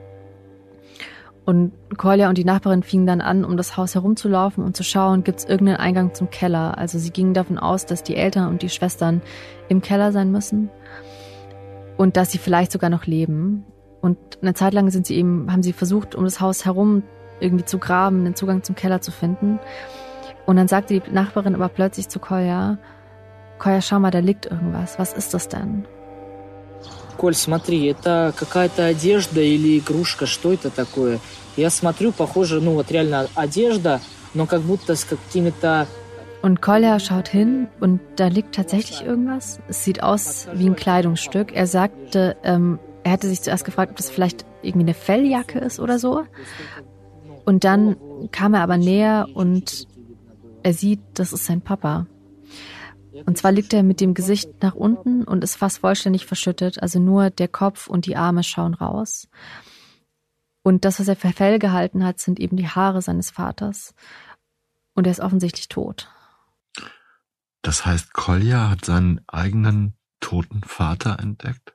Und 1.44 1.72
Kolja 1.96 2.28
und 2.28 2.38
die 2.38 2.44
Nachbarin 2.44 2.84
fingen 2.84 3.06
dann 3.06 3.20
an, 3.20 3.44
um 3.44 3.56
das 3.56 3.76
Haus 3.76 3.96
herumzulaufen 3.96 4.62
und 4.62 4.76
zu 4.76 4.84
schauen, 4.84 5.24
gibt 5.24 5.40
es 5.40 5.44
irgendeinen 5.44 5.78
Eingang 5.78 6.14
zum 6.14 6.30
Keller. 6.30 6.78
Also 6.78 6.98
sie 6.98 7.10
gingen 7.10 7.34
davon 7.34 7.58
aus, 7.58 7.84
dass 7.84 8.04
die 8.04 8.14
Eltern 8.14 8.48
und 8.48 8.62
die 8.62 8.68
Schwestern 8.68 9.22
im 9.68 9.80
Keller 9.80 10.12
sein 10.12 10.30
müssen 10.30 10.70
und 11.96 12.16
dass 12.16 12.30
sie 12.30 12.38
vielleicht 12.38 12.70
sogar 12.70 12.90
noch 12.90 13.06
leben. 13.06 13.64
Und 14.00 14.18
eine 14.40 14.54
Zeit 14.54 14.72
lang 14.72 14.90
sind 14.90 15.06
sie 15.06 15.16
eben, 15.16 15.50
haben 15.50 15.64
sie 15.64 15.72
versucht, 15.72 16.14
um 16.14 16.24
das 16.24 16.40
Haus 16.40 16.64
herum 16.64 17.02
irgendwie 17.41 17.65
zu 17.65 17.77
graben, 17.77 18.23
den 18.23 18.35
Zugang 18.35 18.63
zum 18.63 18.75
Keller 18.75 19.01
zu 19.01 19.11
finden. 19.11 19.59
Und 20.45 20.55
dann 20.55 20.67
sagte 20.67 20.99
die 20.99 21.11
Nachbarin 21.11 21.55
aber 21.55 21.69
plötzlich 21.69 22.09
zu 22.09 22.19
Kolja, 22.19 22.77
Kolja, 23.59 23.81
schau 23.81 23.99
mal, 23.99 24.11
da 24.11 24.19
liegt 24.19 24.45
irgendwas. 24.45 24.99
Was 24.99 25.13
ist 25.13 25.33
das 25.33 25.49
denn? 25.49 25.85
Коль, 27.17 27.33
смотри, 27.33 27.87
это 27.87 28.31
какая-то 28.37 28.85
одежда 28.85 29.41
или 29.41 29.79
игрушка, 29.79 30.27
что 30.27 30.53
это 30.53 30.69
такое? 30.69 31.19
Я 31.55 31.71
смотрю, 31.71 32.11
похоже, 32.11 32.61
ну 32.61 32.73
вот 32.73 32.91
реально 32.91 33.27
одежда, 33.33 33.99
но 34.35 34.45
как 34.45 34.61
будто 34.61 34.95
с 34.95 35.03
какими-то 35.03 35.87
und 36.43 36.61
Kolja 36.61 36.99
schaut 36.99 37.27
hin 37.27 37.67
und 37.79 37.99
da 38.15 38.27
liegt 38.27 38.53
tatsächlich 38.53 39.03
irgendwas. 39.03 39.59
Es 39.67 39.83
sieht 39.83 40.03
aus 40.03 40.47
wie 40.53 40.69
ein 40.69 40.75
Kleidungsstück. 40.75 41.51
Er 41.51 41.65
sagte, 41.65 42.37
ähm, 42.43 42.79
er 43.03 43.11
hätte 43.13 43.27
sich 43.27 43.41
zuerst 43.41 43.65
gefragt, 43.65 43.91
ob 43.91 43.97
das 43.97 44.11
vielleicht 44.11 44.45
irgendwie 44.61 44.85
eine 44.85 44.93
Felljacke 44.93 45.57
ist 45.57 45.79
oder 45.79 45.97
so. 45.97 46.23
Und 47.44 47.64
dann 47.64 47.96
kam 48.30 48.54
er 48.54 48.62
aber 48.62 48.76
näher 48.76 49.28
und 49.34 49.86
er 50.62 50.74
sieht, 50.74 51.00
das 51.14 51.32
ist 51.32 51.46
sein 51.46 51.60
Papa. 51.60 52.06
Und 53.26 53.36
zwar 53.36 53.52
liegt 53.52 53.72
er 53.72 53.82
mit 53.82 54.00
dem 54.00 54.14
Gesicht 54.14 54.62
nach 54.62 54.74
unten 54.74 55.24
und 55.24 55.44
ist 55.44 55.56
fast 55.56 55.78
vollständig 55.78 56.26
verschüttet, 56.26 56.82
also 56.82 56.98
nur 56.98 57.30
der 57.30 57.48
Kopf 57.48 57.88
und 57.88 58.06
die 58.06 58.16
Arme 58.16 58.42
schauen 58.42 58.74
raus. 58.74 59.28
Und 60.62 60.84
das, 60.84 61.00
was 61.00 61.08
er 61.08 61.16
für 61.16 61.32
Fell 61.32 61.58
gehalten 61.58 62.04
hat, 62.04 62.20
sind 62.20 62.38
eben 62.40 62.56
die 62.56 62.68
Haare 62.68 63.02
seines 63.02 63.30
Vaters. 63.30 63.94
Und 64.94 65.06
er 65.06 65.10
ist 65.10 65.20
offensichtlich 65.20 65.68
tot. 65.68 66.08
Das 67.62 67.84
heißt, 67.84 68.12
Kolja 68.12 68.70
hat 68.70 68.84
seinen 68.84 69.20
eigenen 69.26 69.94
toten 70.20 70.62
Vater 70.62 71.18
entdeckt? 71.20 71.74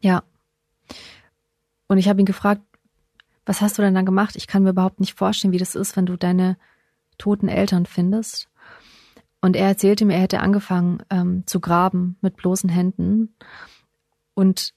Ja. 0.00 0.22
Und 1.88 1.98
ich 1.98 2.08
habe 2.08 2.20
ihn 2.20 2.26
gefragt, 2.26 2.62
was 3.48 3.62
hast 3.62 3.78
du 3.78 3.82
denn 3.82 3.94
dann 3.94 4.04
gemacht? 4.04 4.36
Ich 4.36 4.46
kann 4.46 4.62
mir 4.62 4.70
überhaupt 4.70 5.00
nicht 5.00 5.14
vorstellen, 5.14 5.54
wie 5.54 5.58
das 5.58 5.74
ist, 5.74 5.96
wenn 5.96 6.04
du 6.04 6.18
deine 6.18 6.58
toten 7.16 7.48
Eltern 7.48 7.86
findest. 7.86 8.50
Und 9.40 9.56
er 9.56 9.68
erzählte 9.68 10.04
mir, 10.04 10.14
er 10.14 10.20
hätte 10.20 10.40
angefangen 10.40 11.02
ähm, 11.08 11.44
zu 11.46 11.58
graben 11.58 12.18
mit 12.20 12.36
bloßen 12.36 12.68
Händen. 12.68 13.34
Und 14.34 14.74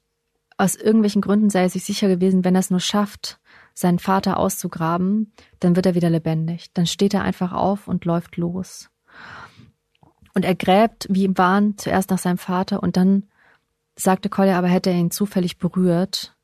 aus 0.57 0.75
irgendwelchen 0.75 1.21
Gründen 1.21 1.49
sei 1.49 1.63
er 1.63 1.69
sich 1.69 1.83
sicher 1.83 2.07
gewesen, 2.07 2.45
wenn 2.45 2.55
er 2.55 2.59
es 2.59 2.69
nur 2.69 2.79
schafft, 2.79 3.41
seinen 3.73 3.99
Vater 3.99 4.37
auszugraben, 4.37 5.33
dann 5.59 5.75
wird 5.75 5.85
er 5.85 5.95
wieder 5.95 6.09
lebendig. 6.09 6.71
Dann 6.73 6.85
steht 6.85 7.13
er 7.13 7.23
einfach 7.23 7.51
auf 7.51 7.89
und 7.89 8.05
läuft 8.05 8.37
los. 8.37 8.89
Und 10.33 10.45
er 10.45 10.55
gräbt 10.55 11.07
wie 11.09 11.25
im 11.25 11.37
Wahn 11.37 11.77
zuerst 11.77 12.09
nach 12.09 12.19
seinem 12.19 12.37
Vater 12.37 12.81
und 12.81 12.95
dann 12.95 13.23
sagte 13.97 14.29
Collier 14.29 14.55
aber, 14.55 14.69
hätte 14.69 14.91
er 14.91 14.95
ihn 14.95 15.11
zufällig 15.11 15.57
berührt 15.57 16.37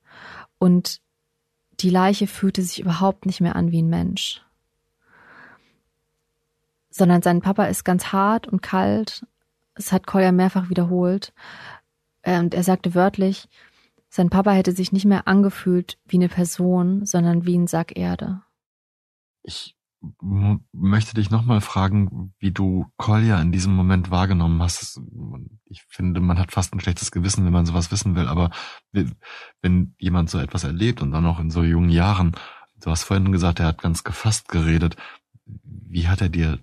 und 0.60 1.00
die 1.80 1.90
Leiche 1.90 2.28
fühlte 2.28 2.62
sich 2.62 2.80
überhaupt 2.80 3.26
nicht 3.26 3.42
mehr 3.42 3.56
an 3.56 3.72
wie 3.72 3.82
ein 3.82 3.90
Mensch. 3.90 4.42
Sondern 6.90 7.22
sein 7.22 7.42
Papa 7.42 7.66
ist 7.66 7.84
ganz 7.84 8.12
hart 8.12 8.48
und 8.48 8.62
kalt. 8.62 9.26
Es 9.76 9.92
hat 9.92 10.08
Collier 10.08 10.32
mehrfach 10.32 10.70
wiederholt. 10.70 11.34
Und 12.26 12.54
er 12.54 12.64
sagte 12.64 12.96
wörtlich, 12.96 13.48
sein 14.10 14.30
Papa 14.30 14.52
hätte 14.52 14.72
sich 14.72 14.92
nicht 14.92 15.06
mehr 15.06 15.28
angefühlt 15.28 15.98
wie 16.06 16.18
eine 16.18 16.30
Person, 16.30 17.06
sondern 17.06 17.46
wie 17.46 17.58
ein 17.58 17.68
Sack 17.68 17.98
Erde. 17.98 18.42
Ich 19.44 19.77
möchte 20.72 21.16
dich 21.16 21.30
nochmal 21.30 21.62
fragen, 21.62 22.34
wie 22.40 22.52
du 22.52 22.86
Kolja 22.98 23.42
in 23.42 23.52
diesem 23.52 23.76
Moment 23.76 24.12
wahrgenommen 24.12 24.62
hast. 24.62 25.02
Ich 25.66 25.84
finde, 25.90 26.20
man 26.20 26.40
hat 26.40 26.52
fast 26.52 26.74
ein 26.74 26.80
schlechtes 26.80 27.12
Gewissen, 27.12 27.46
wenn 27.46 27.54
man 27.54 27.66
sowas 27.66 27.92
wissen 27.92 28.16
will, 28.16 28.28
aber 28.28 28.52
wenn 29.62 29.96
jemand 29.98 30.30
so 30.30 30.40
etwas 30.40 30.64
erlebt 30.64 31.02
und 31.02 31.12
dann 31.12 31.26
auch 31.26 31.40
in 31.40 31.50
so 31.50 31.64
jungen 31.64 31.90
Jahren, 31.90 32.36
du 32.80 32.92
hast 32.92 33.04
vorhin 33.04 33.32
gesagt, 33.32 33.60
er 33.60 33.68
hat 33.68 33.82
ganz 33.82 34.04
gefasst 34.04 34.50
geredet. 34.50 34.96
Wie 35.46 36.08
hat 36.08 36.22
er 36.22 36.30
dir 36.30 36.60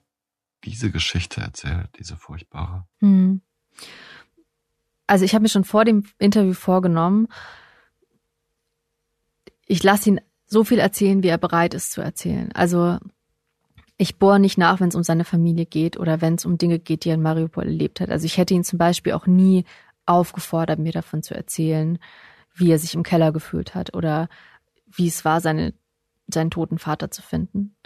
diese 0.64 0.90
Geschichte 0.90 1.40
erzählt, 1.40 1.90
diese 1.98 2.16
furchtbare? 2.16 2.86
Hm. 3.00 3.42
Also 5.06 5.24
ich 5.24 5.34
habe 5.34 5.42
mir 5.42 5.48
schon 5.48 5.64
vor 5.64 5.84
dem 5.84 6.04
Interview 6.18 6.54
vorgenommen, 6.54 7.28
ich 9.66 9.82
lasse 9.82 10.10
ihn 10.10 10.20
so 10.46 10.64
viel 10.64 10.78
erzählen, 10.78 11.22
wie 11.22 11.28
er 11.28 11.38
bereit 11.38 11.74
ist 11.74 11.92
zu 11.92 12.00
erzählen. 12.00 12.52
Also 12.52 12.98
ich 13.96 14.18
bohre 14.18 14.40
nicht 14.40 14.58
nach, 14.58 14.80
wenn 14.80 14.88
es 14.88 14.94
um 14.94 15.04
seine 15.04 15.24
Familie 15.24 15.66
geht 15.66 15.98
oder 15.98 16.20
wenn 16.20 16.34
es 16.34 16.44
um 16.44 16.58
Dinge 16.58 16.78
geht, 16.78 17.04
die 17.04 17.10
er 17.10 17.14
in 17.14 17.22
Mariupol 17.22 17.64
erlebt 17.64 18.00
hat. 18.00 18.10
Also 18.10 18.26
ich 18.26 18.38
hätte 18.38 18.54
ihn 18.54 18.64
zum 18.64 18.78
Beispiel 18.78 19.12
auch 19.12 19.26
nie 19.26 19.64
aufgefordert, 20.06 20.78
mir 20.78 20.92
davon 20.92 21.22
zu 21.22 21.34
erzählen, 21.34 21.98
wie 22.54 22.70
er 22.70 22.78
sich 22.78 22.94
im 22.94 23.02
Keller 23.02 23.32
gefühlt 23.32 23.74
hat 23.74 23.94
oder 23.94 24.28
wie 24.86 25.06
es 25.06 25.24
war, 25.24 25.40
seine, 25.40 25.74
seinen 26.28 26.50
toten 26.50 26.78
Vater 26.78 27.10
zu 27.10 27.22
finden. 27.22 27.76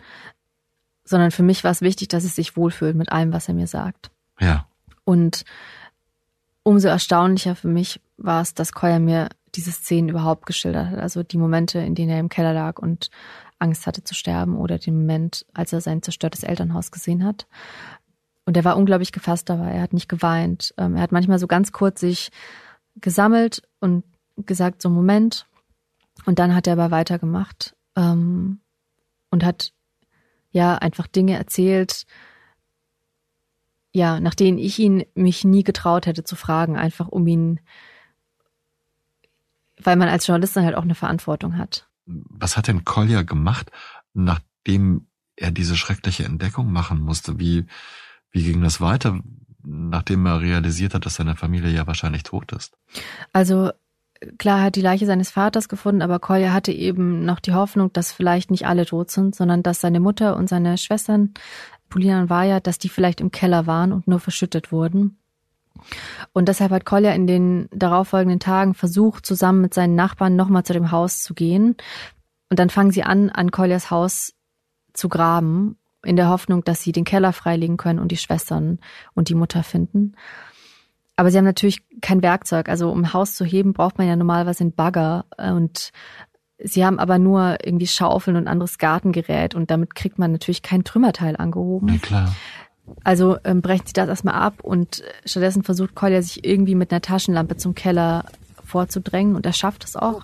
Sondern 1.05 1.31
für 1.31 1.43
mich 1.43 1.65
war 1.65 1.71
es 1.71 1.81
wichtig, 1.81 2.09
dass 2.09 2.25
er 2.25 2.31
sich 2.31 2.57
wohlfühlt 2.57 2.97
mit 2.97 3.11
allem, 3.11 3.33
was 3.33 3.49
er 3.49 3.55
mir 3.55 3.67
sagt. 3.67 4.11
Ja. 4.41 4.67
Und 5.05 5.45
umso 6.63 6.89
erstaunlicher 6.89 7.55
für 7.55 7.69
mich 7.69 8.01
war 8.17 8.43
es, 8.43 8.55
dass 8.55 8.73
Koya 8.73 8.99
mir 8.99 9.29
diese 9.55 9.73
Szenen 9.73 10.11
überhaupt 10.11 10.45
geschildert 10.45 10.89
hat. 10.89 10.99
Also 10.99 11.23
die 11.23 11.39
Momente, 11.39 11.79
in 11.79 11.95
denen 11.95 12.11
er 12.11 12.21
im 12.21 12.29
Keller 12.29 12.53
lag 12.53 12.79
und 12.79 13.11
Angst 13.59 13.87
hatte 13.87 14.05
zu 14.05 14.15
sterben 14.15 14.57
oder 14.57 14.79
den 14.79 14.97
Moment, 14.97 15.47
als 15.53 15.73
er 15.73 15.81
sein 15.81 16.03
zerstörtes 16.03 16.43
Elternhaus 16.43 16.91
gesehen 16.91 17.25
hat. 17.25 17.47
Und 18.45 18.57
er 18.57 18.65
war 18.65 18.77
unglaublich 18.77 19.13
gefasst 19.13 19.49
dabei. 19.51 19.73
Er 19.73 19.83
hat 19.83 19.93
nicht 19.93 20.09
geweint. 20.09 20.75
Ähm, 20.79 20.97
er 20.97 21.03
hat 21.03 21.13
manchmal 21.13 21.39
so 21.39 21.47
ganz 21.47 21.73
kurz 21.73 22.01
sich 22.01 22.31
gesammelt 22.97 23.63
und 23.81 24.05
gesagt, 24.37 24.81
so 24.81 24.89
Moment. 24.89 25.47
Und 26.25 26.39
dann 26.39 26.55
hat 26.55 26.67
er 26.67 26.75
aber 26.75 26.91
weitergemacht 26.91 27.77
ähm, 27.97 28.61
und 29.31 29.45
hat 29.45 29.73
ja 30.51 30.77
einfach 30.77 31.07
Dinge 31.07 31.37
erzählt, 31.37 32.07
ja, 33.93 34.21
nach 34.21 34.35
denen 34.35 34.59
ich 34.59 34.79
ihn 34.79 35.05
mich 35.15 35.45
nie 35.45 35.65
getraut 35.65 36.07
hätte 36.07 36.25
zu 36.25 36.37
fragen, 36.37 36.77
einfach 36.77 37.09
um 37.09 37.27
ihn, 37.27 37.61
weil 39.83 39.97
man 39.97 40.09
als 40.09 40.27
Journalistin 40.27 40.65
halt 40.65 40.75
auch 40.75 40.83
eine 40.83 40.95
Verantwortung 40.95 41.59
hat 41.59 41.88
was 42.09 42.57
hat 42.57 42.69
denn 42.69 42.85
Collier 42.85 43.25
gemacht, 43.25 43.71
nachdem 44.15 45.09
er 45.37 45.51
diese 45.51 45.77
schreckliche 45.77 46.25
Entdeckung 46.25 46.73
machen 46.73 47.01
musste? 47.01 47.39
Wie, 47.39 47.67
wie 48.31 48.45
ging 48.45 48.63
das 48.63 48.81
weiter, 48.81 49.21
nachdem 49.63 50.27
er 50.27 50.41
realisiert 50.41 50.95
hat, 50.95 51.07
dass 51.07 51.17
seine 51.17 51.37
Familie 51.37 51.71
ja 51.71 51.87
wahrscheinlich 51.87 52.23
tot 52.23 52.53
ist? 52.53 52.77
Also 53.33 53.71
klar 54.39 54.63
hat 54.63 54.77
die 54.77 54.81
Leiche 54.81 55.07
seines 55.07 55.31
Vaters 55.31 55.69
gefunden, 55.69 56.03
aber 56.03 56.19
Collier 56.19 56.53
hatte 56.53 56.73
eben 56.73 57.25
noch 57.25 57.41
die 57.41 57.53
Hoffnung, 57.53 57.93
dass 57.93 58.13
vielleicht 58.13 58.51
nicht 58.51 58.67
alle 58.67 58.87
tot 58.87 59.11
sind, 59.11 59.35
sondern 59.35 59.63
dass 59.63 59.81
seine 59.81 60.01
Mutter 60.01 60.37
und 60.37 60.49
seine 60.49 60.79
Schwestern, 60.79 61.35
Polina 61.89 62.21
und 62.21 62.31
Vaja, 62.31 62.61
dass 62.61 62.79
die 62.79 62.89
vielleicht 62.89 63.21
im 63.21 63.31
Keller 63.31 63.67
waren 63.67 63.93
und 63.93 64.09
nur 64.09 64.21
verschüttet 64.21 64.73
wurden. 64.73 65.19
Und 66.33 66.49
deshalb 66.49 66.71
hat 66.71 66.85
Kolja 66.85 67.13
in 67.13 67.27
den 67.27 67.69
darauffolgenden 67.73 68.41
Tagen 68.41 68.75
versucht, 68.75 69.27
zusammen 69.27 69.61
mit 69.61 69.75
seinen 69.75 69.95
Nachbarn 69.95 70.37
nochmal 70.37 70.65
zu 70.65 70.73
dem 70.73 70.91
Haus 70.91 71.23
zu 71.23 71.35
gehen. 71.35 71.77
Und 72.51 72.59
dann 72.59 72.71
fangen 72.71 72.91
sie 72.91 73.03
an, 73.03 73.31
an 73.31 73.51
Koljas 73.51 73.91
Haus 73.91 74.35
zu 74.93 75.09
graben, 75.09 75.77
in 76.05 76.17
der 76.17 76.29
Hoffnung, 76.29 76.65
dass 76.65 76.83
sie 76.83 76.93
den 76.93 77.05
Keller 77.05 77.33
freilegen 77.33 77.77
können 77.77 77.99
und 77.99 78.13
die 78.13 78.17
Schwestern 78.17 78.79
und 79.15 79.29
die 79.29 79.35
Mutter 79.35 79.63
finden. 79.63 80.15
Aber 81.17 81.31
sie 81.31 81.39
haben 81.39 81.45
natürlich 81.45 81.83
kein 82.01 82.23
Werkzeug. 82.23 82.69
Also 82.69 82.91
um 82.91 83.01
ein 83.01 83.13
Haus 83.13 83.35
zu 83.35 83.45
heben, 83.45 83.73
braucht 83.73 83.99
man 83.99 84.07
ja 84.07 84.15
normalerweise 84.15 84.63
einen 84.63 84.73
Bagger. 84.73 85.25
Und 85.37 85.91
sie 86.59 86.87
haben 86.87 87.01
aber 87.01 87.19
nur 87.19 87.57
irgendwie 87.65 87.89
Schaufeln 87.89 88.37
und 88.37 88.47
anderes 88.47 88.79
Gartengerät. 88.79 89.57
Und 89.57 89.73
damit 89.73 89.97
kriegt 89.97 90.21
man 90.21 90.31
natürlich 90.31 90.63
kein 90.63 90.85
Trümmerteil 90.85 91.35
angehoben. 91.35 91.89
Ja, 91.89 91.99
klar. 91.99 92.37
Also 93.05 93.37
ähm, 93.45 93.63
brechen 93.63 93.87
sie 93.87 93.93
das 93.93 94.09
erstmal 94.09 94.35
ab 94.35 94.63
und 94.63 95.03
stattdessen 95.25 95.63
versucht 95.63 95.95
Kolja 95.95 96.23
sich 96.23 96.45
irgendwie 96.45 96.75
mit 96.75 96.91
einer 96.91 97.01
Taschenlampe 97.01 97.57
zum 97.57 97.75
Keller 97.75 98.25
vorzudrängen 98.65 99.35
und 99.35 99.47
er 99.47 99.53
schafft 99.53 99.85
es 99.85 99.97
auch. 99.97 100.23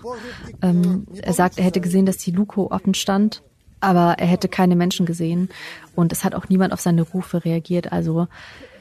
Ähm, 0.63 1.07
er 1.23 1.33
sagt, 1.33 1.59
er 1.59 1.65
hätte 1.65 1.81
gesehen, 1.81 2.07
dass 2.07 2.19
die 2.19 2.31
Luko 2.31 2.71
offen 2.71 2.95
stand, 2.95 3.43
aber 3.81 4.19
er 4.19 4.27
hätte 4.27 4.49
keine 4.49 4.77
Menschen 4.77 5.07
gesehen 5.07 5.49
und 5.95 6.13
es 6.13 6.25
hat 6.25 6.35
auch 6.35 6.49
niemand 6.49 6.73
auf 6.73 6.81
seine 6.81 7.03
Rufe 7.03 7.45
reagiert. 7.45 7.93
Also 7.93 8.29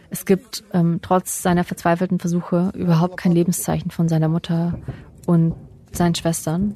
es 0.10 0.26
gibt 0.26 0.64
ähm, 0.74 1.00
trotz 1.02 1.42
seiner 1.42 1.64
verzweifelten 1.64 2.20
Versuche 2.20 2.72
überhaupt 2.76 3.18
kein 3.18 3.32
Lebenszeichen 3.32 3.90
von 3.90 4.08
seiner 4.08 4.28
Mutter 4.28 4.78
und 5.26 5.56
seinen 5.92 6.16
Schwestern. 6.16 6.76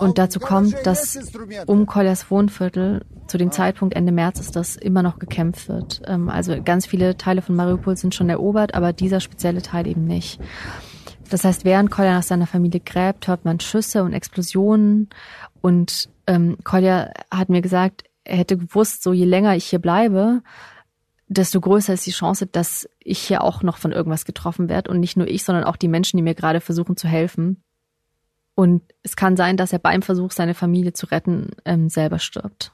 Und 0.00 0.16
dazu 0.16 0.40
kommt, 0.40 0.74
dass 0.84 1.18
um 1.66 1.84
Koljas 1.84 2.30
Wohnviertel 2.30 3.04
zu 3.26 3.36
dem 3.36 3.52
Zeitpunkt 3.52 3.94
Ende 3.94 4.12
März 4.12 4.40
ist 4.40 4.56
das 4.56 4.76
immer 4.76 5.02
noch 5.02 5.18
gekämpft 5.18 5.68
wird. 5.68 6.00
Ähm, 6.06 6.30
also 6.30 6.60
ganz 6.62 6.86
viele 6.86 7.16
Teile 7.18 7.42
von 7.42 7.54
Mariupol 7.54 7.96
sind 7.96 8.14
schon 8.14 8.30
erobert, 8.30 8.74
aber 8.74 8.94
dieser 8.94 9.20
spezielle 9.20 9.60
Teil 9.60 9.86
eben 9.86 10.06
nicht. 10.06 10.40
Das 11.28 11.44
heißt, 11.44 11.64
während 11.64 11.90
Kolja 11.90 12.14
nach 12.14 12.22
seiner 12.22 12.46
Familie 12.46 12.80
gräbt, 12.80 13.28
hört 13.28 13.44
man 13.44 13.60
Schüsse 13.60 14.02
und 14.02 14.14
Explosionen. 14.14 15.10
Und 15.60 16.08
ähm, 16.26 16.56
Kolja 16.64 17.10
hat 17.30 17.50
mir 17.50 17.60
gesagt, 17.60 18.04
er 18.24 18.38
hätte 18.38 18.56
gewusst, 18.56 19.02
so 19.02 19.12
je 19.12 19.26
länger 19.26 19.54
ich 19.54 19.66
hier 19.66 19.78
bleibe, 19.80 20.42
desto 21.28 21.60
größer 21.60 21.92
ist 21.92 22.06
die 22.06 22.10
Chance, 22.10 22.46
dass 22.46 22.88
ich 22.98 23.18
hier 23.18 23.44
auch 23.44 23.62
noch 23.62 23.76
von 23.76 23.92
irgendwas 23.92 24.24
getroffen 24.24 24.68
werde. 24.68 24.90
Und 24.90 24.98
nicht 24.98 25.16
nur 25.16 25.28
ich, 25.28 25.44
sondern 25.44 25.64
auch 25.64 25.76
die 25.76 25.88
Menschen, 25.88 26.16
die 26.16 26.22
mir 26.22 26.34
gerade 26.34 26.60
versuchen 26.60 26.96
zu 26.96 27.06
helfen. 27.06 27.62
Und 28.59 28.81
es 29.03 29.15
kann 29.15 29.35
sein, 29.35 29.57
dass 29.57 29.73
er 29.73 29.79
beim 29.79 30.01
Versuch, 30.01 30.31
seine 30.31 30.53
Familie 30.53 30.93
zu 30.93 31.07
retten, 31.07 31.51
ähm, 31.65 31.89
selber 31.89 32.19
stirbt. 32.19 32.71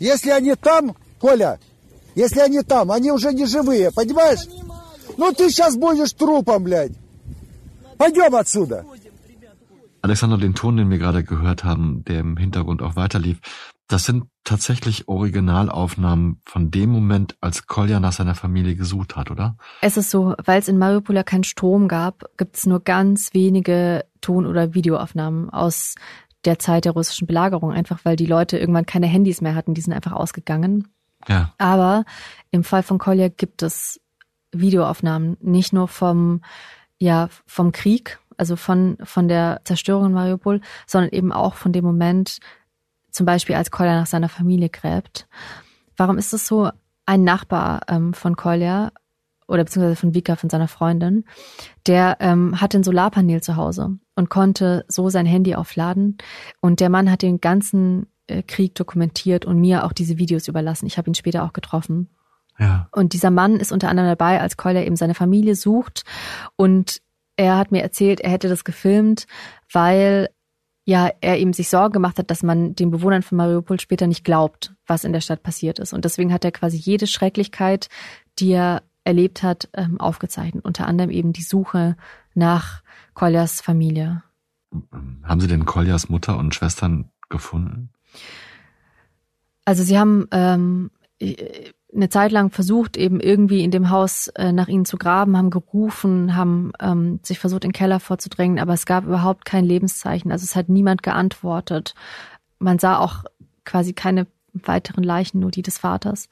Если 0.00 0.30
они 0.30 0.54
там, 0.56 0.94
Коля, 1.20 1.58
если 2.14 2.40
они 2.40 2.62
там, 2.62 2.90
они 2.90 3.12
уже 3.12 3.32
не 3.32 3.46
живые, 3.46 3.90
понимаешь? 3.92 4.40
Ну 5.16 5.32
ты 5.32 5.50
сейчас 5.50 5.76
будешь 5.76 6.12
трупом, 6.14 6.64
блядь. 6.64 6.92
Пойдем 7.98 8.34
отсюда. 8.34 8.84
Alexander, 10.02 10.38
den 10.38 10.54
Ton, 10.54 10.78
den 10.78 10.88
wir 10.88 10.96
gerade 10.96 11.22
gehört 11.22 11.62
haben, 11.62 12.02
der 12.06 12.20
im 12.20 12.38
Hintergrund 12.38 12.80
auch 12.80 12.96
weiterlief, 12.96 13.38
das 13.87 14.05
sind 14.05 14.25
tatsächlich 14.43 15.07
Originalaufnahmen 15.07 16.41
von 16.45 16.71
dem 16.71 16.89
Moment, 16.89 17.35
als 17.41 17.67
Kolja 17.67 17.99
nach 17.99 18.13
seiner 18.13 18.35
Familie 18.35 18.75
gesucht 18.75 19.15
hat, 19.15 19.29
oder? 19.29 19.57
Es 19.81 19.97
ist 19.97 20.09
so, 20.09 20.35
weil 20.43 20.59
es 20.59 20.67
in 20.67 20.77
Mariupol 20.77 21.15
ja 21.15 21.23
keinen 21.23 21.43
Strom 21.43 21.87
gab, 21.87 22.25
gibt 22.37 22.57
es 22.57 22.65
nur 22.65 22.79
ganz 22.79 23.33
wenige 23.33 24.05
Ton- 24.21 24.47
oder 24.47 24.73
Videoaufnahmen 24.73 25.49
aus 25.49 25.95
der 26.45 26.59
Zeit 26.59 26.85
der 26.85 26.93
russischen 26.93 27.27
Belagerung, 27.27 27.71
einfach 27.71 27.99
weil 28.03 28.15
die 28.15 28.25
Leute 28.25 28.57
irgendwann 28.57 28.85
keine 28.85 29.07
Handys 29.07 29.41
mehr 29.41 29.55
hatten, 29.55 29.73
die 29.73 29.81
sind 29.81 29.93
einfach 29.93 30.13
ausgegangen. 30.13 30.87
Ja. 31.27 31.53
Aber 31.57 32.05
im 32.51 32.63
Fall 32.63 32.83
von 32.83 32.97
Kolja 32.97 33.29
gibt 33.29 33.63
es 33.63 33.99
Videoaufnahmen, 34.51 35.37
nicht 35.41 35.73
nur 35.73 35.87
vom, 35.87 36.41
ja, 36.97 37.29
vom 37.45 37.71
Krieg, 37.71 38.19
also 38.37 38.55
von, 38.55 38.97
von 39.03 39.27
der 39.27 39.61
Zerstörung 39.63 40.07
in 40.07 40.13
Mariupol, 40.13 40.61
sondern 40.87 41.11
eben 41.11 41.31
auch 41.31 41.55
von 41.55 41.71
dem 41.71 41.85
Moment, 41.85 42.39
zum 43.15 43.25
Beispiel 43.25 43.55
als 43.55 43.71
Kolja 43.71 43.95
nach 43.95 44.07
seiner 44.07 44.29
Familie 44.29 44.69
gräbt. 44.69 45.27
Warum 45.97 46.17
ist 46.17 46.33
es 46.33 46.45
so? 46.45 46.69
ein 47.05 47.23
Nachbar 47.23 47.81
ähm, 47.87 48.13
von 48.13 48.35
Kolja 48.35 48.91
oder 49.47 49.63
beziehungsweise 49.63 49.95
von 49.95 50.15
Vika, 50.15 50.35
von 50.35 50.49
seiner 50.49 50.67
Freundin, 50.67 51.25
der 51.85 52.17
ähm, 52.19 52.59
hatte 52.59 52.79
ein 52.79 52.83
Solarpanel 52.83 53.41
zu 53.41 53.55
Hause 53.55 53.97
und 54.15 54.29
konnte 54.29 54.85
so 54.87 55.09
sein 55.09 55.27
Handy 55.27 55.53
aufladen. 55.55 56.17
Und 56.61 56.79
der 56.79 56.89
Mann 56.89 57.11
hat 57.11 57.21
den 57.21 57.39
ganzen 57.41 58.07
äh, 58.27 58.41
Krieg 58.41 58.73
dokumentiert 58.73 59.45
und 59.45 59.59
mir 59.59 59.85
auch 59.85 59.93
diese 59.93 60.17
Videos 60.17 60.47
überlassen. 60.47 60.87
Ich 60.87 60.97
habe 60.97 61.09
ihn 61.09 61.15
später 61.15 61.43
auch 61.43 61.53
getroffen. 61.53 62.09
Ja. 62.57 62.87
Und 62.91 63.13
dieser 63.13 63.29
Mann 63.29 63.57
ist 63.57 63.71
unter 63.71 63.89
anderem 63.89 64.09
dabei, 64.09 64.41
als 64.41 64.57
Kolja 64.57 64.81
eben 64.81 64.95
seine 64.95 65.13
Familie 65.13 65.55
sucht. 65.55 66.05
Und 66.55 67.01
er 67.35 67.57
hat 67.57 67.71
mir 67.71 67.83
erzählt, 67.83 68.21
er 68.21 68.31
hätte 68.31 68.49
das 68.49 68.63
gefilmt, 68.63 69.27
weil 69.71 70.29
ja, 70.85 71.09
er 71.19 71.39
eben 71.39 71.51
sich 71.51 71.69
Sorgen 71.69 71.93
gemacht 71.93 72.19
hat, 72.19 72.29
dass 72.29 72.43
man 72.43 72.75
den 72.75 72.91
Bewohnern 72.91 73.23
von 73.23 73.37
Mariupol 73.37 73.79
später 73.79 74.05
nicht 74.05 74.23
glaubt, 74.23 74.75
was 74.85 75.03
in 75.03 75.13
der 75.13 75.21
Stadt 75.21 75.41
passiert 75.41 75.79
ist. 75.79 75.93
Und 75.93 76.05
deswegen 76.05 76.31
hat 76.31 76.45
er 76.45 76.51
quasi 76.51 76.77
jede 76.77 77.07
Schrecklichkeit, 77.07 77.89
die 78.37 78.51
er 78.51 78.83
erlebt 79.03 79.41
hat, 79.41 79.67
ähm, 79.73 79.99
aufgezeichnet. 79.99 80.63
Unter 80.63 80.87
anderem 80.87 81.09
eben 81.09 81.33
die 81.33 81.41
Suche 81.41 81.97
nach 82.35 82.83
Koljas 83.15 83.61
Familie. 83.61 84.23
Haben 85.23 85.41
Sie 85.41 85.47
denn 85.47 85.65
Koljas 85.65 86.09
Mutter 86.09 86.37
und 86.37 86.53
Schwestern 86.53 87.09
gefunden? 87.29 87.89
Also 89.63 89.83
sie 89.83 89.97
haben 89.97 90.27
ähm, 90.31 90.91
eine 91.95 92.09
Zeit 92.09 92.31
lang 92.31 92.51
versucht, 92.51 92.97
eben 92.97 93.19
irgendwie 93.19 93.63
in 93.63 93.71
dem 93.71 93.89
Haus 93.89 94.27
äh, 94.29 94.51
nach 94.51 94.67
ihnen 94.67 94.85
zu 94.85 94.97
graben, 94.97 95.37
haben 95.37 95.49
gerufen, 95.49 96.35
haben 96.35 96.71
ähm, 96.79 97.19
sich 97.23 97.39
versucht, 97.39 97.63
in 97.63 97.69
den 97.69 97.73
Keller 97.73 97.99
vorzudrängen, 97.99 98.59
aber 98.59 98.73
es 98.73 98.85
gab 98.85 99.05
überhaupt 99.05 99.45
kein 99.45 99.65
Lebenszeichen. 99.65 100.31
Also 100.31 100.43
es 100.43 100.55
hat 100.55 100.69
niemand 100.69 101.03
geantwortet. 101.03 101.95
Man 102.59 102.79
sah 102.79 102.97
auch 102.99 103.23
quasi 103.63 103.93
keine 103.93 104.27
weiteren 104.53 105.03
Leichen, 105.03 105.39
nur 105.39 105.51
die 105.51 105.61
des 105.61 105.77
Vaters. 105.77 106.29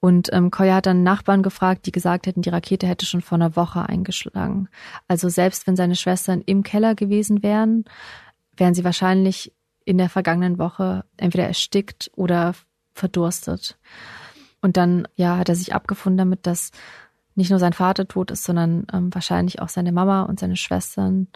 Und 0.00 0.32
ähm, 0.32 0.50
Koya 0.50 0.76
hat 0.76 0.86
dann 0.86 1.02
Nachbarn 1.02 1.42
gefragt, 1.42 1.86
die 1.86 1.92
gesagt 1.92 2.26
hätten, 2.26 2.42
die 2.42 2.50
Rakete 2.50 2.86
hätte 2.86 3.06
schon 3.06 3.20
vor 3.20 3.36
einer 3.36 3.56
Woche 3.56 3.88
eingeschlagen. 3.88 4.68
Also 5.08 5.28
selbst 5.28 5.66
wenn 5.66 5.76
seine 5.76 5.96
Schwestern 5.96 6.42
im 6.42 6.62
Keller 6.62 6.94
gewesen 6.94 7.42
wären, 7.42 7.84
wären 8.56 8.74
sie 8.74 8.84
wahrscheinlich 8.84 9.52
in 9.84 9.98
der 9.98 10.08
vergangenen 10.08 10.58
Woche 10.58 11.04
entweder 11.16 11.46
erstickt 11.46 12.10
oder 12.14 12.54
verdurstet. 12.94 13.76
Und 14.64 14.78
dann, 14.78 15.06
ja, 15.14 15.36
hat 15.36 15.50
er 15.50 15.56
sich 15.56 15.74
abgefunden 15.74 16.16
damit, 16.16 16.46
dass 16.46 16.70
nicht 17.34 17.50
nur 17.50 17.58
sein 17.58 17.74
Vater 17.74 18.08
tot 18.08 18.30
ist, 18.30 18.44
sondern 18.44 18.86
ähm, 18.94 19.12
wahrscheinlich 19.12 19.60
auch 19.60 19.68
seine 19.68 19.92
Mama 19.92 20.22
und 20.22 20.40
seine 20.40 20.56
Schwestern. 20.56 21.28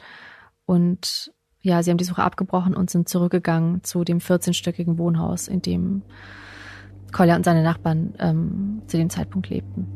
Und 0.65 1.31
ja, 1.61 1.83
sie 1.83 1.91
haben 1.91 1.99
die 1.99 2.05
Suche 2.05 2.23
abgebrochen 2.23 2.75
und 2.75 2.89
sind 2.89 3.07
zurückgegangen 3.07 3.85
zu 3.85 4.03
dem 4.03 4.21
14-stöckigen 4.21 4.97
Wohnhaus, 4.97 5.47
in 5.47 5.61
dem 5.61 6.01
Kolja 7.13 7.37
und 7.37 7.45
seine 7.45 7.63
Nachbarn 7.63 8.15
ähm, 8.19 8.81
zu 8.87 8.97
dem 8.97 9.11
Zeitpunkt 9.11 9.51
lebten. 9.51 9.87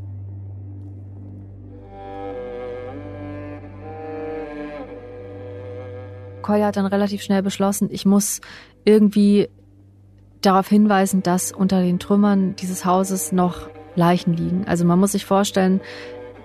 Kolja 6.43 6.67
hat 6.67 6.77
dann 6.77 6.85
relativ 6.85 7.23
schnell 7.23 7.43
beschlossen, 7.43 7.89
ich 7.91 8.05
muss 8.05 8.43
irgendwie 8.85 9.49
darauf 10.43 10.69
hinweisen, 10.69 11.23
dass 11.23 11.53
unter 11.53 11.81
den 11.81 11.99
Trümmern 11.99 12.55
dieses 12.57 12.85
Hauses 12.85 13.33
noch 13.33 13.69
Leichen 13.95 14.35
liegen. 14.35 14.65
Also 14.67 14.85
man 14.85 14.99
muss 14.99 15.13
sich 15.13 15.25
vorstellen, 15.25 15.81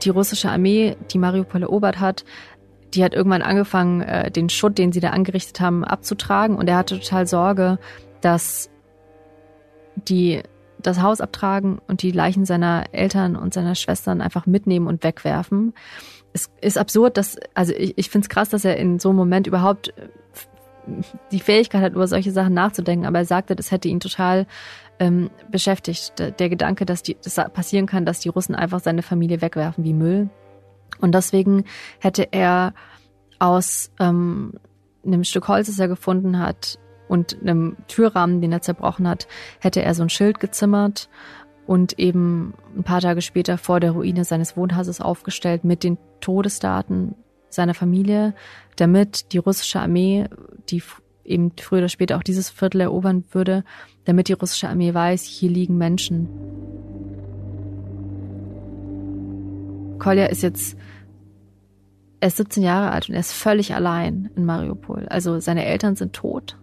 die 0.04 0.10
russische 0.10 0.50
Armee, 0.50 0.96
die 1.12 1.18
Mariupol 1.18 1.64
erobert 1.64 2.00
hat, 2.00 2.24
die 2.94 3.04
hat 3.04 3.14
irgendwann 3.14 3.42
angefangen, 3.42 4.02
äh, 4.02 4.32
den 4.32 4.50
Schutt, 4.50 4.78
den 4.78 4.92
sie 4.92 5.00
da 5.00 5.10
angerichtet 5.10 5.60
haben, 5.60 5.84
abzutragen. 5.84 6.56
Und 6.56 6.70
er 6.70 6.78
hatte 6.78 7.00
total 7.00 7.28
Sorge, 7.28 7.80
dass 8.22 8.70
die 9.96 10.42
das 10.82 11.02
Haus 11.02 11.22
abtragen 11.22 11.80
und 11.88 12.02
die 12.02 12.12
Leichen 12.12 12.46
seiner 12.46 12.86
Eltern 12.92 13.36
und 13.36 13.54
seiner 13.54 13.76
Schwestern 13.76 14.22
einfach 14.22 14.46
mitnehmen 14.46 14.88
und 14.88 15.04
wegwerfen. 15.04 15.74
Es 16.34 16.50
ist 16.62 16.78
absurd, 16.78 17.18
dass, 17.18 17.38
also 17.56 17.74
ich, 17.74 17.98
ich 17.98 18.10
finde 18.10 18.26
es 18.26 18.30
krass, 18.30 18.50
dass 18.50 18.64
er 18.64 18.78
in 18.78 19.00
so 19.00 19.10
einem 19.10 19.18
Moment 19.18 19.48
überhaupt 19.48 19.94
die 21.32 21.40
Fähigkeit 21.40 21.82
hat, 21.82 21.94
über 21.94 22.08
solche 22.08 22.32
Sachen 22.32 22.54
nachzudenken, 22.54 23.06
aber 23.06 23.20
er 23.20 23.26
sagte, 23.26 23.56
das 23.56 23.72
hätte 23.72 23.88
ihn 23.88 24.00
total 24.00 24.48
ähm, 25.00 25.30
beschäftigt. 25.52 26.14
Der 26.18 26.50
Gedanke, 26.50 26.86
dass 26.86 27.04
die, 27.04 27.18
das 27.24 27.36
passieren 27.54 27.86
kann, 27.86 28.06
dass 28.06 28.20
die 28.20 28.30
Russen 28.30 28.56
einfach 28.56 28.80
seine 28.80 29.02
Familie 29.02 29.42
wegwerfen 29.42 29.84
wie 29.84 29.94
Müll. 29.94 30.30
Und 31.00 31.14
deswegen 31.14 31.66
hätte 32.00 32.28
er 32.32 32.74
aus 33.40 33.92
ähm, 34.00 34.54
einem 35.06 35.24
Stück 35.24 35.48
Holz, 35.48 35.68
das 35.68 35.80
er 35.80 35.88
gefunden 35.88 36.40
hat, 36.40 36.80
und 37.08 37.38
einem 37.42 37.78
Türrahmen, 37.88 38.42
den 38.42 38.52
er 38.52 38.62
zerbrochen 38.62 39.08
hat, 39.08 39.28
hätte 39.60 39.82
er 39.82 39.94
so 39.94 40.04
ein 40.04 40.10
Schild 40.10 40.40
gezimmert 40.40 41.10
und 41.66 42.00
eben 42.00 42.54
ein 42.76 42.84
paar 42.84 43.02
Tage 43.02 43.22
später 43.22 43.58
vor 43.58 43.80
der 43.80 43.92
Ruine 43.92 44.26
seines 44.26 44.58
Wohnhauses 44.58 45.02
aufgestellt 45.02 45.64
mit 45.64 45.84
den 45.84 45.98
Todesdaten 46.20 47.16
seiner 47.50 47.74
Familie, 47.74 48.34
damit 48.76 49.34
die 49.34 49.38
russische 49.38 49.80
Armee, 49.80 50.28
die 50.70 50.82
eben 51.24 51.52
früher 51.58 51.80
oder 51.80 51.90
später 51.90 52.18
auch 52.18 52.24
dieses 52.24 52.50
Viertel 52.50 52.82
erobern 52.82 53.26
würde, 53.32 53.64
damit 54.06 54.30
die 54.30 54.34
russische 54.34 54.70
Armee 54.70 54.94
weiß, 54.94 55.24
hier 55.24 55.50
liegen 55.50 55.78
Menschen. 55.78 56.30
Kolja 60.00 60.28
ist 60.28 60.44
jetzt, 60.44 60.78
er 62.20 62.30
ist 62.30 62.38
17 62.38 62.64
Jahre 62.64 62.92
alt 62.92 63.10
und 63.10 63.16
er 63.16 63.20
ist 63.20 63.34
völlig 63.34 63.76
allein 63.76 64.30
in 64.36 64.46
Mariupol. 64.46 65.08
Also 65.10 65.40
seine 65.40 65.66
Eltern 65.66 65.96
sind 65.96 66.14
tot, 66.14 66.58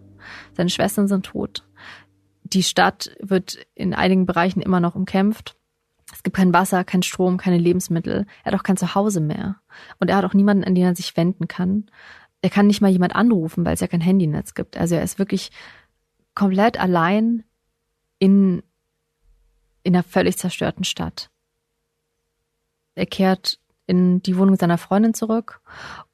seine 0.53 0.69
Schwestern 0.69 1.07
sind 1.07 1.25
tot. 1.25 1.63
Die 2.43 2.63
Stadt 2.63 3.15
wird 3.19 3.57
in 3.73 3.93
einigen 3.93 4.25
Bereichen 4.25 4.61
immer 4.61 4.79
noch 4.79 4.95
umkämpft. 4.95 5.55
Es 6.25 6.27
gibt 6.27 6.37
kein 6.37 6.53
Wasser, 6.55 6.83
kein 6.83 7.03
Strom, 7.03 7.37
keine 7.37 7.59
Lebensmittel. 7.59 8.25
Er 8.43 8.51
hat 8.51 8.59
auch 8.59 8.63
kein 8.63 8.77
Zuhause 8.77 9.19
mehr. 9.21 9.57
Und 9.99 10.09
er 10.09 10.15
hat 10.17 10.25
auch 10.25 10.33
niemanden, 10.33 10.63
an 10.63 10.73
den 10.73 10.83
er 10.83 10.95
sich 10.95 11.15
wenden 11.15 11.47
kann. 11.47 11.85
Er 12.41 12.49
kann 12.49 12.65
nicht 12.65 12.81
mal 12.81 12.89
jemand 12.89 13.15
anrufen, 13.15 13.63
weil 13.63 13.75
es 13.75 13.79
ja 13.79 13.85
kein 13.85 14.01
Handynetz 14.01 14.55
gibt. 14.55 14.75
Also 14.75 14.95
er 14.95 15.03
ist 15.03 15.19
wirklich 15.19 15.51
komplett 16.33 16.79
allein 16.79 17.43
in, 18.17 18.63
in 19.83 19.93
einer 19.93 20.01
völlig 20.01 20.35
zerstörten 20.39 20.83
Stadt. 20.83 21.29
Er 22.95 23.05
kehrt 23.05 23.59
in 23.85 24.23
die 24.23 24.35
Wohnung 24.35 24.55
seiner 24.55 24.79
Freundin 24.79 25.13
zurück 25.13 25.61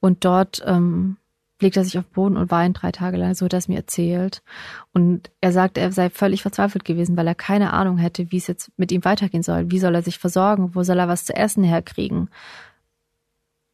und 0.01 0.26
dort 0.26 0.62
ähm, 0.66 1.16
legt 1.62 1.78
er 1.78 1.84
sich 1.84 1.97
auf 1.97 2.05
den 2.05 2.14
Boden 2.14 2.38
und 2.38 2.51
weint 2.51 2.82
drei 2.82 2.91
Tage 2.91 3.18
lang, 3.18 3.34
so 3.34 3.45
hat 3.45 3.53
er 3.53 3.59
es 3.59 3.68
mir 3.68 3.78
erzählt. 3.78 4.41
Und 4.93 5.32
er 5.41 5.51
sagt, 5.51 5.78
er 5.78 5.91
sei 5.91 6.09
völlig 6.09 6.41
verzweifelt 6.41 6.86
gewesen, 6.86 7.18
weil 7.18 7.28
er 7.28 7.36
keine 7.36 7.74
Ahnung 7.74 7.97
hätte, 7.97 8.32
wie 8.32 8.38
es 8.38 8.47
jetzt 8.47 8.72
mit 8.78 8.91
ihm 8.91 9.05
weitergehen 9.05 9.43
soll. 9.43 9.72
Wie 9.72 9.80
soll 9.80 9.95
er 9.95 10.01
sich 10.01 10.18
versorgen? 10.18 10.76
Wo 10.76 10.84
soll 10.84 10.99
er 10.99 11.07
was 11.07 11.26
zu 11.26 11.36
essen 11.36 11.64
herkriegen? 11.64 12.30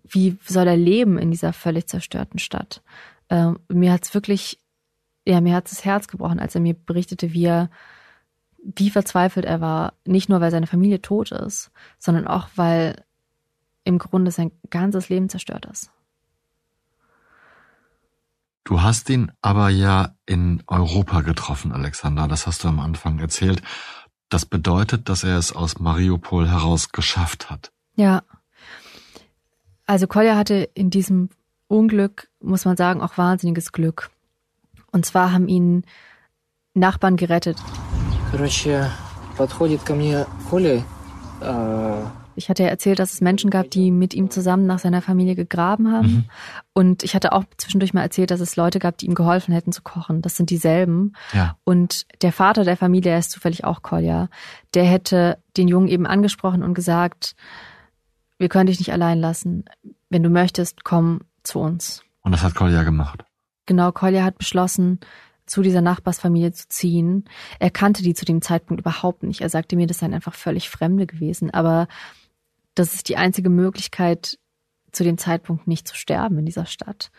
Wie 0.04 0.38
soll 0.46 0.68
er 0.68 0.78
leben 0.78 1.18
in 1.18 1.32
dieser 1.32 1.54
völlig 1.54 1.88
zerstörten 1.88 2.40
Stadt? 2.40 2.82
Ähm, 3.30 3.60
mir 3.68 3.92
hat's 3.92 4.14
wirklich, 4.14 4.60
ja, 5.26 5.42
mir 5.42 5.56
hat's 5.56 5.72
das 5.72 5.86
Herz 5.86 6.08
gebrochen, 6.08 6.40
als 6.40 6.56
er 6.56 6.62
mir 6.62 6.74
berichtete, 6.74 7.34
wie 7.34 7.46
er, 7.46 7.70
wie 8.58 8.90
verzweifelt 8.90 9.46
er 9.46 9.62
war. 9.62 9.94
Nicht 10.06 10.30
nur, 10.30 10.42
weil 10.42 10.52
seine 10.52 10.68
Familie 10.68 11.02
tot 11.02 11.32
ist, 11.32 11.72
sondern 12.00 12.28
auch, 12.28 12.48
weil 12.56 13.04
im 13.84 13.98
Grunde 13.98 14.32
sein 14.32 14.52
ganzes 14.70 15.10
Leben 15.10 15.30
zerstört 15.30 15.66
ist. 15.66 15.92
Du 18.67 18.81
hast 18.83 19.11
ihn 19.11 19.33
aber 19.43 19.69
ja 19.71 20.15
in 20.27 20.63
Europa 20.67 21.23
getroffen, 21.23 21.73
Alexander. 21.73 22.29
Das 22.29 22.47
hast 22.47 22.63
du 22.65 22.69
am 22.69 22.81
Anfang 22.81 23.19
erzählt. 23.19 23.63
Das 24.29 24.47
bedeutet, 24.47 25.09
dass 25.09 25.25
er 25.25 25.37
es 25.37 25.53
aus 25.53 25.79
Mariupol 25.79 26.49
heraus 26.49 26.91
geschafft 26.91 27.51
hat. 27.51 27.73
Ja. 27.97 28.23
Also 29.87 30.07
Kolja 30.07 30.37
hatte 30.37 30.71
in 30.75 30.91
diesem 30.91 31.29
Unglück, 31.67 32.29
muss 32.41 32.65
man 32.65 32.77
sagen, 32.77 33.01
auch 33.01 33.19
wahnsinniges 33.19 33.73
Glück. 33.73 34.11
Und 34.93 35.05
zwar 35.05 35.33
haben 35.33 35.49
ihn 35.49 35.85
Nachbarn 36.75 37.17
gerettet. 37.17 37.59
Короче, 38.31 38.91
подходит 39.37 39.85
ко 39.85 39.95
мне 39.95 40.27
Коля, 40.49 40.83
ich 42.38 42.50
hatte 42.50 42.64
ja 42.64 42.70
erzählt, 42.70 43.00
dass 43.00 43.14
es 43.14 43.22
Menschen 43.22 43.50
gab, 43.50 43.70
die 43.72 43.92
mit 43.92 44.14
ihm 44.14 44.30
zusammen 44.30 44.66
nach 44.66 44.80
seiner 44.80 45.02
Familie 45.02 45.36
gegraben 45.36 45.92
haben. 45.92 46.08
Mhm. 46.08 46.26
Und 46.74 47.04
ich 47.04 47.16
hatte 47.16 47.34
auch 47.34 47.44
zwischendurch 47.58 47.94
mal 47.94 48.04
erzählt, 48.04 48.32
dass 48.32 48.40
es 48.40 48.56
Leute 48.56 48.80
gab, 48.80 48.98
die 48.98 49.08
ihm 49.08 49.16
geholfen 49.16 49.54
hätten 49.54 49.72
zu 49.72 49.82
kochen. 49.82 50.22
Das 50.22 50.38
sind 50.38 50.50
dieselben. 50.50 51.14
Ja. 51.34 51.58
Und 51.64 52.06
der 52.22 52.32
Vater 52.32 52.64
der 52.64 52.78
Familie, 52.78 53.12
er 53.12 53.20
ist 53.20 53.32
zufällig 53.32 53.64
auch 53.64 53.82
Kolja, 53.82 54.30
der 54.74 54.86
hätte 54.86 55.40
den 55.58 55.68
Jungen 55.68 55.88
eben 55.88 56.06
angesprochen 56.06 56.64
und 56.64 56.74
gesagt, 56.74 57.36
wir 58.38 58.50
können 58.50 58.68
dich 58.68 58.80
nicht 58.80 58.94
allein 58.94 59.20
lassen. 59.20 59.66
Wenn 60.10 60.24
du 60.24 60.30
möchtest, 60.30 60.84
komm 60.84 61.22
zu 61.44 61.60
uns. 61.60 62.04
Und 62.22 62.32
das 62.32 62.44
hat 62.44 62.56
Kolja 62.56 62.84
gemacht. 62.84 63.24
Genau, 63.66 63.92
Kolja 63.92 64.24
hat 64.24 64.38
beschlossen, 64.38 65.00
zu 65.48 65.62
dieser 65.62 65.82
Nachbarsfamilie 65.82 66.52
zu 66.52 66.68
ziehen. 66.68 67.26
Er 67.60 67.72
kannte 67.72 68.04
die 68.04 68.14
zu 68.14 68.26
dem 68.26 68.42
Zeitpunkt 68.42 68.82
überhaupt 68.82 69.24
nicht. 69.24 69.42
Er 69.42 69.50
sagte 69.50 69.76
mir, 69.76 69.88
das 69.88 70.00
seien 70.00 70.14
einfach 70.14 70.36
völlig 70.36 70.70
Fremde 70.70 71.08
gewesen. 71.08 71.52
Aber 71.52 71.88
das 72.80 72.94
ist 72.94 73.10
die 73.10 73.18
einzige 73.18 73.50
Möglichkeit, 73.50 74.38
zu 74.92 75.04
dem 75.04 75.18
Zeitpunkt 75.18 75.68
nicht 75.68 75.88
zu 75.88 75.96
sterben 75.96 76.40
in 76.40 76.46
dieser 76.46 76.66
Stadt. 76.66 77.12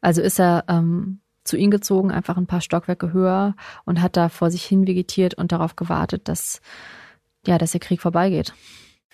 Also 0.00 0.22
ist 0.22 0.38
er 0.38 0.64
ähm, 0.68 1.20
zu 1.44 1.56
ihnen 1.56 1.70
gezogen, 1.70 2.10
einfach 2.10 2.36
ein 2.36 2.46
paar 2.46 2.60
Stockwerke 2.60 3.12
höher 3.12 3.54
und 3.84 4.02
hat 4.02 4.16
da 4.16 4.28
vor 4.28 4.50
sich 4.50 4.64
hin 4.64 4.86
vegetiert 4.86 5.34
und 5.34 5.52
darauf 5.52 5.76
gewartet, 5.76 6.28
dass 6.28 6.60
ja, 7.46 7.58
dass 7.58 7.72
der 7.72 7.80
Krieg 7.80 8.00
vorbeigeht. 8.00 8.54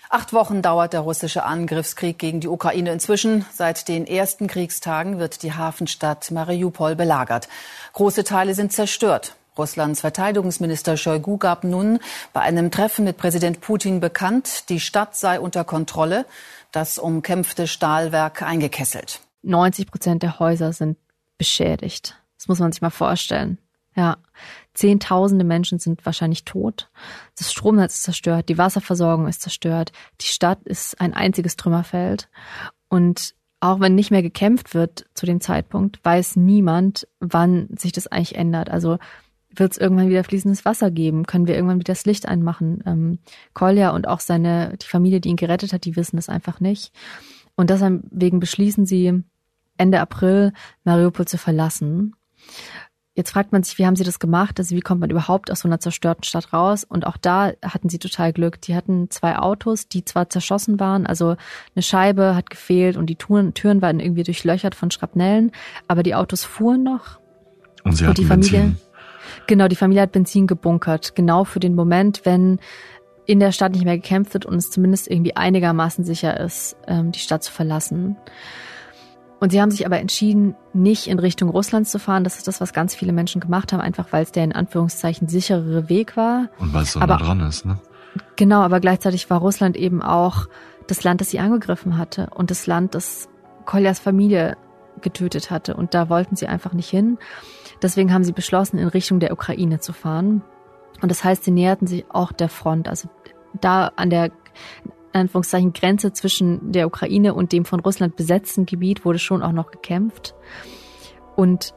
Acht 0.09 0.32
Wochen 0.32 0.62
dauert 0.62 0.93
der 0.93 1.01
russische 1.01 1.45
Angriffskrieg 1.45 2.18
gegen 2.18 2.40
die 2.40 2.49
Ukraine 2.49 2.93
inzwischen. 2.93 3.47
Seit 3.53 3.88
den 3.88 4.07
ersten 4.07 4.47
Kriegstagen 4.47 5.18
wird 5.18 5.43
die 5.43 5.55
Hafenstadt 5.55 6.30
Mariupol 6.30 6.97
belagert. 6.97 7.49
Große 7.93 8.24
Teile 8.24 8.55
sind 8.55 8.72
zerstört. 8.72 9.36
Russlands 9.57 10.00
Verteidigungsminister 10.00 10.96
Shoigu 10.96 11.36
gab 11.36 11.64
nun 11.64 11.98
bei 12.32 12.40
einem 12.40 12.70
Treffen 12.70 13.05
mit 13.05 13.16
Präsident 13.16 13.61
Putin 13.61 14.00
bekannt, 14.00 14.68
die 14.68 14.80
Stadt 14.80 15.16
sei 15.16 15.38
unter 15.38 15.64
Kontrolle, 15.64 16.26
das 16.70 16.98
umkämpfte 16.98 17.66
Stahlwerk 17.66 18.42
eingekesselt. 18.42 19.20
90 19.42 19.90
Prozent 19.90 20.22
der 20.22 20.38
Häuser 20.38 20.72
sind 20.72 20.96
beschädigt. 21.38 22.16
Das 22.38 22.48
muss 22.48 22.59
man 22.59 22.72
sich 22.72 22.82
mal 22.82 22.90
vorstellen. 22.90 23.59
Ja, 23.94 24.16
Zehntausende 24.74 25.44
Menschen 25.44 25.78
sind 25.78 26.05
wahrscheinlich 26.07 26.44
tot. 26.44 26.88
Das 27.36 27.53
Stromnetz 27.53 27.96
ist 27.96 28.03
zerstört, 28.05 28.48
die 28.48 28.57
Wasserversorgung 28.57 29.28
ist 29.28 29.42
zerstört, 29.42 29.92
die 30.22 30.26
Stadt 30.26 30.62
ist 30.64 30.98
ein 30.98 31.12
einziges 31.12 31.57
Trümmerfeld. 31.57 32.30
Und 32.88 33.34
auch 33.61 33.80
wenn 33.80 33.94
nicht 33.94 34.11
mehr 34.11 34.22
gekämpft 34.22 34.74
wird 34.74 35.05
zu 35.14 35.26
dem 35.26 35.40
Zeitpunkt, 35.40 36.03
weiß 36.05 36.36
niemand, 36.36 37.07
wann 37.20 37.68
sich 37.76 37.92
das 37.92 38.07
eigentlich 38.07 38.34
ändert. 38.34 38.70
Also 38.70 38.98
wird 39.55 39.72
es 39.72 39.78
irgendwann 39.78 40.09
wieder 40.09 40.24
fließendes 40.24 40.64
Wasser 40.64 40.90
geben? 40.90 41.26
Können 41.26 41.46
wir 41.46 41.55
irgendwann 41.55 41.80
wieder 41.80 41.92
das 41.92 42.07
Licht 42.07 42.26
einmachen? 42.26 42.82
Ähm, 42.86 43.18
Kolja 43.55 43.90
und 43.90 44.09
auch 44.09 44.20
seine, 44.20 44.76
die 44.80 44.86
Familie, 44.86 45.20
die 45.20 45.28
ihn 45.28 45.36
gerettet 45.36 45.72
hat, 45.72 45.84
die 45.84 45.96
wissen 45.96 46.16
das 46.16 46.28
einfach 46.28 46.61
nicht. 46.61 46.92
Und 47.55 47.70
deswegen 47.70 48.40
beschließen 48.40 48.86
sie, 48.86 49.22
Ende 49.76 50.00
April 50.00 50.53
Mariupol 50.84 51.26
zu 51.26 51.38
verlassen. 51.38 52.14
Jetzt 53.14 53.32
fragt 53.32 53.53
man 53.53 53.62
sich, 53.62 53.76
wie 53.76 53.84
haben 53.84 53.96
sie 53.96 54.05
das 54.05 54.18
gemacht? 54.18 54.59
Also 54.59 54.74
wie 54.74 54.80
kommt 54.80 55.03
man 55.03 55.11
überhaupt 55.11 55.50
aus 55.50 55.61
so 55.61 55.68
einer 55.68 55.80
zerstörten 55.80 56.24
Stadt 56.24 56.55
raus? 56.55 56.82
Und 56.84 57.07
auch 57.07 57.18
da 57.18 57.53
hatten 57.62 57.90
sie 57.90 57.98
total 57.98 58.32
Glück. 58.32 58.61
Die 58.62 58.74
hatten 58.74 59.11
zwei 59.11 59.38
Autos, 59.38 59.86
die 59.86 60.05
zwar 60.05 60.30
zerschossen 60.30 60.80
waren, 60.80 61.07
also 61.07 61.36
eine 61.74 61.82
Scheibe 61.82 62.34
hat 62.34 62.48
gefehlt 62.48 62.96
und 62.96 63.07
die 63.07 63.16
Türen, 63.16 63.53
Türen 63.53 63.82
waren 63.82 64.00
irgendwie 64.00 64.22
durchlöchert 64.22 64.74
von 64.74 64.90
Schrapnellen, 64.90 65.53
aber 65.88 66.03
die 66.03 66.14
Autos 66.14 66.44
fuhren 66.44 66.84
noch. 66.84 67.18
Und 67.84 67.96
sie 67.96 68.05
hatten 68.05 68.11
und 68.11 68.18
die 68.18 68.24
Familie, 68.24 68.61
Benzin. 68.61 68.80
Genau, 69.47 69.68
die 69.68 69.77
Familie 69.77 70.03
hat 70.03 70.12
Benzin 70.12 70.47
gebunkert, 70.47 71.14
genau 71.14 71.45
für 71.45 71.61
den 71.61 71.75
Moment, 71.75 72.23
wenn 72.25 72.59
in 73.27 73.41
der 73.41 73.53
Stadt 73.53 73.73
nicht 73.73 73.85
mehr 73.85 73.97
gekämpft 73.97 74.35
wird 74.35 74.47
und 74.47 74.57
es 74.57 74.70
zumindest 74.70 75.09
irgendwie 75.09 75.37
einigermaßen 75.37 76.05
sicher 76.05 76.39
ist, 76.41 76.77
ähm, 76.87 77.12
die 77.12 77.20
Stadt 77.20 77.43
zu 77.43 77.53
verlassen. 77.53 78.16
Und 79.39 79.51
sie 79.51 79.61
haben 79.61 79.73
sich 79.73 79.87
aber 79.87 79.99
entschieden, 79.99 80.55
nicht 80.73 81.09
in 81.09 81.18
Richtung 81.18 81.49
Russlands 81.49 81.91
zu 81.91 81.99
fahren. 81.99 82.23
Das 82.23 82.39
ist 82.39 82.47
das, 82.47 82.61
was 82.61 82.73
ganz 82.73 82.95
viele 82.95 83.12
Menschen 83.12 83.41
gemacht 83.41 83.73
haben, 83.73 83.81
einfach 83.81 84.07
weil 84.12 84.23
es 84.23 84.31
der 84.31 84.45
in 84.45 84.53
Anführungszeichen 84.53 85.29
sicherere 85.29 85.89
Weg 85.89 86.16
war. 86.16 86.49
Und 86.59 86.73
weil 86.73 86.85
es 86.85 86.93
so 86.93 87.01
nah 87.01 87.16
dran 87.16 87.41
ist, 87.41 87.64
ne? 87.64 87.79
Genau, 88.37 88.61
aber 88.61 88.79
gleichzeitig 88.79 89.31
war 89.31 89.41
Russland 89.41 89.77
eben 89.77 90.03
auch 90.03 90.47
das 90.87 91.03
Land, 91.03 91.20
das 91.20 91.31
sie 91.31 91.41
angegriffen 91.41 91.99
hatte 91.99 92.29
und 92.35 92.51
das 92.51 92.66
Land, 92.66 92.95
das 92.95 93.29
Koljas 93.64 93.99
Familie 93.99 94.57
getötet 95.01 95.51
hatte. 95.51 95.75
Und 95.75 95.95
da 95.95 96.09
wollten 96.09 96.37
sie 96.37 96.47
einfach 96.47 96.73
nicht 96.73 96.89
hin. 96.89 97.18
Deswegen 97.83 98.12
haben 98.12 98.24
sie 98.24 98.33
beschlossen, 98.33 98.78
in 98.78 98.89
Richtung 98.89 99.20
der 99.20 99.33
Ukraine 99.33 99.80
zu 99.80 99.93
fahren. 99.93 100.43
Und 101.01 101.11
das 101.11 101.24
heißt, 101.24 101.45
sie 101.45 101.51
näherten 101.51 101.87
sich 101.87 102.05
auch 102.09 102.33
der 102.33 102.49
Front. 102.49 102.89
Also 102.89 103.09
da 103.61 103.91
an 103.97 104.09
der 104.09 104.30
Anführungszeichen 105.12 105.72
Grenze 105.72 106.12
zwischen 106.12 106.72
der 106.72 106.87
Ukraine 106.87 107.35
und 107.35 107.53
dem 107.53 107.64
von 107.64 107.80
Russland 107.80 108.16
besetzten 108.16 108.66
Gebiet 108.66 109.05
wurde 109.05 109.18
schon 109.18 109.43
auch 109.43 109.53
noch 109.53 109.70
gekämpft. 109.70 110.35
Und 111.37 111.74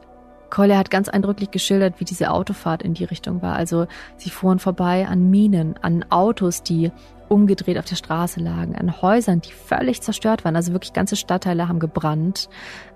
Kolja 0.48 0.78
hat 0.78 0.90
ganz 0.90 1.08
eindrücklich 1.08 1.50
geschildert, 1.50 1.98
wie 1.98 2.04
diese 2.04 2.30
Autofahrt 2.30 2.82
in 2.82 2.94
die 2.94 3.04
Richtung 3.04 3.42
war. 3.42 3.56
Also 3.56 3.86
sie 4.16 4.30
fuhren 4.30 4.58
vorbei 4.58 5.06
an 5.06 5.28
Minen, 5.28 5.76
an 5.82 6.04
Autos, 6.10 6.62
die 6.62 6.92
umgedreht 7.28 7.78
auf 7.78 7.84
der 7.84 7.96
Straße 7.96 8.40
lagen, 8.40 8.76
an 8.76 9.00
Häusern, 9.02 9.40
die 9.40 9.52
völlig 9.52 10.00
zerstört 10.02 10.44
waren. 10.44 10.56
Also 10.56 10.72
wirklich 10.72 10.92
ganze 10.92 11.16
Stadtteile 11.16 11.68
haben 11.68 11.78
gebrannt. 11.78 12.48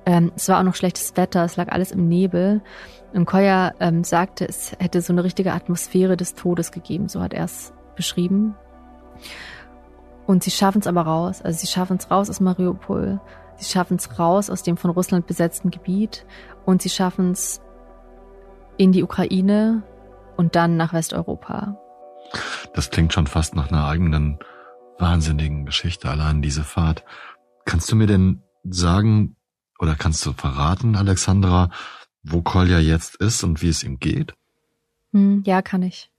Ähm, 0.07 0.33
es 0.37 0.49
war 0.49 0.59
auch 0.59 0.65
noch 0.65 0.75
schlechtes 0.75 1.17
Wetter, 1.17 1.45
es 1.45 1.57
lag 1.57 1.69
alles 1.69 1.93
im 1.93 2.09
Nebel. 2.09 2.63
Und 3.13 3.27
Koya 3.27 3.73
ähm, 3.81 4.05
sagte, 4.05 4.47
es 4.49 4.77
hätte 4.79 5.03
so 5.03 5.13
eine 5.13 5.25
richtige 5.25 5.53
Atmosphäre 5.53 6.17
des 6.17 6.35
Todes 6.35 6.73
gegeben, 6.73 7.09
so 7.09 7.21
hat 7.21 7.35
er 7.35 7.45
es 7.45 7.73
beschrieben. 7.97 8.55
Und 10.27 10.45
sie 10.45 10.51
schaffen 10.53 10.81
es 10.81 10.87
aber 10.87 11.03
raus. 11.03 11.43
Also 11.43 11.59
sie 11.59 11.67
schaffen 11.67 11.97
es 11.97 12.11
raus 12.11 12.31
aus 12.31 12.41
Mariupol. 12.41 13.21
Sie 13.57 13.65
schaffen 13.65 13.97
es 13.97 14.19
raus 14.19 14.49
aus 14.49 14.63
dem 14.63 14.77
von 14.77 14.91
Russland 14.93 15.27
besetzten 15.27 15.71
Gebiet. 15.71 16.25
Und 16.65 16.83
sie 16.83 16.89
schaffen 16.89 17.33
es 17.33 17.61
in 18.77 18.93
die 18.93 19.03
Ukraine 19.03 19.83
und 20.37 20.55
dann 20.55 20.77
nach 20.77 20.93
Westeuropa. 20.93 21.77
Das 22.75 22.91
klingt 22.91 23.13
schon 23.13 23.27
fast 23.27 23.55
nach 23.55 23.69
einer 23.71 23.87
eigenen 23.87 24.39
wahnsinnigen 24.99 25.67
Geschichte, 25.67 26.09
allein 26.09 26.43
diese 26.43 26.65
Fahrt. 26.65 27.05
Kannst 27.65 27.91
du 27.91 27.97
mir 27.97 28.07
denn 28.07 28.43
sagen 28.65 29.37
oder 29.79 29.95
kannst 29.95 30.25
du 30.27 30.33
verraten, 30.33 30.97
Alexandra, 30.97 31.71
wo 32.23 32.43
Kolja 32.43 32.79
jetzt 32.79 33.17
ist 33.17 33.43
und 33.43 33.63
wie 33.63 33.69
es 33.69 33.83
ihm 33.83 33.99
geht? 33.99 34.35
Hm, 35.13 35.43
ja, 35.47 35.63
kann 35.63 35.83
ich. 35.83 36.11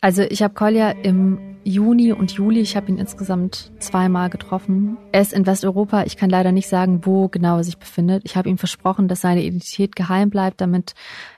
Also 0.00 0.22
ich 0.22 0.42
habe 0.42 0.54
Kolja 0.54 0.90
im 0.90 1.47
Juni 1.68 2.12
und 2.12 2.32
Juli, 2.32 2.60
ich 2.60 2.76
habe 2.76 2.88
ihn 2.88 2.96
insgesamt 2.96 3.70
zweimal 3.78 4.30
getroffen. 4.30 4.96
Er 5.12 5.20
ist 5.20 5.34
in 5.34 5.46
Westeuropa. 5.46 6.04
Ich 6.04 6.16
kann 6.16 6.30
leider 6.30 6.50
nicht 6.50 6.66
sagen, 6.66 7.04
wo 7.04 7.28
genau 7.28 7.58
er 7.58 7.64
sich 7.64 7.76
befindet. 7.76 8.22
Ich 8.24 8.36
habe 8.36 8.48
ihm 8.48 8.56
versprochen, 8.56 9.06
dass 9.06 9.20
seine 9.20 9.42
Identität 9.42 9.94
geheim 9.94 10.30
bleibt, 10.30 10.62
damit 10.62 10.94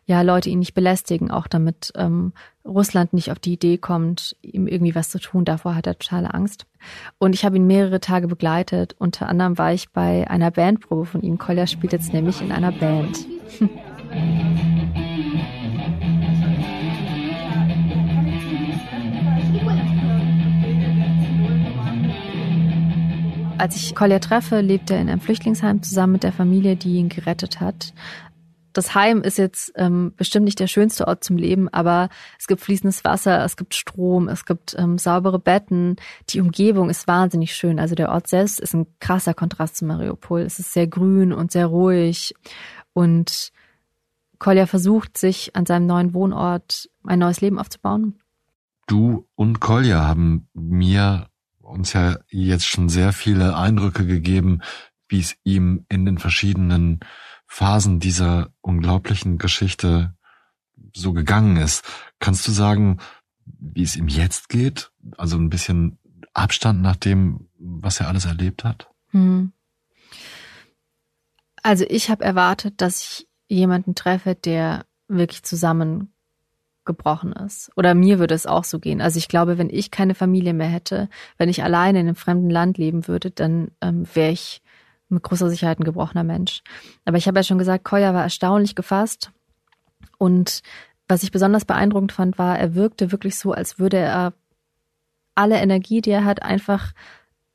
ja 0.06 0.22
Leute 0.22 0.48
ihn 0.48 0.60
nicht 0.60 0.74
belästigen, 0.74 1.32
auch 1.32 1.48
damit 1.48 1.92
ähm, 1.96 2.32
Russland 2.64 3.12
nicht 3.12 3.32
auf 3.32 3.40
die 3.40 3.54
Idee 3.54 3.76
kommt, 3.76 4.36
ihm 4.40 4.68
irgendwie 4.68 4.94
was 4.94 5.10
zu 5.10 5.18
tun. 5.18 5.44
Davor 5.44 5.74
hat 5.74 5.88
er 5.88 5.98
totale 5.98 6.32
Angst. 6.32 6.64
Und 7.18 7.34
ich 7.34 7.44
habe 7.44 7.56
ihn 7.56 7.66
mehrere 7.66 7.98
Tage 7.98 8.28
begleitet. 8.28 8.94
Unter 8.98 9.28
anderem 9.28 9.58
war 9.58 9.72
ich 9.72 9.90
bei 9.90 10.30
einer 10.30 10.52
Bandprobe 10.52 11.06
von 11.06 11.22
ihm. 11.22 11.38
Kolja 11.38 11.66
spielt 11.66 11.92
jetzt 11.92 12.12
nämlich 12.12 12.40
in 12.40 12.52
einer 12.52 12.70
Band. 12.70 13.26
Als 23.60 23.76
ich 23.76 23.94
Kolja 23.94 24.20
treffe, 24.20 24.62
lebt 24.62 24.90
er 24.90 24.98
in 25.02 25.10
einem 25.10 25.20
Flüchtlingsheim 25.20 25.82
zusammen 25.82 26.14
mit 26.14 26.22
der 26.22 26.32
Familie, 26.32 26.76
die 26.76 26.94
ihn 26.94 27.10
gerettet 27.10 27.60
hat. 27.60 27.92
Das 28.72 28.94
Heim 28.94 29.20
ist 29.20 29.36
jetzt 29.36 29.70
ähm, 29.76 30.14
bestimmt 30.16 30.46
nicht 30.46 30.60
der 30.60 30.66
schönste 30.66 31.06
Ort 31.06 31.22
zum 31.22 31.36
Leben, 31.36 31.68
aber 31.68 32.08
es 32.38 32.46
gibt 32.46 32.62
fließendes 32.62 33.04
Wasser, 33.04 33.44
es 33.44 33.58
gibt 33.58 33.74
Strom, 33.74 34.28
es 34.28 34.46
gibt 34.46 34.74
ähm, 34.78 34.96
saubere 34.96 35.38
Betten. 35.38 35.96
Die 36.30 36.40
Umgebung 36.40 36.88
ist 36.88 37.06
wahnsinnig 37.06 37.54
schön. 37.54 37.78
Also 37.78 37.94
der 37.94 38.08
Ort 38.08 38.28
selbst 38.28 38.60
ist 38.60 38.72
ein 38.72 38.86
krasser 38.98 39.34
Kontrast 39.34 39.76
zu 39.76 39.84
Mariupol. 39.84 40.40
Es 40.40 40.58
ist 40.58 40.72
sehr 40.72 40.86
grün 40.86 41.30
und 41.30 41.52
sehr 41.52 41.66
ruhig. 41.66 42.34
Und 42.94 43.52
Kolja 44.38 44.64
versucht, 44.64 45.18
sich 45.18 45.54
an 45.54 45.66
seinem 45.66 45.84
neuen 45.84 46.14
Wohnort 46.14 46.88
ein 47.04 47.18
neues 47.18 47.42
Leben 47.42 47.58
aufzubauen. 47.58 48.18
Du 48.86 49.26
und 49.34 49.60
Kolja 49.60 50.08
haben 50.08 50.48
mir 50.54 51.29
uns 51.70 51.92
ja 51.92 52.18
jetzt 52.28 52.66
schon 52.66 52.88
sehr 52.88 53.12
viele 53.12 53.56
Eindrücke 53.56 54.06
gegeben, 54.06 54.60
wie 55.08 55.20
es 55.20 55.36
ihm 55.44 55.86
in 55.88 56.04
den 56.04 56.18
verschiedenen 56.18 57.00
Phasen 57.46 57.98
dieser 58.00 58.52
unglaublichen 58.60 59.38
Geschichte 59.38 60.14
so 60.94 61.12
gegangen 61.12 61.56
ist. 61.56 61.84
Kannst 62.18 62.46
du 62.46 62.52
sagen, 62.52 62.98
wie 63.44 63.82
es 63.82 63.96
ihm 63.96 64.08
jetzt 64.08 64.48
geht? 64.48 64.92
Also 65.16 65.36
ein 65.36 65.50
bisschen 65.50 65.98
Abstand 66.32 66.80
nach 66.80 66.96
dem, 66.96 67.48
was 67.58 68.00
er 68.00 68.08
alles 68.08 68.24
erlebt 68.24 68.64
hat? 68.64 68.88
Hm. 69.10 69.52
Also 71.62 71.84
ich 71.88 72.08
habe 72.10 72.24
erwartet, 72.24 72.80
dass 72.80 73.02
ich 73.02 73.28
jemanden 73.48 73.94
treffe, 73.94 74.34
der 74.34 74.86
wirklich 75.08 75.42
zusammen 75.42 76.14
gebrochen 76.84 77.32
ist. 77.32 77.70
Oder 77.76 77.94
mir 77.94 78.18
würde 78.18 78.34
es 78.34 78.46
auch 78.46 78.64
so 78.64 78.78
gehen. 78.78 79.00
Also 79.00 79.18
ich 79.18 79.28
glaube, 79.28 79.58
wenn 79.58 79.70
ich 79.70 79.90
keine 79.90 80.14
Familie 80.14 80.54
mehr 80.54 80.68
hätte, 80.68 81.08
wenn 81.36 81.48
ich 81.48 81.62
alleine 81.62 82.00
in 82.00 82.06
einem 82.06 82.16
fremden 82.16 82.50
Land 82.50 82.78
leben 82.78 83.06
würde, 83.06 83.30
dann 83.30 83.70
ähm, 83.80 84.06
wäre 84.14 84.32
ich 84.32 84.62
mit 85.08 85.22
großer 85.22 85.50
Sicherheit 85.50 85.80
ein 85.80 85.84
gebrochener 85.84 86.24
Mensch. 86.24 86.62
Aber 87.04 87.16
ich 87.16 87.26
habe 87.26 87.38
ja 87.38 87.42
schon 87.42 87.58
gesagt, 87.58 87.84
Koya 87.84 88.14
war 88.14 88.22
erstaunlich 88.22 88.74
gefasst. 88.74 89.30
Und 90.18 90.62
was 91.08 91.22
ich 91.22 91.32
besonders 91.32 91.64
beeindruckend 91.64 92.12
fand, 92.12 92.38
war, 92.38 92.58
er 92.58 92.74
wirkte 92.74 93.12
wirklich 93.12 93.36
so, 93.36 93.52
als 93.52 93.78
würde 93.78 93.98
er 93.98 94.32
alle 95.34 95.56
Energie, 95.56 96.00
die 96.00 96.10
er 96.10 96.24
hat, 96.24 96.42
einfach 96.42 96.92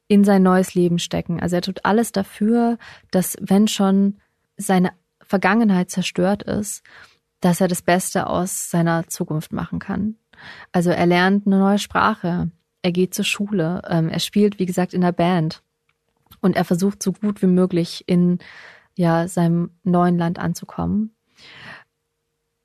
in 0.08 0.24
sein 0.24 0.44
neues 0.44 0.76
Leben 0.76 1.00
stecken. 1.00 1.40
Also 1.42 1.56
er 1.56 1.62
tut 1.62 1.84
alles 1.84 2.12
dafür, 2.12 2.78
dass 3.12 3.38
wenn 3.40 3.68
schon 3.68 4.18
seine 4.58 4.92
Vergangenheit 5.22 5.90
zerstört 5.90 6.44
ist, 6.44 6.84
dass 7.42 7.62
er 7.62 7.68
das 7.68 7.82
Beste 7.82 8.28
aus 8.28 8.70
seiner 8.70 9.08
Zukunft 9.08 9.54
machen 9.54 9.80
kann. 9.80 10.16
Also 10.72 10.90
er 10.90 11.06
lernt 11.06 11.46
eine 11.46 11.60
neue 11.60 11.80
Sprache, 11.80 12.52
er 12.82 12.92
geht 12.92 13.14
zur 13.14 13.26
Schule, 13.26 13.82
ähm, 13.88 14.10
er 14.10 14.20
spielt, 14.20 14.60
wie 14.60 14.66
gesagt, 14.66 14.94
in 14.94 15.02
der 15.02 15.12
Band 15.12 15.64
und 16.42 16.56
er 16.56 16.66
versucht 16.66 17.02
so 17.02 17.14
gut 17.14 17.42
wie 17.42 17.48
möglich 17.48 18.04
in 18.08 18.40
ja, 18.96 19.28
seinem 19.28 19.72
neuen 19.84 20.18
Land 20.18 20.40
anzukommen. 20.40 21.16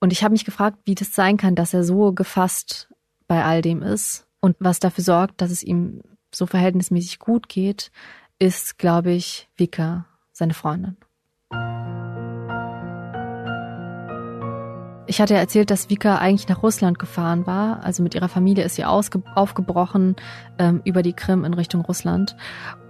Und 0.01 0.12
ich 0.12 0.23
habe 0.23 0.33
mich 0.33 0.45
gefragt, 0.45 0.79
wie 0.85 0.95
das 0.95 1.14
sein 1.14 1.37
kann, 1.37 1.55
dass 1.55 1.75
er 1.75 1.85
so 1.85 2.12
gefasst 2.12 2.89
bei 3.27 3.45
all 3.45 3.62
dem 3.62 3.83
ist 3.83 4.27
Und 4.41 4.57
was 4.59 4.81
dafür 4.81 5.05
sorgt, 5.05 5.41
dass 5.41 5.51
es 5.51 5.62
ihm 5.62 6.03
so 6.35 6.47
verhältnismäßig 6.47 7.18
gut 7.18 7.49
geht, 7.49 7.91
ist, 8.39 8.79
glaube 8.79 9.12
ich, 9.12 9.49
Vika, 9.57 10.07
seine 10.33 10.55
Freundin. 10.55 10.97
Ich 15.11 15.21
hatte 15.21 15.35
erzählt, 15.35 15.73
dass 15.73 15.91
Vika 15.91 16.19
eigentlich 16.19 16.47
nach 16.47 16.63
Russland 16.63 17.01
gefahren 17.01 17.45
war. 17.45 17.83
Also 17.83 18.01
mit 18.01 18.15
ihrer 18.15 18.29
Familie 18.29 18.63
ist 18.63 18.77
sie 18.77 18.85
aufgebrochen 18.85 20.15
ähm, 20.57 20.83
über 20.85 21.03
die 21.03 21.15
Krim 21.15 21.45
in 21.45 21.53
Richtung 21.53 21.81
Russland. 21.81 22.37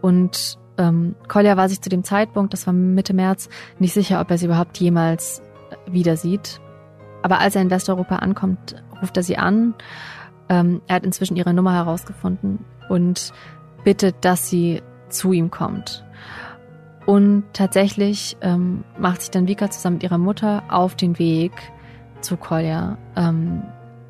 Und 0.03 0.59
ähm, 0.77 1.15
Kolja 1.29 1.57
war 1.57 1.71
sich 1.71 1.81
zu 1.81 1.89
dem 1.89 2.05
Zeitpunkt, 2.05 2.53
das 2.53 2.67
war 2.67 2.75
Mitte 2.75 3.15
März, 3.15 3.49
nicht 3.79 3.95
sicher, 3.95 4.21
ob 4.21 4.31
er 4.31 4.37
sie 4.37 4.45
überhaupt 4.45 4.77
jemals 4.77 5.41
wieder 5.87 6.19
sieht. 6.19 6.61
Aber 7.23 7.39
als 7.39 7.57
er 7.57 7.63
in 7.63 7.71
Westeuropa 7.71 8.17
ankommt, 8.17 8.75
ruft 9.01 9.17
er 9.17 9.23
sie 9.23 9.39
an. 9.39 9.73
Ähm, 10.51 10.83
er 10.89 10.97
hat 10.97 11.07
inzwischen 11.07 11.37
ihre 11.37 11.55
Nummer 11.55 11.73
herausgefunden 11.73 12.67
und 12.91 13.33
bittet, 13.83 14.17
dass 14.21 14.47
sie 14.51 14.83
zu 15.09 15.33
ihm 15.33 15.51
kommt. 15.51 16.05
Und 17.07 17.45
tatsächlich 17.55 18.37
ähm, 18.43 18.85
macht 18.99 19.23
sich 19.23 19.31
dann 19.31 19.49
Vika 19.49 19.71
zusammen 19.71 19.95
mit 19.95 20.03
ihrer 20.03 20.19
Mutter 20.19 20.65
auf 20.69 20.97
den 20.97 21.19
Weg 21.19 21.53
zu 22.23 22.37
Kolja. 22.37 22.99
Ähm, 23.17 23.63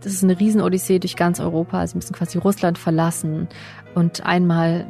das 0.02 0.12
ist 0.12 0.24
eine 0.24 0.38
Riesenodyssee 0.38 0.98
durch 0.98 1.16
ganz 1.16 1.40
Europa. 1.40 1.86
Sie 1.86 1.96
müssen 1.96 2.14
quasi 2.14 2.38
Russland 2.38 2.78
verlassen 2.78 3.48
und 3.94 4.24
einmal 4.24 4.86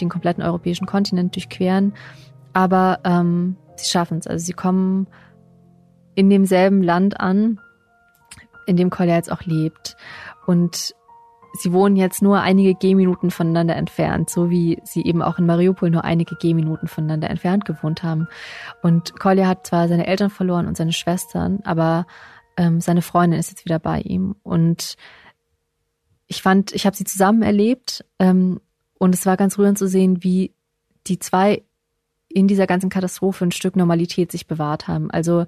den 0.00 0.08
kompletten 0.08 0.42
europäischen 0.42 0.86
Kontinent 0.86 1.34
durchqueren. 1.34 1.92
Aber 2.52 3.00
ähm, 3.04 3.56
sie 3.76 3.88
schaffen 3.88 4.18
es. 4.18 4.26
Also 4.26 4.44
sie 4.44 4.52
kommen 4.52 5.06
in 6.14 6.30
demselben 6.30 6.82
Land 6.82 7.20
an, 7.20 7.60
in 8.66 8.76
dem 8.76 8.90
Kolja 8.90 9.16
jetzt 9.16 9.30
auch 9.30 9.42
lebt. 9.42 9.96
Und 10.46 10.94
sie 11.54 11.72
wohnen 11.72 11.96
jetzt 11.96 12.22
nur 12.22 12.40
einige 12.40 12.74
Gehminuten 12.74 13.30
voneinander 13.30 13.76
entfernt, 13.76 14.30
so 14.30 14.50
wie 14.50 14.80
sie 14.84 15.04
eben 15.04 15.22
auch 15.22 15.38
in 15.38 15.46
Mariupol 15.46 15.90
nur 15.90 16.04
einige 16.04 16.36
Gehminuten 16.36 16.88
voneinander 16.88 17.30
entfernt 17.30 17.64
gewohnt 17.64 18.02
haben. 18.02 18.28
Und 18.82 19.18
Kolja 19.18 19.46
hat 19.46 19.66
zwar 19.66 19.88
seine 19.88 20.06
Eltern 20.06 20.30
verloren 20.30 20.66
und 20.66 20.76
seine 20.76 20.92
Schwestern, 20.92 21.60
aber 21.64 22.06
ähm, 22.56 22.80
seine 22.80 23.02
Freundin 23.02 23.38
ist 23.38 23.50
jetzt 23.50 23.64
wieder 23.64 23.78
bei 23.78 24.00
ihm. 24.00 24.36
Und 24.42 24.96
ich 26.26 26.42
fand, 26.42 26.72
ich 26.72 26.86
habe 26.86 26.96
sie 26.96 27.04
zusammen 27.04 27.42
erlebt 27.42 28.04
ähm, 28.18 28.60
und 28.98 29.14
es 29.14 29.26
war 29.26 29.36
ganz 29.36 29.58
rührend 29.58 29.78
zu 29.78 29.88
sehen, 29.88 30.22
wie 30.22 30.54
die 31.06 31.18
zwei 31.18 31.62
in 32.28 32.48
dieser 32.48 32.66
ganzen 32.66 32.90
Katastrophe 32.90 33.44
ein 33.44 33.52
Stück 33.52 33.76
Normalität 33.76 34.32
sich 34.32 34.46
bewahrt 34.46 34.88
haben. 34.88 35.10
Also 35.10 35.46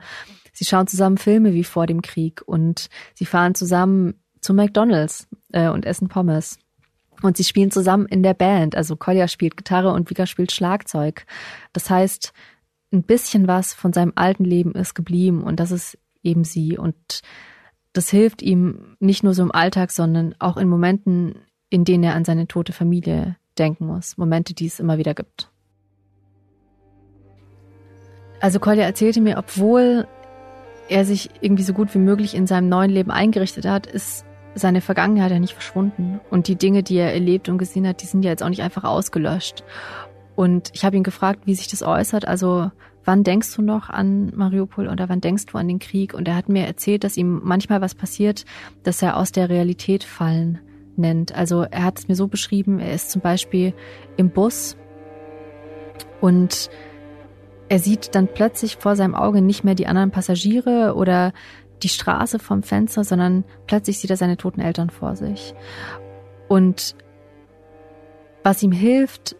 sie 0.52 0.64
schauen 0.64 0.86
zusammen 0.86 1.18
Filme 1.18 1.52
wie 1.52 1.64
vor 1.64 1.86
dem 1.86 2.02
Krieg 2.02 2.42
und 2.46 2.88
sie 3.14 3.26
fahren 3.26 3.54
zusammen 3.54 4.14
zu 4.40 4.54
McDonald's 4.54 5.26
äh, 5.52 5.68
und 5.68 5.84
essen 5.84 6.08
Pommes. 6.08 6.58
Und 7.22 7.36
sie 7.36 7.44
spielen 7.44 7.70
zusammen 7.70 8.06
in 8.06 8.22
der 8.22 8.34
Band. 8.34 8.76
Also 8.76 8.94
Kolja 8.94 9.26
spielt 9.26 9.56
Gitarre 9.56 9.92
und 9.92 10.10
Vika 10.10 10.26
spielt 10.26 10.52
Schlagzeug. 10.52 11.26
Das 11.72 11.88
heißt, 11.88 12.32
ein 12.92 13.02
bisschen 13.02 13.48
was 13.48 13.74
von 13.74 13.92
seinem 13.92 14.12
alten 14.14 14.44
Leben 14.44 14.72
ist 14.72 14.94
geblieben 14.94 15.42
und 15.42 15.58
das 15.58 15.70
ist 15.70 15.98
eben 16.26 16.44
sie. 16.44 16.76
Und 16.76 17.22
das 17.92 18.10
hilft 18.10 18.42
ihm 18.42 18.96
nicht 19.00 19.22
nur 19.22 19.32
so 19.32 19.42
im 19.42 19.52
Alltag, 19.52 19.90
sondern 19.90 20.34
auch 20.38 20.56
in 20.56 20.68
Momenten, 20.68 21.36
in 21.70 21.84
denen 21.84 22.04
er 22.04 22.14
an 22.14 22.24
seine 22.24 22.46
tote 22.46 22.72
Familie 22.72 23.36
denken 23.58 23.86
muss. 23.86 24.18
Momente, 24.18 24.54
die 24.54 24.66
es 24.66 24.80
immer 24.80 24.98
wieder 24.98 25.14
gibt. 25.14 25.50
Also 28.40 28.60
Kolja 28.60 28.84
erzählte 28.84 29.20
mir, 29.20 29.38
obwohl 29.38 30.06
er 30.88 31.04
sich 31.04 31.30
irgendwie 31.40 31.62
so 31.62 31.72
gut 31.72 31.94
wie 31.94 31.98
möglich 31.98 32.34
in 32.34 32.46
seinem 32.46 32.68
neuen 32.68 32.90
Leben 32.90 33.10
eingerichtet 33.10 33.64
hat, 33.64 33.86
ist 33.86 34.24
seine 34.54 34.80
Vergangenheit 34.80 35.30
ja 35.30 35.38
nicht 35.38 35.54
verschwunden. 35.54 36.20
Und 36.30 36.48
die 36.48 36.56
Dinge, 36.56 36.82
die 36.82 36.96
er 36.96 37.12
erlebt 37.12 37.48
und 37.48 37.58
gesehen 37.58 37.86
hat, 37.86 38.02
die 38.02 38.06
sind 38.06 38.24
ja 38.24 38.30
jetzt 38.30 38.42
auch 38.42 38.48
nicht 38.48 38.62
einfach 38.62 38.84
ausgelöscht. 38.84 39.64
Und 40.34 40.70
ich 40.74 40.84
habe 40.84 40.96
ihn 40.96 41.02
gefragt, 41.02 41.40
wie 41.46 41.54
sich 41.54 41.68
das 41.68 41.82
äußert. 41.82 42.28
Also 42.28 42.70
wann 43.06 43.24
denkst 43.24 43.54
du 43.54 43.62
noch 43.62 43.88
an 43.88 44.32
Mariupol 44.34 44.88
oder 44.88 45.08
wann 45.08 45.20
denkst 45.20 45.46
du 45.46 45.56
an 45.56 45.68
den 45.68 45.78
Krieg? 45.78 46.12
Und 46.12 46.28
er 46.28 46.36
hat 46.36 46.48
mir 46.48 46.66
erzählt, 46.66 47.04
dass 47.04 47.16
ihm 47.16 47.40
manchmal 47.42 47.80
was 47.80 47.94
passiert, 47.94 48.44
dass 48.82 49.00
er 49.00 49.16
aus 49.16 49.32
der 49.32 49.48
Realität 49.48 50.04
fallen 50.04 50.58
nennt. 50.96 51.34
Also 51.34 51.62
er 51.62 51.84
hat 51.84 51.98
es 51.98 52.08
mir 52.08 52.16
so 52.16 52.26
beschrieben, 52.26 52.80
er 52.80 52.92
ist 52.92 53.10
zum 53.10 53.22
Beispiel 53.22 53.72
im 54.16 54.30
Bus 54.30 54.76
und 56.20 56.68
er 57.68 57.78
sieht 57.78 58.14
dann 58.14 58.28
plötzlich 58.28 58.76
vor 58.76 58.96
seinem 58.96 59.14
Auge 59.14 59.40
nicht 59.40 59.64
mehr 59.64 59.74
die 59.74 59.86
anderen 59.86 60.10
Passagiere 60.10 60.94
oder 60.94 61.32
die 61.82 61.88
Straße 61.88 62.38
vom 62.38 62.62
Fenster, 62.62 63.04
sondern 63.04 63.44
plötzlich 63.66 63.98
sieht 63.98 64.10
er 64.10 64.16
seine 64.16 64.36
toten 64.36 64.60
Eltern 64.60 64.90
vor 64.90 65.16
sich. 65.16 65.54
Und 66.48 66.96
was 68.42 68.62
ihm 68.62 68.72
hilft, 68.72 69.36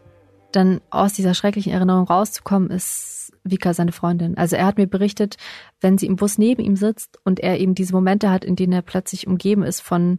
dann 0.52 0.80
aus 0.90 1.12
dieser 1.12 1.34
schrecklichen 1.34 1.72
Erinnerung 1.72 2.06
rauszukommen, 2.06 2.70
ist 2.70 3.25
Vika, 3.50 3.74
seine 3.74 3.92
Freundin. 3.92 4.36
Also 4.36 4.56
er 4.56 4.66
hat 4.66 4.78
mir 4.78 4.86
berichtet, 4.86 5.36
wenn 5.80 5.98
sie 5.98 6.06
im 6.06 6.16
Bus 6.16 6.38
neben 6.38 6.62
ihm 6.62 6.76
sitzt 6.76 7.18
und 7.24 7.40
er 7.40 7.58
eben 7.58 7.74
diese 7.74 7.92
Momente 7.92 8.30
hat, 8.30 8.44
in 8.44 8.56
denen 8.56 8.72
er 8.72 8.82
plötzlich 8.82 9.26
umgeben 9.26 9.62
ist 9.62 9.80
von 9.80 10.18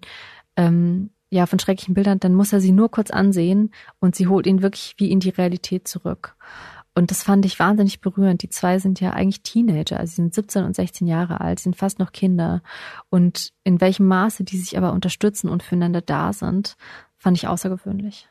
ähm, 0.56 1.12
ja 1.30 1.46
von 1.46 1.60
schrecklichen 1.60 1.94
Bildern, 1.94 2.20
dann 2.20 2.36
muss 2.36 2.54
er 2.54 2.62
sie 2.62 2.72
nur 2.72 2.90
kurz 2.90 3.12
ansehen 3.12 3.72
und 4.00 4.16
sie 4.16 4.28
holt 4.28 4.48
ihn 4.48 4.62
wirklich 4.62 4.96
wie 4.98 5.12
in 5.12 5.20
die 5.20 5.30
Realität 5.30 5.88
zurück. 5.88 6.36
Und 6.98 7.12
das 7.12 7.22
fand 7.22 7.46
ich 7.46 7.60
wahnsinnig 7.60 8.02
berührend. 8.02 8.42
Die 8.42 8.50
zwei 8.50 8.80
sind 8.80 9.00
ja 9.00 9.12
eigentlich 9.12 9.44
Teenager, 9.44 10.00
also 10.00 10.10
sie 10.10 10.16
sind 10.16 10.34
17 10.34 10.64
und 10.64 10.76
16 10.76 11.06
Jahre 11.06 11.42
alt, 11.42 11.60
sind 11.60 11.76
fast 11.76 12.00
noch 12.00 12.12
Kinder. 12.12 12.64
Und 13.10 13.54
in 13.64 13.80
welchem 13.80 14.08
Maße 14.08 14.44
die 14.44 14.58
sich 14.58 14.78
aber 14.78 14.94
unterstützen 14.94 15.50
und 15.50 15.62
füreinander 15.62 16.02
da 16.02 16.34
sind, 16.34 16.76
fand 17.18 17.38
ich 17.38 17.48
außergewöhnlich. 17.48 18.28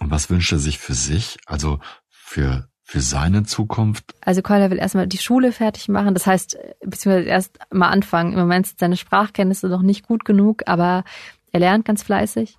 Und 0.00 0.10
was 0.10 0.28
wünscht 0.30 0.50
er 0.50 0.58
sich 0.58 0.78
für 0.78 0.94
sich? 0.94 1.36
Also 1.46 1.78
für 2.08 2.68
für 2.88 3.00
seine 3.00 3.42
Zukunft? 3.42 4.14
Also 4.20 4.42
Koller 4.42 4.70
will 4.70 4.78
erstmal 4.78 5.08
die 5.08 5.18
Schule 5.18 5.50
fertig 5.50 5.88
machen. 5.88 6.14
Das 6.14 6.24
heißt, 6.24 6.56
beziehungsweise 6.84 7.28
erst 7.28 7.58
mal 7.72 7.88
anfangen. 7.88 8.32
Im 8.32 8.38
Moment 8.38 8.68
sind 8.68 8.78
seine 8.78 8.96
Sprachkenntnisse 8.96 9.66
noch 9.66 9.82
nicht 9.82 10.06
gut 10.06 10.24
genug, 10.24 10.62
aber 10.66 11.02
er 11.50 11.58
lernt 11.58 11.84
ganz 11.84 12.04
fleißig 12.04 12.56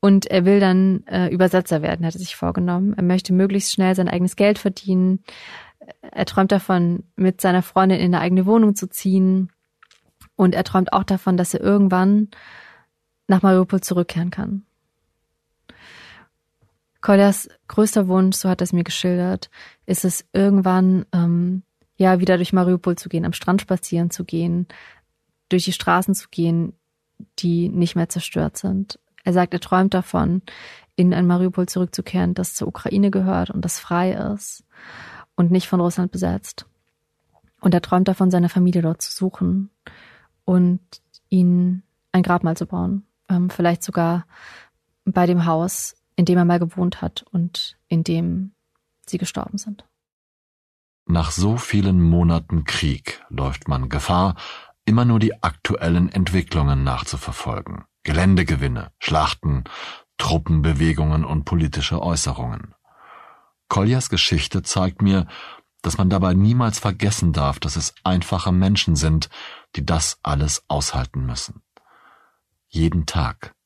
und 0.00 0.26
er 0.26 0.44
will 0.44 0.58
dann 0.58 1.06
äh, 1.06 1.28
Übersetzer 1.28 1.80
werden, 1.80 2.04
hat 2.04 2.14
er 2.14 2.18
sich 2.18 2.34
vorgenommen. 2.34 2.92
Er 2.96 3.04
möchte 3.04 3.32
möglichst 3.32 3.70
schnell 3.70 3.94
sein 3.94 4.08
eigenes 4.08 4.34
Geld 4.34 4.58
verdienen. 4.58 5.22
Er 6.00 6.26
träumt 6.26 6.50
davon, 6.50 7.04
mit 7.14 7.40
seiner 7.40 7.62
Freundin 7.62 8.00
in 8.00 8.06
eine 8.16 8.20
eigene 8.20 8.46
Wohnung 8.46 8.74
zu 8.74 8.88
ziehen. 8.88 9.52
Und 10.34 10.56
er 10.56 10.64
träumt 10.64 10.92
auch 10.92 11.04
davon, 11.04 11.36
dass 11.36 11.54
er 11.54 11.60
irgendwann 11.60 12.30
nach 13.28 13.42
Mariupol 13.42 13.80
zurückkehren 13.80 14.32
kann. 14.32 14.66
Koljas 17.02 17.48
größter 17.68 18.08
Wunsch, 18.08 18.36
so 18.36 18.48
hat 18.48 18.62
er 18.62 18.64
es 18.64 18.72
mir 18.72 18.84
geschildert, 18.84 19.50
ist 19.86 20.04
es 20.04 20.24
irgendwann 20.32 21.04
ähm, 21.12 21.62
ja 21.96 22.20
wieder 22.20 22.36
durch 22.36 22.52
Mariupol 22.52 22.96
zu 22.96 23.08
gehen, 23.08 23.24
am 23.24 23.32
Strand 23.32 23.60
spazieren 23.60 24.10
zu 24.10 24.24
gehen, 24.24 24.66
durch 25.48 25.64
die 25.64 25.72
Straßen 25.72 26.14
zu 26.14 26.28
gehen, 26.30 26.74
die 27.40 27.68
nicht 27.68 27.96
mehr 27.96 28.08
zerstört 28.08 28.56
sind. 28.56 28.98
Er 29.24 29.32
sagt, 29.32 29.52
er 29.52 29.60
träumt 29.60 29.94
davon, 29.94 30.42
in 30.96 31.12
ein 31.12 31.26
Mariupol 31.26 31.66
zurückzukehren, 31.66 32.34
das 32.34 32.54
zur 32.54 32.68
Ukraine 32.68 33.10
gehört 33.10 33.50
und 33.50 33.64
das 33.64 33.78
frei 33.78 34.12
ist 34.12 34.64
und 35.34 35.50
nicht 35.50 35.68
von 35.68 35.80
Russland 35.80 36.12
besetzt. 36.12 36.66
Und 37.60 37.74
er 37.74 37.82
träumt 37.82 38.08
davon, 38.08 38.30
seine 38.30 38.48
Familie 38.48 38.82
dort 38.82 39.02
zu 39.02 39.12
suchen 39.12 39.70
und 40.44 40.80
ihnen 41.28 41.82
ein 42.10 42.22
Grabmal 42.22 42.56
zu 42.56 42.66
bauen. 42.66 43.06
Ähm, 43.28 43.50
vielleicht 43.50 43.82
sogar 43.82 44.26
bei 45.04 45.26
dem 45.26 45.46
Haus, 45.46 45.94
in 46.22 46.26
dem 46.26 46.38
er 46.38 46.44
mal 46.44 46.60
gewohnt 46.60 47.02
hat 47.02 47.24
und 47.32 47.76
in 47.88 48.04
dem 48.04 48.52
sie 49.08 49.18
gestorben 49.18 49.58
sind. 49.58 49.84
Nach 51.04 51.32
so 51.32 51.56
vielen 51.56 52.00
Monaten 52.00 52.62
Krieg 52.62 53.24
läuft 53.28 53.66
man 53.66 53.88
Gefahr, 53.88 54.36
immer 54.84 55.04
nur 55.04 55.18
die 55.18 55.42
aktuellen 55.42 56.08
Entwicklungen 56.08 56.84
nachzuverfolgen. 56.84 57.86
Geländegewinne, 58.04 58.92
Schlachten, 59.00 59.64
Truppenbewegungen 60.16 61.24
und 61.24 61.42
politische 61.44 62.00
Äußerungen. 62.00 62.76
Koljas 63.66 64.08
Geschichte 64.08 64.62
zeigt 64.62 65.02
mir, 65.02 65.26
dass 65.82 65.98
man 65.98 66.08
dabei 66.08 66.34
niemals 66.34 66.78
vergessen 66.78 67.32
darf, 67.32 67.58
dass 67.58 67.74
es 67.74 67.96
einfache 68.04 68.52
Menschen 68.52 68.94
sind, 68.94 69.28
die 69.74 69.84
das 69.84 70.20
alles 70.22 70.62
aushalten 70.68 71.26
müssen. 71.26 71.62
Jeden 72.68 73.06
Tag. 73.06 73.56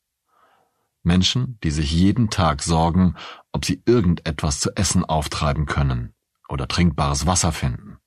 Menschen, 1.07 1.59
die 1.63 1.71
sich 1.71 1.93
jeden 1.93 2.31
Tag 2.31 2.63
sorgen, 2.63 3.15
ob 3.53 3.65
sie 3.65 3.81
irgendetwas 3.87 4.59
zu 4.61 4.75
essen 4.75 5.05
auftreiben 5.05 5.65
können 5.65 6.15
oder 6.49 6.69
trinkbares 6.69 7.27
Wasser 7.27 7.53
finden, 7.53 7.99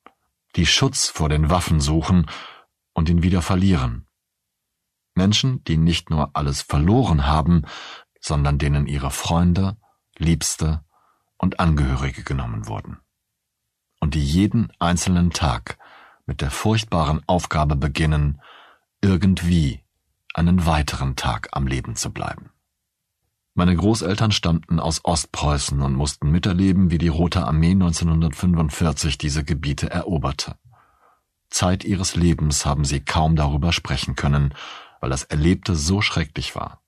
die 0.54 0.66
Schutz 0.66 1.08
vor 1.08 1.28
den 1.28 1.48
Waffen 1.50 1.80
suchen 1.80 2.26
und 2.92 3.08
ihn 3.08 3.22
wieder 3.22 3.42
verlieren. 3.42 4.06
Menschen, 5.14 5.64
die 5.64 5.78
nicht 5.78 6.10
nur 6.10 6.36
alles 6.36 6.62
verloren 6.62 7.26
haben, 7.26 7.62
sondern 8.20 8.58
denen 8.58 8.86
ihre 8.86 9.10
Freunde, 9.10 9.78
Liebste 10.18 10.84
und 11.38 11.58
Angehörige 11.58 12.22
genommen 12.22 12.68
wurden. 12.68 12.98
Und 13.98 14.14
die 14.14 14.24
jeden 14.24 14.70
einzelnen 14.78 15.30
Tag 15.30 15.78
mit 16.26 16.42
der 16.42 16.50
furchtbaren 16.50 17.22
Aufgabe 17.26 17.76
beginnen, 17.76 18.42
irgendwie 19.00 19.82
einen 20.34 20.66
weiteren 20.66 21.16
Tag 21.16 21.48
am 21.52 21.66
Leben 21.66 21.96
zu 21.96 22.12
bleiben. 22.12 22.50
Meine 23.60 23.76
Großeltern 23.76 24.32
stammten 24.32 24.80
aus 24.80 25.04
Ostpreußen 25.04 25.82
und 25.82 25.94
mussten 25.94 26.30
miterleben, 26.30 26.90
wie 26.90 26.96
die 26.96 27.08
Rote 27.08 27.44
Armee 27.44 27.72
1945 27.72 29.18
diese 29.18 29.44
Gebiete 29.44 29.90
eroberte. 29.90 30.56
Zeit 31.50 31.84
ihres 31.84 32.16
Lebens 32.16 32.64
haben 32.64 32.86
sie 32.86 33.00
kaum 33.00 33.36
darüber 33.36 33.74
sprechen 33.74 34.16
können, 34.16 34.54
weil 35.02 35.10
das 35.10 35.24
Erlebte 35.24 35.76
so 35.76 36.00
schrecklich 36.00 36.56
war. 36.56 36.80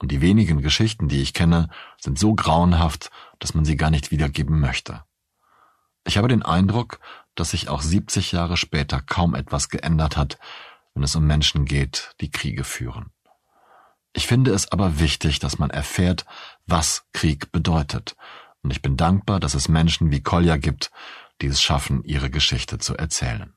Und 0.00 0.10
die 0.10 0.20
wenigen 0.20 0.62
Geschichten, 0.62 1.06
die 1.06 1.22
ich 1.22 1.32
kenne, 1.32 1.70
sind 1.96 2.18
so 2.18 2.34
grauenhaft, 2.34 3.12
dass 3.38 3.54
man 3.54 3.64
sie 3.64 3.76
gar 3.76 3.90
nicht 3.90 4.10
wiedergeben 4.10 4.58
möchte. 4.58 5.04
Ich 6.04 6.18
habe 6.18 6.26
den 6.26 6.42
Eindruck, 6.42 6.98
dass 7.36 7.52
sich 7.52 7.68
auch 7.68 7.82
70 7.82 8.32
Jahre 8.32 8.56
später 8.56 9.00
kaum 9.00 9.36
etwas 9.36 9.68
geändert 9.68 10.16
hat, 10.16 10.40
wenn 10.92 11.04
es 11.04 11.14
um 11.14 11.24
Menschen 11.24 11.66
geht, 11.66 12.16
die 12.20 12.32
Kriege 12.32 12.64
führen. 12.64 13.12
Ich 14.12 14.26
finde 14.26 14.52
es 14.52 14.70
aber 14.72 14.98
wichtig, 14.98 15.38
dass 15.38 15.58
man 15.58 15.70
erfährt, 15.70 16.24
was 16.66 17.04
Krieg 17.12 17.52
bedeutet, 17.52 18.16
und 18.62 18.70
ich 18.70 18.82
bin 18.82 18.96
dankbar, 18.96 19.40
dass 19.40 19.54
es 19.54 19.68
Menschen 19.68 20.10
wie 20.10 20.20
Kolja 20.20 20.56
gibt, 20.56 20.90
die 21.40 21.46
es 21.46 21.62
schaffen, 21.62 22.04
ihre 22.04 22.30
Geschichte 22.30 22.78
zu 22.78 22.96
erzählen. 22.96 23.54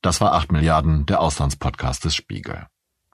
Das 0.00 0.20
war 0.20 0.34
8 0.34 0.52
Milliarden, 0.52 1.06
der 1.06 1.20
Auslandspodcast 1.20 2.04
des 2.04 2.14
Spiegel. 2.14 2.66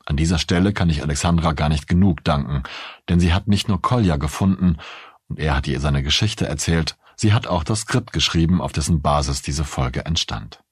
An 0.04 0.16
dieser 0.16 0.38
Stelle 0.38 0.74
kann 0.74 0.90
ich 0.90 1.02
Alexandra 1.02 1.52
gar 1.52 1.70
nicht 1.70 1.88
genug 1.88 2.22
danken, 2.24 2.62
denn 3.08 3.20
sie 3.20 3.32
hat 3.32 3.46
nicht 3.48 3.68
nur 3.68 3.80
Kolja 3.80 4.18
gefunden 4.18 4.76
und 5.28 5.38
er 5.38 5.56
hat 5.56 5.66
ihr 5.66 5.80
seine 5.80 6.02
Geschichte 6.02 6.46
erzählt, 6.46 6.98
sie 7.16 7.32
hat 7.32 7.46
auch 7.46 7.64
das 7.64 7.80
Skript 7.80 8.12
geschrieben, 8.12 8.60
auf 8.60 8.72
dessen 8.72 9.00
Basis 9.00 9.40
diese 9.40 9.64
Folge 9.64 10.04
entstand. 10.04 10.62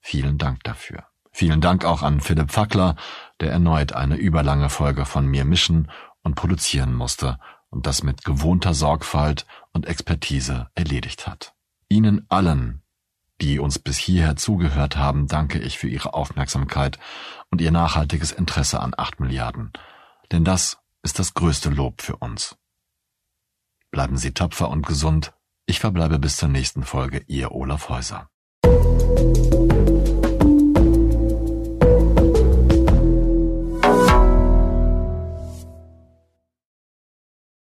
Vielen 0.00 0.38
Dank 0.38 0.64
dafür. 0.64 1.04
Vielen 1.30 1.60
Dank 1.60 1.84
auch 1.84 2.02
an 2.02 2.20
Philipp 2.20 2.50
Fackler, 2.50 2.96
der 3.40 3.52
erneut 3.52 3.92
eine 3.92 4.16
überlange 4.16 4.70
Folge 4.70 5.04
von 5.04 5.26
mir 5.26 5.44
mischen 5.44 5.90
und 6.22 6.34
produzieren 6.34 6.94
musste 6.94 7.38
und 7.70 7.86
das 7.86 8.02
mit 8.02 8.24
gewohnter 8.24 8.74
Sorgfalt 8.74 9.46
und 9.72 9.86
Expertise 9.86 10.68
erledigt 10.74 11.26
hat. 11.26 11.54
Ihnen 11.88 12.26
allen, 12.28 12.82
die 13.40 13.58
uns 13.58 13.78
bis 13.78 13.98
hierher 13.98 14.36
zugehört 14.36 14.96
haben, 14.96 15.26
danke 15.26 15.58
ich 15.58 15.78
für 15.78 15.88
Ihre 15.88 16.14
Aufmerksamkeit 16.14 16.98
und 17.50 17.60
Ihr 17.60 17.70
nachhaltiges 17.70 18.32
Interesse 18.32 18.80
an 18.80 18.94
8 18.96 19.20
Milliarden. 19.20 19.72
Denn 20.32 20.44
das 20.44 20.78
ist 21.02 21.18
das 21.18 21.34
größte 21.34 21.70
Lob 21.70 22.02
für 22.02 22.16
uns. 22.16 22.56
Bleiben 23.90 24.16
Sie 24.16 24.32
tapfer 24.32 24.68
und 24.68 24.86
gesund. 24.86 25.32
Ich 25.66 25.80
verbleibe 25.80 26.18
bis 26.18 26.36
zur 26.36 26.48
nächsten 26.48 26.82
Folge, 26.82 27.22
Ihr 27.26 27.52
Olaf 27.52 27.88
Häuser. 27.88 28.28